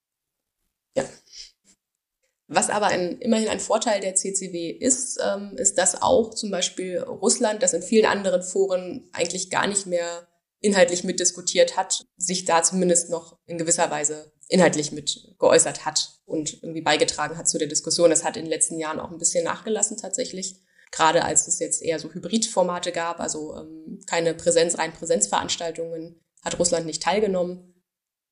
Ja. 0.96 1.04
Was 2.48 2.70
aber 2.70 2.86
ein, 2.86 3.18
immerhin 3.18 3.48
ein 3.48 3.60
Vorteil 3.60 4.00
der 4.00 4.14
CCW 4.14 4.70
ist, 4.70 5.20
ähm, 5.22 5.56
ist, 5.56 5.76
dass 5.76 6.00
auch 6.00 6.34
zum 6.34 6.50
Beispiel 6.50 6.98
Russland, 6.98 7.62
das 7.62 7.74
in 7.74 7.82
vielen 7.82 8.06
anderen 8.06 8.42
Foren 8.42 9.08
eigentlich 9.12 9.50
gar 9.50 9.66
nicht 9.66 9.86
mehr 9.86 10.26
inhaltlich 10.60 11.04
mitdiskutiert 11.04 11.76
hat, 11.76 12.06
sich 12.16 12.46
da 12.46 12.62
zumindest 12.62 13.10
noch 13.10 13.38
in 13.46 13.58
gewisser 13.58 13.90
Weise 13.90 14.32
inhaltlich 14.50 14.92
mit 14.92 15.34
geäußert 15.38 15.86
hat 15.86 16.20
und 16.26 16.62
irgendwie 16.62 16.82
beigetragen 16.82 17.38
hat 17.38 17.48
zu 17.48 17.58
der 17.58 17.68
Diskussion. 17.68 18.10
Das 18.10 18.24
hat 18.24 18.36
in 18.36 18.44
den 18.44 18.50
letzten 18.50 18.78
Jahren 18.78 19.00
auch 19.00 19.10
ein 19.10 19.18
bisschen 19.18 19.44
nachgelassen 19.44 19.96
tatsächlich. 19.96 20.60
Gerade 20.90 21.24
als 21.24 21.46
es 21.46 21.60
jetzt 21.60 21.82
eher 21.82 22.00
so 22.00 22.12
Hybridformate 22.12 22.90
gab, 22.90 23.20
also 23.20 23.56
ähm, 23.56 24.00
keine 24.06 24.34
Präsenz, 24.34 24.76
rein 24.76 24.92
Präsenzveranstaltungen, 24.92 26.20
hat 26.44 26.58
Russland 26.58 26.84
nicht 26.84 27.02
teilgenommen. 27.02 27.84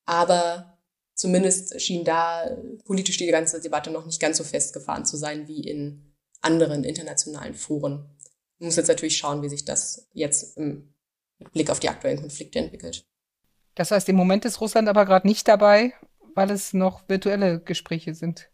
Aber 0.07 0.79
zumindest 1.15 1.81
schien 1.81 2.05
da 2.05 2.59
politisch 2.85 3.19
die 3.19 3.27
ganze 3.27 3.61
Debatte 3.61 3.91
noch 3.91 4.07
nicht 4.07 4.21
ganz 4.21 4.39
so 4.39 4.45
festgefahren 4.45 5.05
zu 5.05 5.17
sein 5.17 5.47
wie 5.47 5.61
in 5.61 6.17
anderen 6.41 6.83
internationalen 6.83 7.55
Foren. 7.55 8.17
Man 8.59 8.67
muss 8.67 8.77
jetzt 8.77 8.89
natürlich 8.89 9.17
schauen, 9.17 9.43
wie 9.43 9.49
sich 9.49 9.65
das 9.65 10.09
jetzt 10.13 10.57
im 10.57 10.95
Blick 11.53 11.71
auf 11.71 11.79
die 11.79 11.89
aktuellen 11.89 12.21
Konflikte 12.21 12.59
entwickelt. 12.59 13.07
Das 13.77 13.93
heißt, 13.93 14.09
im 14.09 14.17
Moment 14.17 14.45
ist 14.45 14.61
Russland 14.61 14.89
aber 14.89 15.05
gerade 15.05 15.29
nicht 15.29 15.47
dabei, 15.47 15.93
weil 16.39 16.53
es 16.53 16.73
noch 16.73 17.09
virtuelle 17.09 17.59
Gespräche 17.59 18.15
sind. 18.15 18.49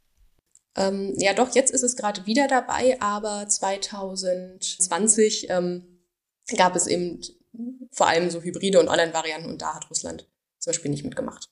Ähm, 0.75 1.13
ja, 1.19 1.35
doch, 1.35 1.55
jetzt 1.55 1.71
ist 1.71 1.83
es 1.83 1.97
gerade 1.97 2.25
wieder 2.25 2.49
dabei, 2.49 2.99
aber 2.99 3.47
2020 3.47 5.51
ähm, 5.51 6.01
gab 6.57 6.77
es 6.77 6.87
eben 6.87 7.21
vor 7.93 8.09
allem 8.09 8.31
so 8.31 8.41
Hybride 8.41 8.81
und 8.81 8.89
Online-Varianten 8.89 9.51
und 9.51 9.61
da 9.61 9.75
hat 9.75 9.91
Russland 9.91 10.27
zum 10.61 10.71
Beispiel 10.71 10.91
nicht 10.91 11.05
mitgemacht. 11.05 11.45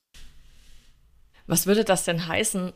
Was 1.47 1.67
würde 1.67 1.85
das 1.85 2.05
denn 2.05 2.27
heißen, 2.27 2.73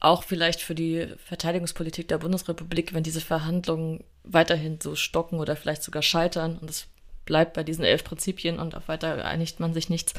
auch 0.00 0.24
vielleicht 0.24 0.60
für 0.60 0.74
die 0.74 1.06
Verteidigungspolitik 1.24 2.08
der 2.08 2.18
Bundesrepublik, 2.18 2.94
wenn 2.94 3.04
diese 3.04 3.20
Verhandlungen 3.20 4.02
weiterhin 4.24 4.80
so 4.80 4.96
stocken 4.96 5.38
oder 5.38 5.54
vielleicht 5.54 5.84
sogar 5.84 6.02
scheitern 6.02 6.58
und 6.58 6.68
es 6.68 6.88
bleibt 7.26 7.52
bei 7.52 7.62
diesen 7.62 7.84
elf 7.84 8.02
Prinzipien 8.02 8.58
und 8.58 8.74
auf 8.74 8.88
weiter 8.88 9.24
einigt 9.24 9.60
man 9.60 9.72
sich 9.72 9.88
nichts? 9.88 10.14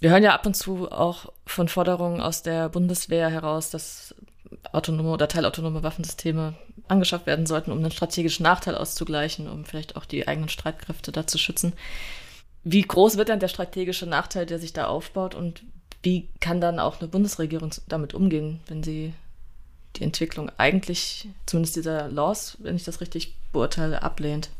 Wir 0.00 0.10
hören 0.10 0.22
ja 0.22 0.34
ab 0.34 0.46
und 0.46 0.54
zu 0.54 0.90
auch 0.90 1.32
von 1.46 1.68
Forderungen 1.68 2.20
aus 2.20 2.42
der 2.42 2.70
Bundeswehr 2.70 3.28
heraus, 3.28 3.70
dass 3.70 4.14
autonome 4.72 5.10
oder 5.10 5.28
teilautonome 5.28 5.82
Waffensysteme 5.82 6.54
angeschafft 6.88 7.26
werden 7.26 7.46
sollten, 7.46 7.70
um 7.70 7.78
einen 7.78 7.90
strategischen 7.90 8.42
Nachteil 8.42 8.74
auszugleichen, 8.74 9.48
um 9.48 9.64
vielleicht 9.64 9.96
auch 9.96 10.06
die 10.06 10.26
eigenen 10.26 10.48
Streitkräfte 10.48 11.12
da 11.12 11.26
zu 11.26 11.38
schützen. 11.38 11.74
Wie 12.64 12.82
groß 12.82 13.16
wird 13.16 13.28
dann 13.28 13.40
der 13.40 13.48
strategische 13.48 14.06
Nachteil, 14.06 14.46
der 14.46 14.58
sich 14.58 14.72
da 14.72 14.86
aufbaut 14.86 15.34
und 15.34 15.62
wie 16.02 16.28
kann 16.40 16.60
dann 16.60 16.78
auch 16.78 17.00
eine 17.00 17.08
Bundesregierung 17.08 17.70
damit 17.88 18.14
umgehen, 18.14 18.60
wenn 18.66 18.82
sie 18.82 19.12
die 19.96 20.04
Entwicklung 20.04 20.50
eigentlich, 20.56 21.28
zumindest 21.46 21.76
dieser 21.76 22.08
Laws, 22.08 22.56
wenn 22.60 22.76
ich 22.76 22.84
das 22.84 23.00
richtig 23.00 23.34
beurteile, 23.52 24.02
ablehnt? 24.02 24.50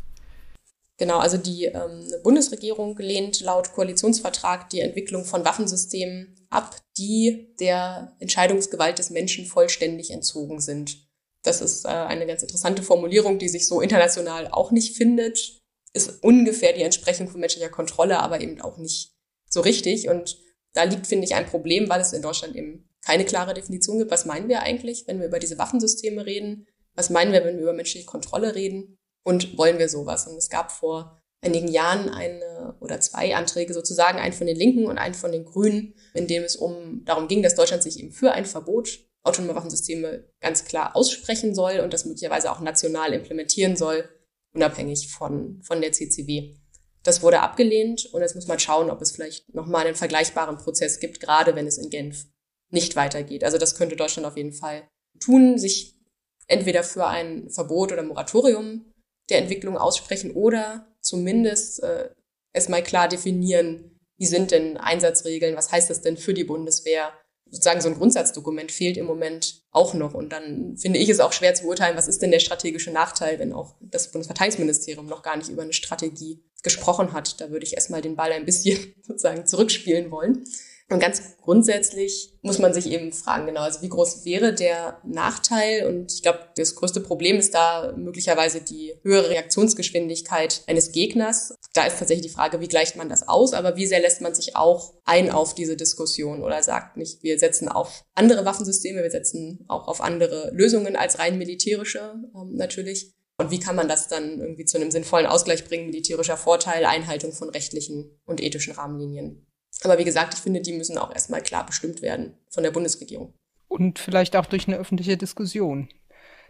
Genau, 1.00 1.18
also 1.18 1.38
die 1.38 1.64
ähm, 1.64 2.12
Bundesregierung 2.22 2.94
lehnt 2.98 3.40
laut 3.40 3.72
Koalitionsvertrag 3.72 4.68
die 4.68 4.80
Entwicklung 4.80 5.24
von 5.24 5.46
Waffensystemen 5.46 6.36
ab, 6.50 6.76
die 6.98 7.54
der 7.58 8.14
Entscheidungsgewalt 8.20 8.98
des 8.98 9.08
Menschen 9.08 9.46
vollständig 9.46 10.10
entzogen 10.10 10.60
sind. 10.60 11.08
Das 11.42 11.62
ist 11.62 11.86
äh, 11.86 11.88
eine 11.88 12.26
ganz 12.26 12.42
interessante 12.42 12.82
Formulierung, 12.82 13.38
die 13.38 13.48
sich 13.48 13.66
so 13.66 13.80
international 13.80 14.48
auch 14.48 14.72
nicht 14.72 14.94
findet. 14.94 15.62
Ist 15.94 16.22
ungefähr 16.22 16.74
die 16.74 16.82
Entsprechung 16.82 17.28
von 17.28 17.40
menschlicher 17.40 17.70
Kontrolle, 17.70 18.18
aber 18.18 18.42
eben 18.42 18.60
auch 18.60 18.76
nicht 18.76 19.14
so 19.48 19.62
richtig. 19.62 20.10
Und 20.10 20.36
da 20.74 20.82
liegt, 20.82 21.06
finde 21.06 21.24
ich, 21.24 21.34
ein 21.34 21.46
Problem, 21.46 21.88
weil 21.88 22.02
es 22.02 22.12
in 22.12 22.20
Deutschland 22.20 22.54
eben 22.56 22.90
keine 23.02 23.24
klare 23.24 23.54
Definition 23.54 24.00
gibt. 24.00 24.10
Was 24.10 24.26
meinen 24.26 24.50
wir 24.50 24.60
eigentlich, 24.60 25.04
wenn 25.06 25.18
wir 25.18 25.28
über 25.28 25.38
diese 25.38 25.56
Waffensysteme 25.56 26.26
reden? 26.26 26.66
Was 26.94 27.08
meinen 27.08 27.32
wir, 27.32 27.42
wenn 27.42 27.56
wir 27.56 27.62
über 27.62 27.72
menschliche 27.72 28.04
Kontrolle 28.04 28.54
reden? 28.54 28.98
Und 29.22 29.56
wollen 29.58 29.78
wir 29.78 29.88
sowas? 29.88 30.26
Und 30.26 30.36
es 30.36 30.48
gab 30.48 30.72
vor 30.72 31.20
einigen 31.42 31.68
Jahren 31.68 32.08
eine 32.08 32.76
oder 32.80 33.00
zwei 33.00 33.34
Anträge 33.34 33.74
sozusagen, 33.74 34.18
einen 34.18 34.32
von 34.32 34.46
den 34.46 34.56
Linken 34.56 34.86
und 34.86 34.98
einen 34.98 35.14
von 35.14 35.32
den 35.32 35.44
Grünen, 35.44 35.94
in 36.14 36.26
dem 36.26 36.42
es 36.42 36.56
um 36.56 37.04
darum 37.04 37.28
ging, 37.28 37.42
dass 37.42 37.54
Deutschland 37.54 37.82
sich 37.82 37.98
eben 37.98 38.12
für 38.12 38.32
ein 38.32 38.46
Verbot 38.46 39.00
autonomer 39.22 39.54
Waffensysteme 39.54 40.24
ganz 40.40 40.64
klar 40.64 40.96
aussprechen 40.96 41.54
soll 41.54 41.80
und 41.80 41.92
das 41.92 42.04
möglicherweise 42.04 42.50
auch 42.50 42.60
national 42.60 43.12
implementieren 43.12 43.76
soll, 43.76 44.08
unabhängig 44.54 45.08
von, 45.08 45.62
von 45.62 45.80
der 45.80 45.92
CCW. 45.92 46.54
Das 47.02 47.22
wurde 47.22 47.40
abgelehnt 47.40 48.06
und 48.12 48.20
jetzt 48.20 48.34
muss 48.34 48.46
man 48.46 48.58
schauen, 48.58 48.90
ob 48.90 49.00
es 49.00 49.12
vielleicht 49.12 49.54
nochmal 49.54 49.86
einen 49.86 49.96
vergleichbaren 49.96 50.58
Prozess 50.58 51.00
gibt, 51.00 51.20
gerade 51.20 51.54
wenn 51.54 51.66
es 51.66 51.78
in 51.78 51.90
Genf 51.90 52.26
nicht 52.70 52.96
weitergeht. 52.96 53.44
Also 53.44 53.58
das 53.58 53.74
könnte 53.74 53.96
Deutschland 53.96 54.26
auf 54.26 54.36
jeden 54.36 54.52
Fall 54.52 54.88
tun, 55.18 55.58
sich 55.58 55.98
entweder 56.46 56.82
für 56.82 57.06
ein 57.06 57.48
Verbot 57.50 57.92
oder 57.92 58.02
Moratorium 58.02 58.89
der 59.30 59.38
Entwicklung 59.38 59.76
aussprechen 59.76 60.32
oder 60.32 60.86
zumindest 61.00 61.82
äh, 61.82 62.10
es 62.52 62.68
mal 62.68 62.82
klar 62.82 63.08
definieren, 63.08 63.98
wie 64.18 64.26
sind 64.26 64.50
denn 64.50 64.76
Einsatzregeln, 64.76 65.56
was 65.56 65.72
heißt 65.72 65.88
das 65.88 66.02
denn 66.02 66.16
für 66.16 66.34
die 66.34 66.44
Bundeswehr, 66.44 67.12
sozusagen 67.50 67.80
so 67.80 67.88
ein 67.88 67.96
Grundsatzdokument 67.96 68.70
fehlt 68.70 68.96
im 68.96 69.06
Moment 69.06 69.62
auch 69.72 69.94
noch. 69.94 70.14
Und 70.14 70.30
dann 70.30 70.76
finde 70.76 70.98
ich 70.98 71.08
es 71.08 71.20
auch 71.20 71.32
schwer 71.32 71.54
zu 71.54 71.64
beurteilen, 71.64 71.96
was 71.96 72.08
ist 72.08 72.22
denn 72.22 72.30
der 72.30 72.38
strategische 72.38 72.92
Nachteil, 72.92 73.38
wenn 73.38 73.52
auch 73.52 73.74
das 73.80 74.12
Bundesverteidigungsministerium 74.12 75.06
noch 75.06 75.22
gar 75.22 75.36
nicht 75.36 75.48
über 75.48 75.62
eine 75.62 75.72
Strategie 75.72 76.44
gesprochen 76.62 77.12
hat. 77.12 77.40
Da 77.40 77.50
würde 77.50 77.64
ich 77.64 77.74
erstmal 77.74 78.02
den 78.02 78.16
Ball 78.16 78.32
ein 78.32 78.44
bisschen 78.44 78.94
sozusagen 79.02 79.46
zurückspielen 79.46 80.10
wollen. 80.10 80.44
Und 80.90 80.98
ganz 80.98 81.36
grundsätzlich 81.40 82.36
muss 82.42 82.58
man 82.58 82.74
sich 82.74 82.90
eben 82.90 83.12
fragen, 83.12 83.46
genau, 83.46 83.60
also 83.60 83.80
wie 83.80 83.88
groß 83.88 84.24
wäre 84.24 84.52
der 84.52 85.00
Nachteil? 85.04 85.86
Und 85.86 86.12
ich 86.12 86.22
glaube, 86.22 86.40
das 86.56 86.74
größte 86.74 87.00
Problem 87.00 87.36
ist 87.36 87.54
da 87.54 87.94
möglicherweise 87.96 88.60
die 88.60 88.94
höhere 89.02 89.30
Reaktionsgeschwindigkeit 89.30 90.62
eines 90.66 90.90
Gegners. 90.90 91.54
Da 91.74 91.86
ist 91.86 92.00
tatsächlich 92.00 92.26
die 92.26 92.34
Frage, 92.34 92.60
wie 92.60 92.66
gleicht 92.66 92.96
man 92.96 93.08
das 93.08 93.28
aus, 93.28 93.52
aber 93.52 93.76
wie 93.76 93.86
sehr 93.86 94.00
lässt 94.00 94.20
man 94.20 94.34
sich 94.34 94.56
auch 94.56 94.94
ein 95.04 95.30
auf 95.30 95.54
diese 95.54 95.76
Diskussion 95.76 96.42
oder 96.42 96.60
sagt 96.64 96.96
nicht, 96.96 97.22
wir 97.22 97.38
setzen 97.38 97.68
auf 97.68 98.02
andere 98.14 98.44
Waffensysteme, 98.44 99.04
wir 99.04 99.12
setzen 99.12 99.64
auch 99.68 99.86
auf 99.86 100.00
andere 100.00 100.50
Lösungen 100.52 100.96
als 100.96 101.20
rein 101.20 101.38
militärische 101.38 102.14
ähm, 102.34 102.56
natürlich. 102.56 103.14
Und 103.38 103.52
wie 103.52 103.60
kann 103.60 103.76
man 103.76 103.88
das 103.88 104.08
dann 104.08 104.40
irgendwie 104.40 104.64
zu 104.64 104.76
einem 104.76 104.90
sinnvollen 104.90 105.26
Ausgleich 105.26 105.64
bringen, 105.64 105.86
militärischer 105.86 106.36
Vorteil, 106.36 106.84
Einhaltung 106.84 107.32
von 107.32 107.48
rechtlichen 107.48 108.20
und 108.26 108.42
ethischen 108.42 108.74
Rahmenlinien? 108.74 109.46
Aber 109.82 109.98
wie 109.98 110.04
gesagt, 110.04 110.34
ich 110.34 110.40
finde, 110.40 110.60
die 110.60 110.72
müssen 110.72 110.98
auch 110.98 111.12
erstmal 111.12 111.42
klar 111.42 111.64
bestimmt 111.64 112.02
werden 112.02 112.34
von 112.48 112.62
der 112.62 112.70
Bundesregierung. 112.70 113.32
Und 113.68 113.98
vielleicht 113.98 114.36
auch 114.36 114.46
durch 114.46 114.68
eine 114.68 114.76
öffentliche 114.76 115.16
Diskussion. 115.16 115.88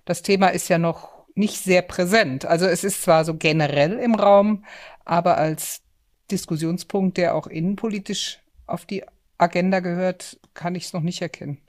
Das 0.05 0.23
Thema 0.23 0.49
ist 0.49 0.69
ja 0.69 0.79
noch 0.79 1.27
nicht 1.35 1.63
sehr 1.63 1.83
präsent. 1.83 2.45
Also 2.45 2.67
es 2.67 2.83
ist 2.83 3.03
zwar 3.03 3.25
so 3.25 3.37
generell 3.37 3.99
im 3.99 4.15
Raum, 4.15 4.65
aber 5.05 5.37
als 5.37 5.83
Diskussionspunkt, 6.31 7.19
der 7.19 7.35
auch 7.35 7.47
innenpolitisch 7.47 8.41
auf 8.67 8.87
die 8.87 9.05
Agenda 9.39 9.81
gehört, 9.81 10.41
kann 10.55 10.75
ich 10.75 10.87
es 10.87 10.93
noch 10.93 11.03
nicht 11.03 11.23
erkennen. 11.23 11.61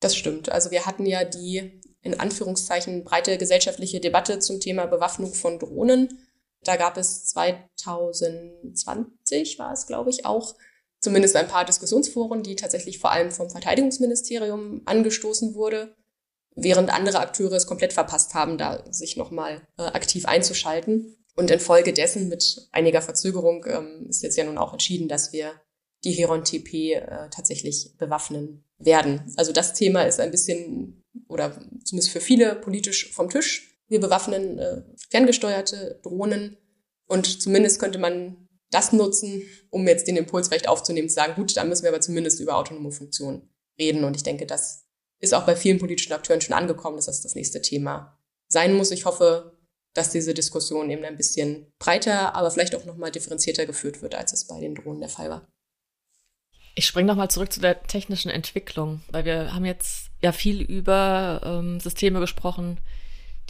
Das 0.00 0.16
stimmt. 0.16 0.50
Also 0.50 0.70
wir 0.70 0.86
hatten 0.86 1.06
ja 1.06 1.24
die 1.24 1.80
in 2.02 2.20
Anführungszeichen 2.20 3.04
breite 3.04 3.38
gesellschaftliche 3.38 4.00
Debatte 4.00 4.38
zum 4.38 4.60
Thema 4.60 4.86
Bewaffnung 4.86 5.34
von 5.34 5.58
Drohnen. 5.58 6.20
Da 6.62 6.76
gab 6.76 6.96
es 6.96 7.26
2020, 7.26 9.58
war 9.58 9.72
es, 9.72 9.86
glaube 9.86 10.10
ich, 10.10 10.24
auch 10.24 10.54
zumindest 11.06 11.36
ein 11.36 11.46
paar 11.46 11.64
Diskussionsforen, 11.64 12.42
die 12.42 12.56
tatsächlich 12.56 12.98
vor 12.98 13.12
allem 13.12 13.30
vom 13.30 13.48
Verteidigungsministerium 13.48 14.82
angestoßen 14.86 15.54
wurde, 15.54 15.94
während 16.56 16.92
andere 16.92 17.20
Akteure 17.20 17.52
es 17.52 17.68
komplett 17.68 17.92
verpasst 17.92 18.34
haben, 18.34 18.58
da 18.58 18.82
sich 18.90 19.16
nochmal 19.16 19.62
äh, 19.78 19.82
aktiv 19.82 20.26
einzuschalten. 20.26 21.16
Und 21.36 21.52
infolgedessen 21.52 22.28
mit 22.28 22.68
einiger 22.72 23.02
Verzögerung 23.02 23.64
ähm, 23.68 24.06
ist 24.08 24.24
jetzt 24.24 24.36
ja 24.36 24.42
nun 24.42 24.58
auch 24.58 24.72
entschieden, 24.72 25.06
dass 25.06 25.32
wir 25.32 25.52
die 26.02 26.10
Heron 26.10 26.42
TP 26.42 26.94
äh, 26.94 27.30
tatsächlich 27.30 27.92
bewaffnen 27.98 28.64
werden. 28.78 29.32
Also 29.36 29.52
das 29.52 29.74
Thema 29.74 30.02
ist 30.02 30.18
ein 30.18 30.32
bisschen 30.32 31.04
oder 31.28 31.52
zumindest 31.84 32.10
für 32.10 32.20
viele 32.20 32.56
politisch 32.56 33.12
vom 33.12 33.30
Tisch. 33.30 33.78
Wir 33.86 34.00
bewaffnen 34.00 34.58
äh, 34.58 34.82
ferngesteuerte 35.08 36.00
Drohnen 36.02 36.56
und 37.06 37.40
zumindest 37.40 37.78
könnte 37.78 38.00
man 38.00 38.45
das 38.70 38.92
nutzen, 38.92 39.42
um 39.70 39.86
jetzt 39.86 40.08
den 40.08 40.16
Impuls 40.16 40.48
vielleicht 40.48 40.68
aufzunehmen, 40.68 41.08
zu 41.08 41.14
sagen, 41.14 41.34
gut, 41.34 41.56
dann 41.56 41.68
müssen 41.68 41.82
wir 41.82 41.90
aber 41.90 42.00
zumindest 42.00 42.40
über 42.40 42.56
autonome 42.56 42.90
Funktionen 42.90 43.48
reden. 43.78 44.04
Und 44.04 44.16
ich 44.16 44.22
denke, 44.22 44.46
das 44.46 44.86
ist 45.20 45.34
auch 45.34 45.46
bei 45.46 45.56
vielen 45.56 45.78
politischen 45.78 46.12
Akteuren 46.12 46.40
schon 46.40 46.54
angekommen, 46.54 46.96
dass 46.96 47.06
das 47.06 47.22
das 47.22 47.34
nächste 47.34 47.62
Thema 47.62 48.18
sein 48.48 48.74
muss. 48.74 48.90
Ich 48.90 49.04
hoffe, 49.04 49.56
dass 49.94 50.10
diese 50.10 50.34
Diskussion 50.34 50.90
eben 50.90 51.04
ein 51.04 51.16
bisschen 51.16 51.72
breiter, 51.78 52.34
aber 52.34 52.50
vielleicht 52.50 52.74
auch 52.74 52.84
nochmal 52.84 53.10
differenzierter 53.10 53.66
geführt 53.66 54.02
wird, 54.02 54.14
als 54.14 54.32
es 54.32 54.46
bei 54.46 54.60
den 54.60 54.74
Drohnen 54.74 55.00
der 55.00 55.08
Fall 55.08 55.30
war. 55.30 55.48
Ich 56.74 56.86
springe 56.86 57.06
nochmal 57.06 57.30
zurück 57.30 57.50
zu 57.50 57.60
der 57.60 57.82
technischen 57.84 58.30
Entwicklung, 58.30 59.00
weil 59.10 59.24
wir 59.24 59.54
haben 59.54 59.64
jetzt 59.64 60.10
ja 60.20 60.32
viel 60.32 60.60
über 60.60 61.40
ähm, 61.42 61.80
Systeme 61.80 62.20
gesprochen, 62.20 62.78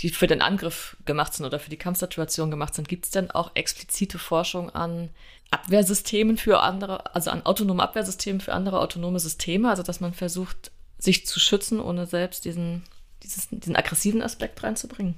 die 0.01 0.11
für 0.11 0.27
den 0.27 0.43
Angriff 0.43 0.97
gemacht 1.05 1.35
sind 1.35 1.47
oder 1.47 1.59
für 1.59 1.71
die 1.71 1.79
Kampfsituation 1.79 2.51
gemacht 2.51 2.75
sind, 2.75 2.89
gibt 2.89 3.07
es 3.07 3.11
denn 3.11 3.31
auch 3.31 3.53
explizite 3.55 4.19
Forschung 4.19 4.71
an 4.71 5.11
Abwehrsystemen 5.51 6.37
für 6.37 6.61
andere, 6.61 7.15
also 7.15 7.31
an 7.31 7.47
autonomen 7.47 7.81
Abwehrsystemen 7.81 8.41
für 8.41 8.53
andere 8.53 8.81
autonome 8.81 9.21
Systeme, 9.21 9.71
also 9.71 9.83
dass 9.83 10.01
man 10.01 10.13
versucht, 10.13 10.71
sich 10.99 11.27
zu 11.27 11.41
schützen, 11.41 11.81
ohne 11.81 12.07
selbst 12.07 12.45
diesen, 12.45 12.83
dieses, 13.23 13.49
diesen 13.51 13.77
aggressiven 13.77 14.23
Aspekt 14.23 14.63
reinzubringen? 14.63 15.15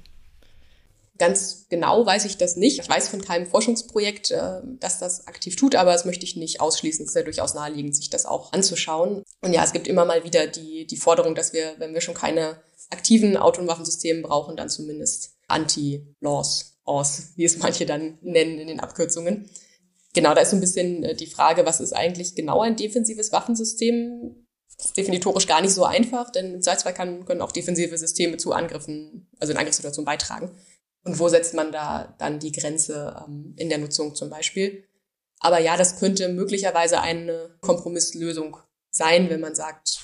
Ganz 1.17 1.65
genau 1.69 2.05
weiß 2.05 2.23
ich 2.23 2.37
das 2.37 2.55
nicht. 2.55 2.79
Ich 2.79 2.87
weiß 2.87 3.09
von 3.09 3.21
keinem 3.21 3.45
Forschungsprojekt, 3.45 4.31
äh, 4.31 4.61
dass 4.79 4.99
das 4.99 5.27
aktiv 5.27 5.57
tut, 5.57 5.75
aber 5.75 5.91
das 5.91 6.05
möchte 6.05 6.23
ich 6.23 6.37
nicht 6.37 6.61
ausschließen. 6.61 7.03
Es 7.03 7.11
ist 7.11 7.15
ja 7.15 7.23
durchaus 7.23 7.53
naheliegend, 7.53 7.93
sich 7.93 8.09
das 8.09 8.25
auch 8.25 8.53
anzuschauen. 8.53 9.23
Und 9.41 9.51
ja, 9.51 9.63
es 9.65 9.73
gibt 9.73 9.89
immer 9.89 10.05
mal 10.05 10.23
wieder 10.23 10.47
die, 10.47 10.87
die 10.87 10.95
Forderung, 10.95 11.35
dass 11.35 11.51
wir, 11.51 11.73
wenn 11.77 11.93
wir 11.93 11.99
schon 11.99 12.13
keine 12.13 12.61
aktiven 12.89 13.37
Auto- 13.37 13.65
brauchen, 13.65 14.55
dann 14.55 14.69
zumindest 14.69 15.37
Anti-Laws 15.47 16.77
aus, 16.83 17.33
wie 17.35 17.45
es 17.45 17.57
manche 17.57 17.85
dann 17.85 18.17
nennen 18.21 18.59
in 18.59 18.67
den 18.67 18.79
Abkürzungen. 18.79 19.49
Genau, 20.13 20.33
da 20.33 20.41
ist 20.41 20.49
so 20.51 20.57
ein 20.57 20.61
bisschen 20.61 21.03
äh, 21.03 21.15
die 21.15 21.27
Frage, 21.27 21.65
was 21.65 21.79
ist 21.79 21.93
eigentlich 21.93 22.35
genau 22.35 22.61
ein 22.61 22.75
defensives 22.75 23.31
Waffensystem? 23.31 24.47
Definitorisch 24.95 25.45
gar 25.45 25.61
nicht 25.61 25.73
so 25.73 25.83
einfach, 25.83 26.31
denn 26.31 26.53
im 26.53 26.61
Zweifelsfall 26.61 26.93
kann, 26.93 27.25
können 27.25 27.41
auch 27.41 27.51
defensive 27.51 27.97
Systeme 27.97 28.37
zu 28.37 28.53
Angriffen, 28.53 29.27
also 29.39 29.51
in 29.51 29.57
Angriffssituationen 29.57 30.05
beitragen. 30.05 30.51
Und 31.03 31.19
wo 31.19 31.27
setzt 31.27 31.53
man 31.53 31.71
da 31.71 32.15
dann 32.17 32.39
die 32.39 32.51
Grenze 32.51 33.23
ähm, 33.27 33.53
in 33.57 33.69
der 33.69 33.77
Nutzung 33.77 34.15
zum 34.15 34.29
Beispiel? 34.29 34.85
Aber 35.39 35.59
ja, 35.59 35.77
das 35.77 35.99
könnte 35.99 36.29
möglicherweise 36.29 37.01
eine 37.01 37.57
Kompromisslösung 37.61 38.57
sein, 38.89 39.29
wenn 39.29 39.39
man 39.39 39.55
sagt, 39.55 39.99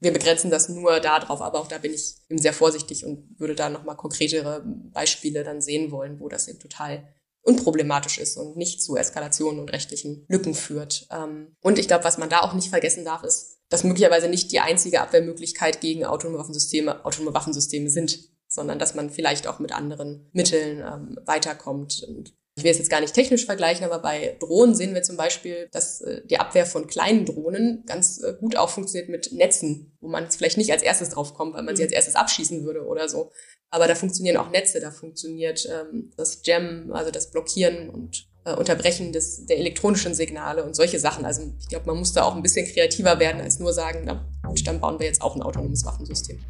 wir 0.00 0.12
begrenzen 0.12 0.50
das 0.50 0.68
nur 0.68 1.00
darauf, 1.00 1.40
aber 1.40 1.58
auch 1.58 1.68
da 1.68 1.78
bin 1.78 1.92
ich 1.92 2.16
eben 2.28 2.40
sehr 2.40 2.52
vorsichtig 2.52 3.04
und 3.04 3.38
würde 3.38 3.54
da 3.54 3.68
nochmal 3.68 3.96
konkretere 3.96 4.62
Beispiele 4.64 5.42
dann 5.44 5.60
sehen 5.60 5.90
wollen, 5.90 6.20
wo 6.20 6.28
das 6.28 6.48
eben 6.48 6.58
total 6.58 7.08
unproblematisch 7.42 8.18
ist 8.18 8.36
und 8.36 8.56
nicht 8.56 8.82
zu 8.82 8.96
Eskalationen 8.96 9.60
und 9.60 9.72
rechtlichen 9.72 10.26
Lücken 10.28 10.54
führt. 10.54 11.06
Ähm, 11.10 11.56
und 11.62 11.78
ich 11.78 11.88
glaube, 11.88 12.04
was 12.04 12.18
man 12.18 12.28
da 12.28 12.40
auch 12.40 12.52
nicht 12.52 12.68
vergessen 12.68 13.04
darf, 13.04 13.24
ist, 13.24 13.58
dass 13.70 13.84
möglicherweise 13.84 14.28
nicht 14.28 14.52
die 14.52 14.60
einzige 14.60 15.00
Abwehrmöglichkeit 15.00 15.80
gegen 15.80 16.04
autonome 16.04 16.38
Waffensysteme 16.38 17.04
autonome 17.04 17.34
Waffensysteme 17.34 17.90
sind, 17.90 18.18
sondern 18.48 18.78
dass 18.78 18.94
man 18.94 19.10
vielleicht 19.10 19.46
auch 19.46 19.58
mit 19.58 19.72
anderen 19.72 20.28
Mitteln 20.32 20.80
ähm, 20.80 21.18
weiterkommt. 21.24 22.04
Und 22.06 22.34
ich 22.58 22.64
will 22.64 22.72
es 22.72 22.78
jetzt 22.78 22.90
gar 22.90 23.00
nicht 23.00 23.14
technisch 23.14 23.46
vergleichen, 23.46 23.84
aber 23.84 24.00
bei 24.00 24.36
Drohnen 24.40 24.74
sehen 24.74 24.92
wir 24.92 25.02
zum 25.02 25.16
Beispiel, 25.16 25.68
dass 25.70 26.00
äh, 26.00 26.22
die 26.26 26.38
Abwehr 26.38 26.66
von 26.66 26.88
kleinen 26.88 27.24
Drohnen 27.24 27.84
ganz 27.86 28.20
äh, 28.20 28.34
gut 28.34 28.56
auch 28.56 28.68
funktioniert 28.68 29.08
mit 29.08 29.32
Netzen, 29.32 29.96
wo 30.00 30.08
man 30.08 30.28
vielleicht 30.28 30.58
nicht 30.58 30.72
als 30.72 30.82
erstes 30.82 31.10
drauf 31.10 31.34
kommt, 31.34 31.54
weil 31.54 31.62
man 31.62 31.76
sie 31.76 31.82
mhm. 31.82 31.86
als 31.86 31.94
erstes 31.94 32.16
abschießen 32.16 32.64
würde 32.64 32.84
oder 32.84 33.08
so. 33.08 33.30
Aber 33.70 33.86
da 33.86 33.94
funktionieren 33.94 34.38
auch 34.38 34.50
Netze, 34.50 34.80
da 34.80 34.90
funktioniert 34.90 35.68
ähm, 35.70 36.10
das 36.16 36.40
Jam, 36.42 36.90
also 36.92 37.12
das 37.12 37.30
Blockieren 37.30 37.90
und 37.90 38.26
äh, 38.44 38.54
Unterbrechen 38.54 39.12
des, 39.12 39.46
der 39.46 39.58
elektronischen 39.58 40.14
Signale 40.14 40.64
und 40.64 40.74
solche 40.74 40.98
Sachen. 40.98 41.24
Also 41.24 41.42
ich 41.60 41.68
glaube, 41.68 41.86
man 41.86 41.98
muss 41.98 42.12
da 42.12 42.24
auch 42.24 42.34
ein 42.34 42.42
bisschen 42.42 42.66
kreativer 42.66 43.20
werden, 43.20 43.40
als 43.40 43.60
nur 43.60 43.72
sagen, 43.72 44.02
na 44.04 44.26
gut, 44.44 44.66
dann 44.66 44.80
bauen 44.80 44.98
wir 44.98 45.06
jetzt 45.06 45.22
auch 45.22 45.36
ein 45.36 45.42
autonomes 45.42 45.84
Waffensystem. 45.84 46.40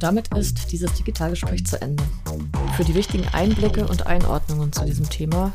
Damit 0.00 0.28
ist 0.34 0.72
dieses 0.72 0.94
Digitalgespräch 0.94 1.66
zu 1.66 1.80
Ende. 1.80 2.02
Für 2.74 2.84
die 2.84 2.94
wichtigen 2.94 3.28
Einblicke 3.28 3.86
und 3.86 4.06
Einordnungen 4.06 4.72
zu 4.72 4.82
diesem 4.86 5.08
Thema 5.08 5.52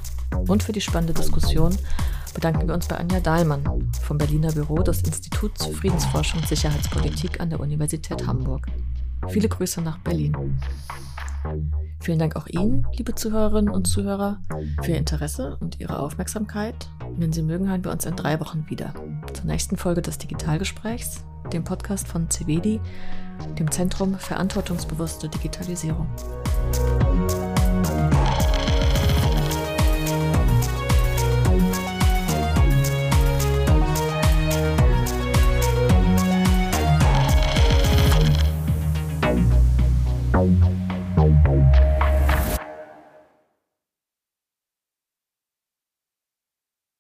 und 0.48 0.62
für 0.62 0.72
die 0.72 0.82
spannende 0.82 1.16
Diskussion 1.16 1.76
bedanken 2.36 2.68
wir 2.68 2.76
uns 2.76 2.88
bei 2.88 2.96
Anja 2.96 3.20
Dahlmann 3.20 3.91
vom 4.04 4.20
Berliner 4.20 4.52
Büro 4.52 4.84
des 4.84 5.02
Instituts 5.02 5.66
Friedensforschung 5.66 6.41
und 6.41 6.48
Sicherheitspolitik 6.48 7.39
an 7.39 7.50
der 7.50 7.60
Universität 7.60 8.28
Hamburg. 8.28 8.68
Viele 9.30 9.50
Grüße 9.50 9.82
nach 9.82 9.98
Berlin. 10.00 10.36
Vielen 12.06 12.20
Dank 12.20 12.36
auch 12.36 12.45
Ihnen, 12.45 12.86
liebe 12.93 13.16
Zuhörerinnen 13.16 13.74
und 13.74 13.88
Zuhörer, 13.88 14.39
für 14.84 14.91
Ihr 14.91 14.97
Interesse 14.97 15.58
und 15.60 15.80
Ihre 15.80 15.97
Aufmerksamkeit. 15.97 16.88
Wenn 17.18 17.34
Sie 17.34 17.41
mögen, 17.41 17.68
hören 17.68 17.84
wir 17.84 17.89
uns 17.89 18.06
in 18.06 18.16
drei 18.16 18.39
Wochen 18.39 18.64
wieder. 18.70 18.93
Zur 19.34 19.45
nächsten 19.45 19.76
Folge 19.76 20.03
des 20.03 20.20
Digitalgesprächs, 20.20 21.24
dem 21.51 21.64
Podcast 21.64 22.08
von 22.08 22.30
CVD, 22.30 22.80
dem 23.58 23.72
Zentrum 23.72 24.20
Verantwortungsbewusste 24.20 25.30
Digitalisierung. 25.30 26.08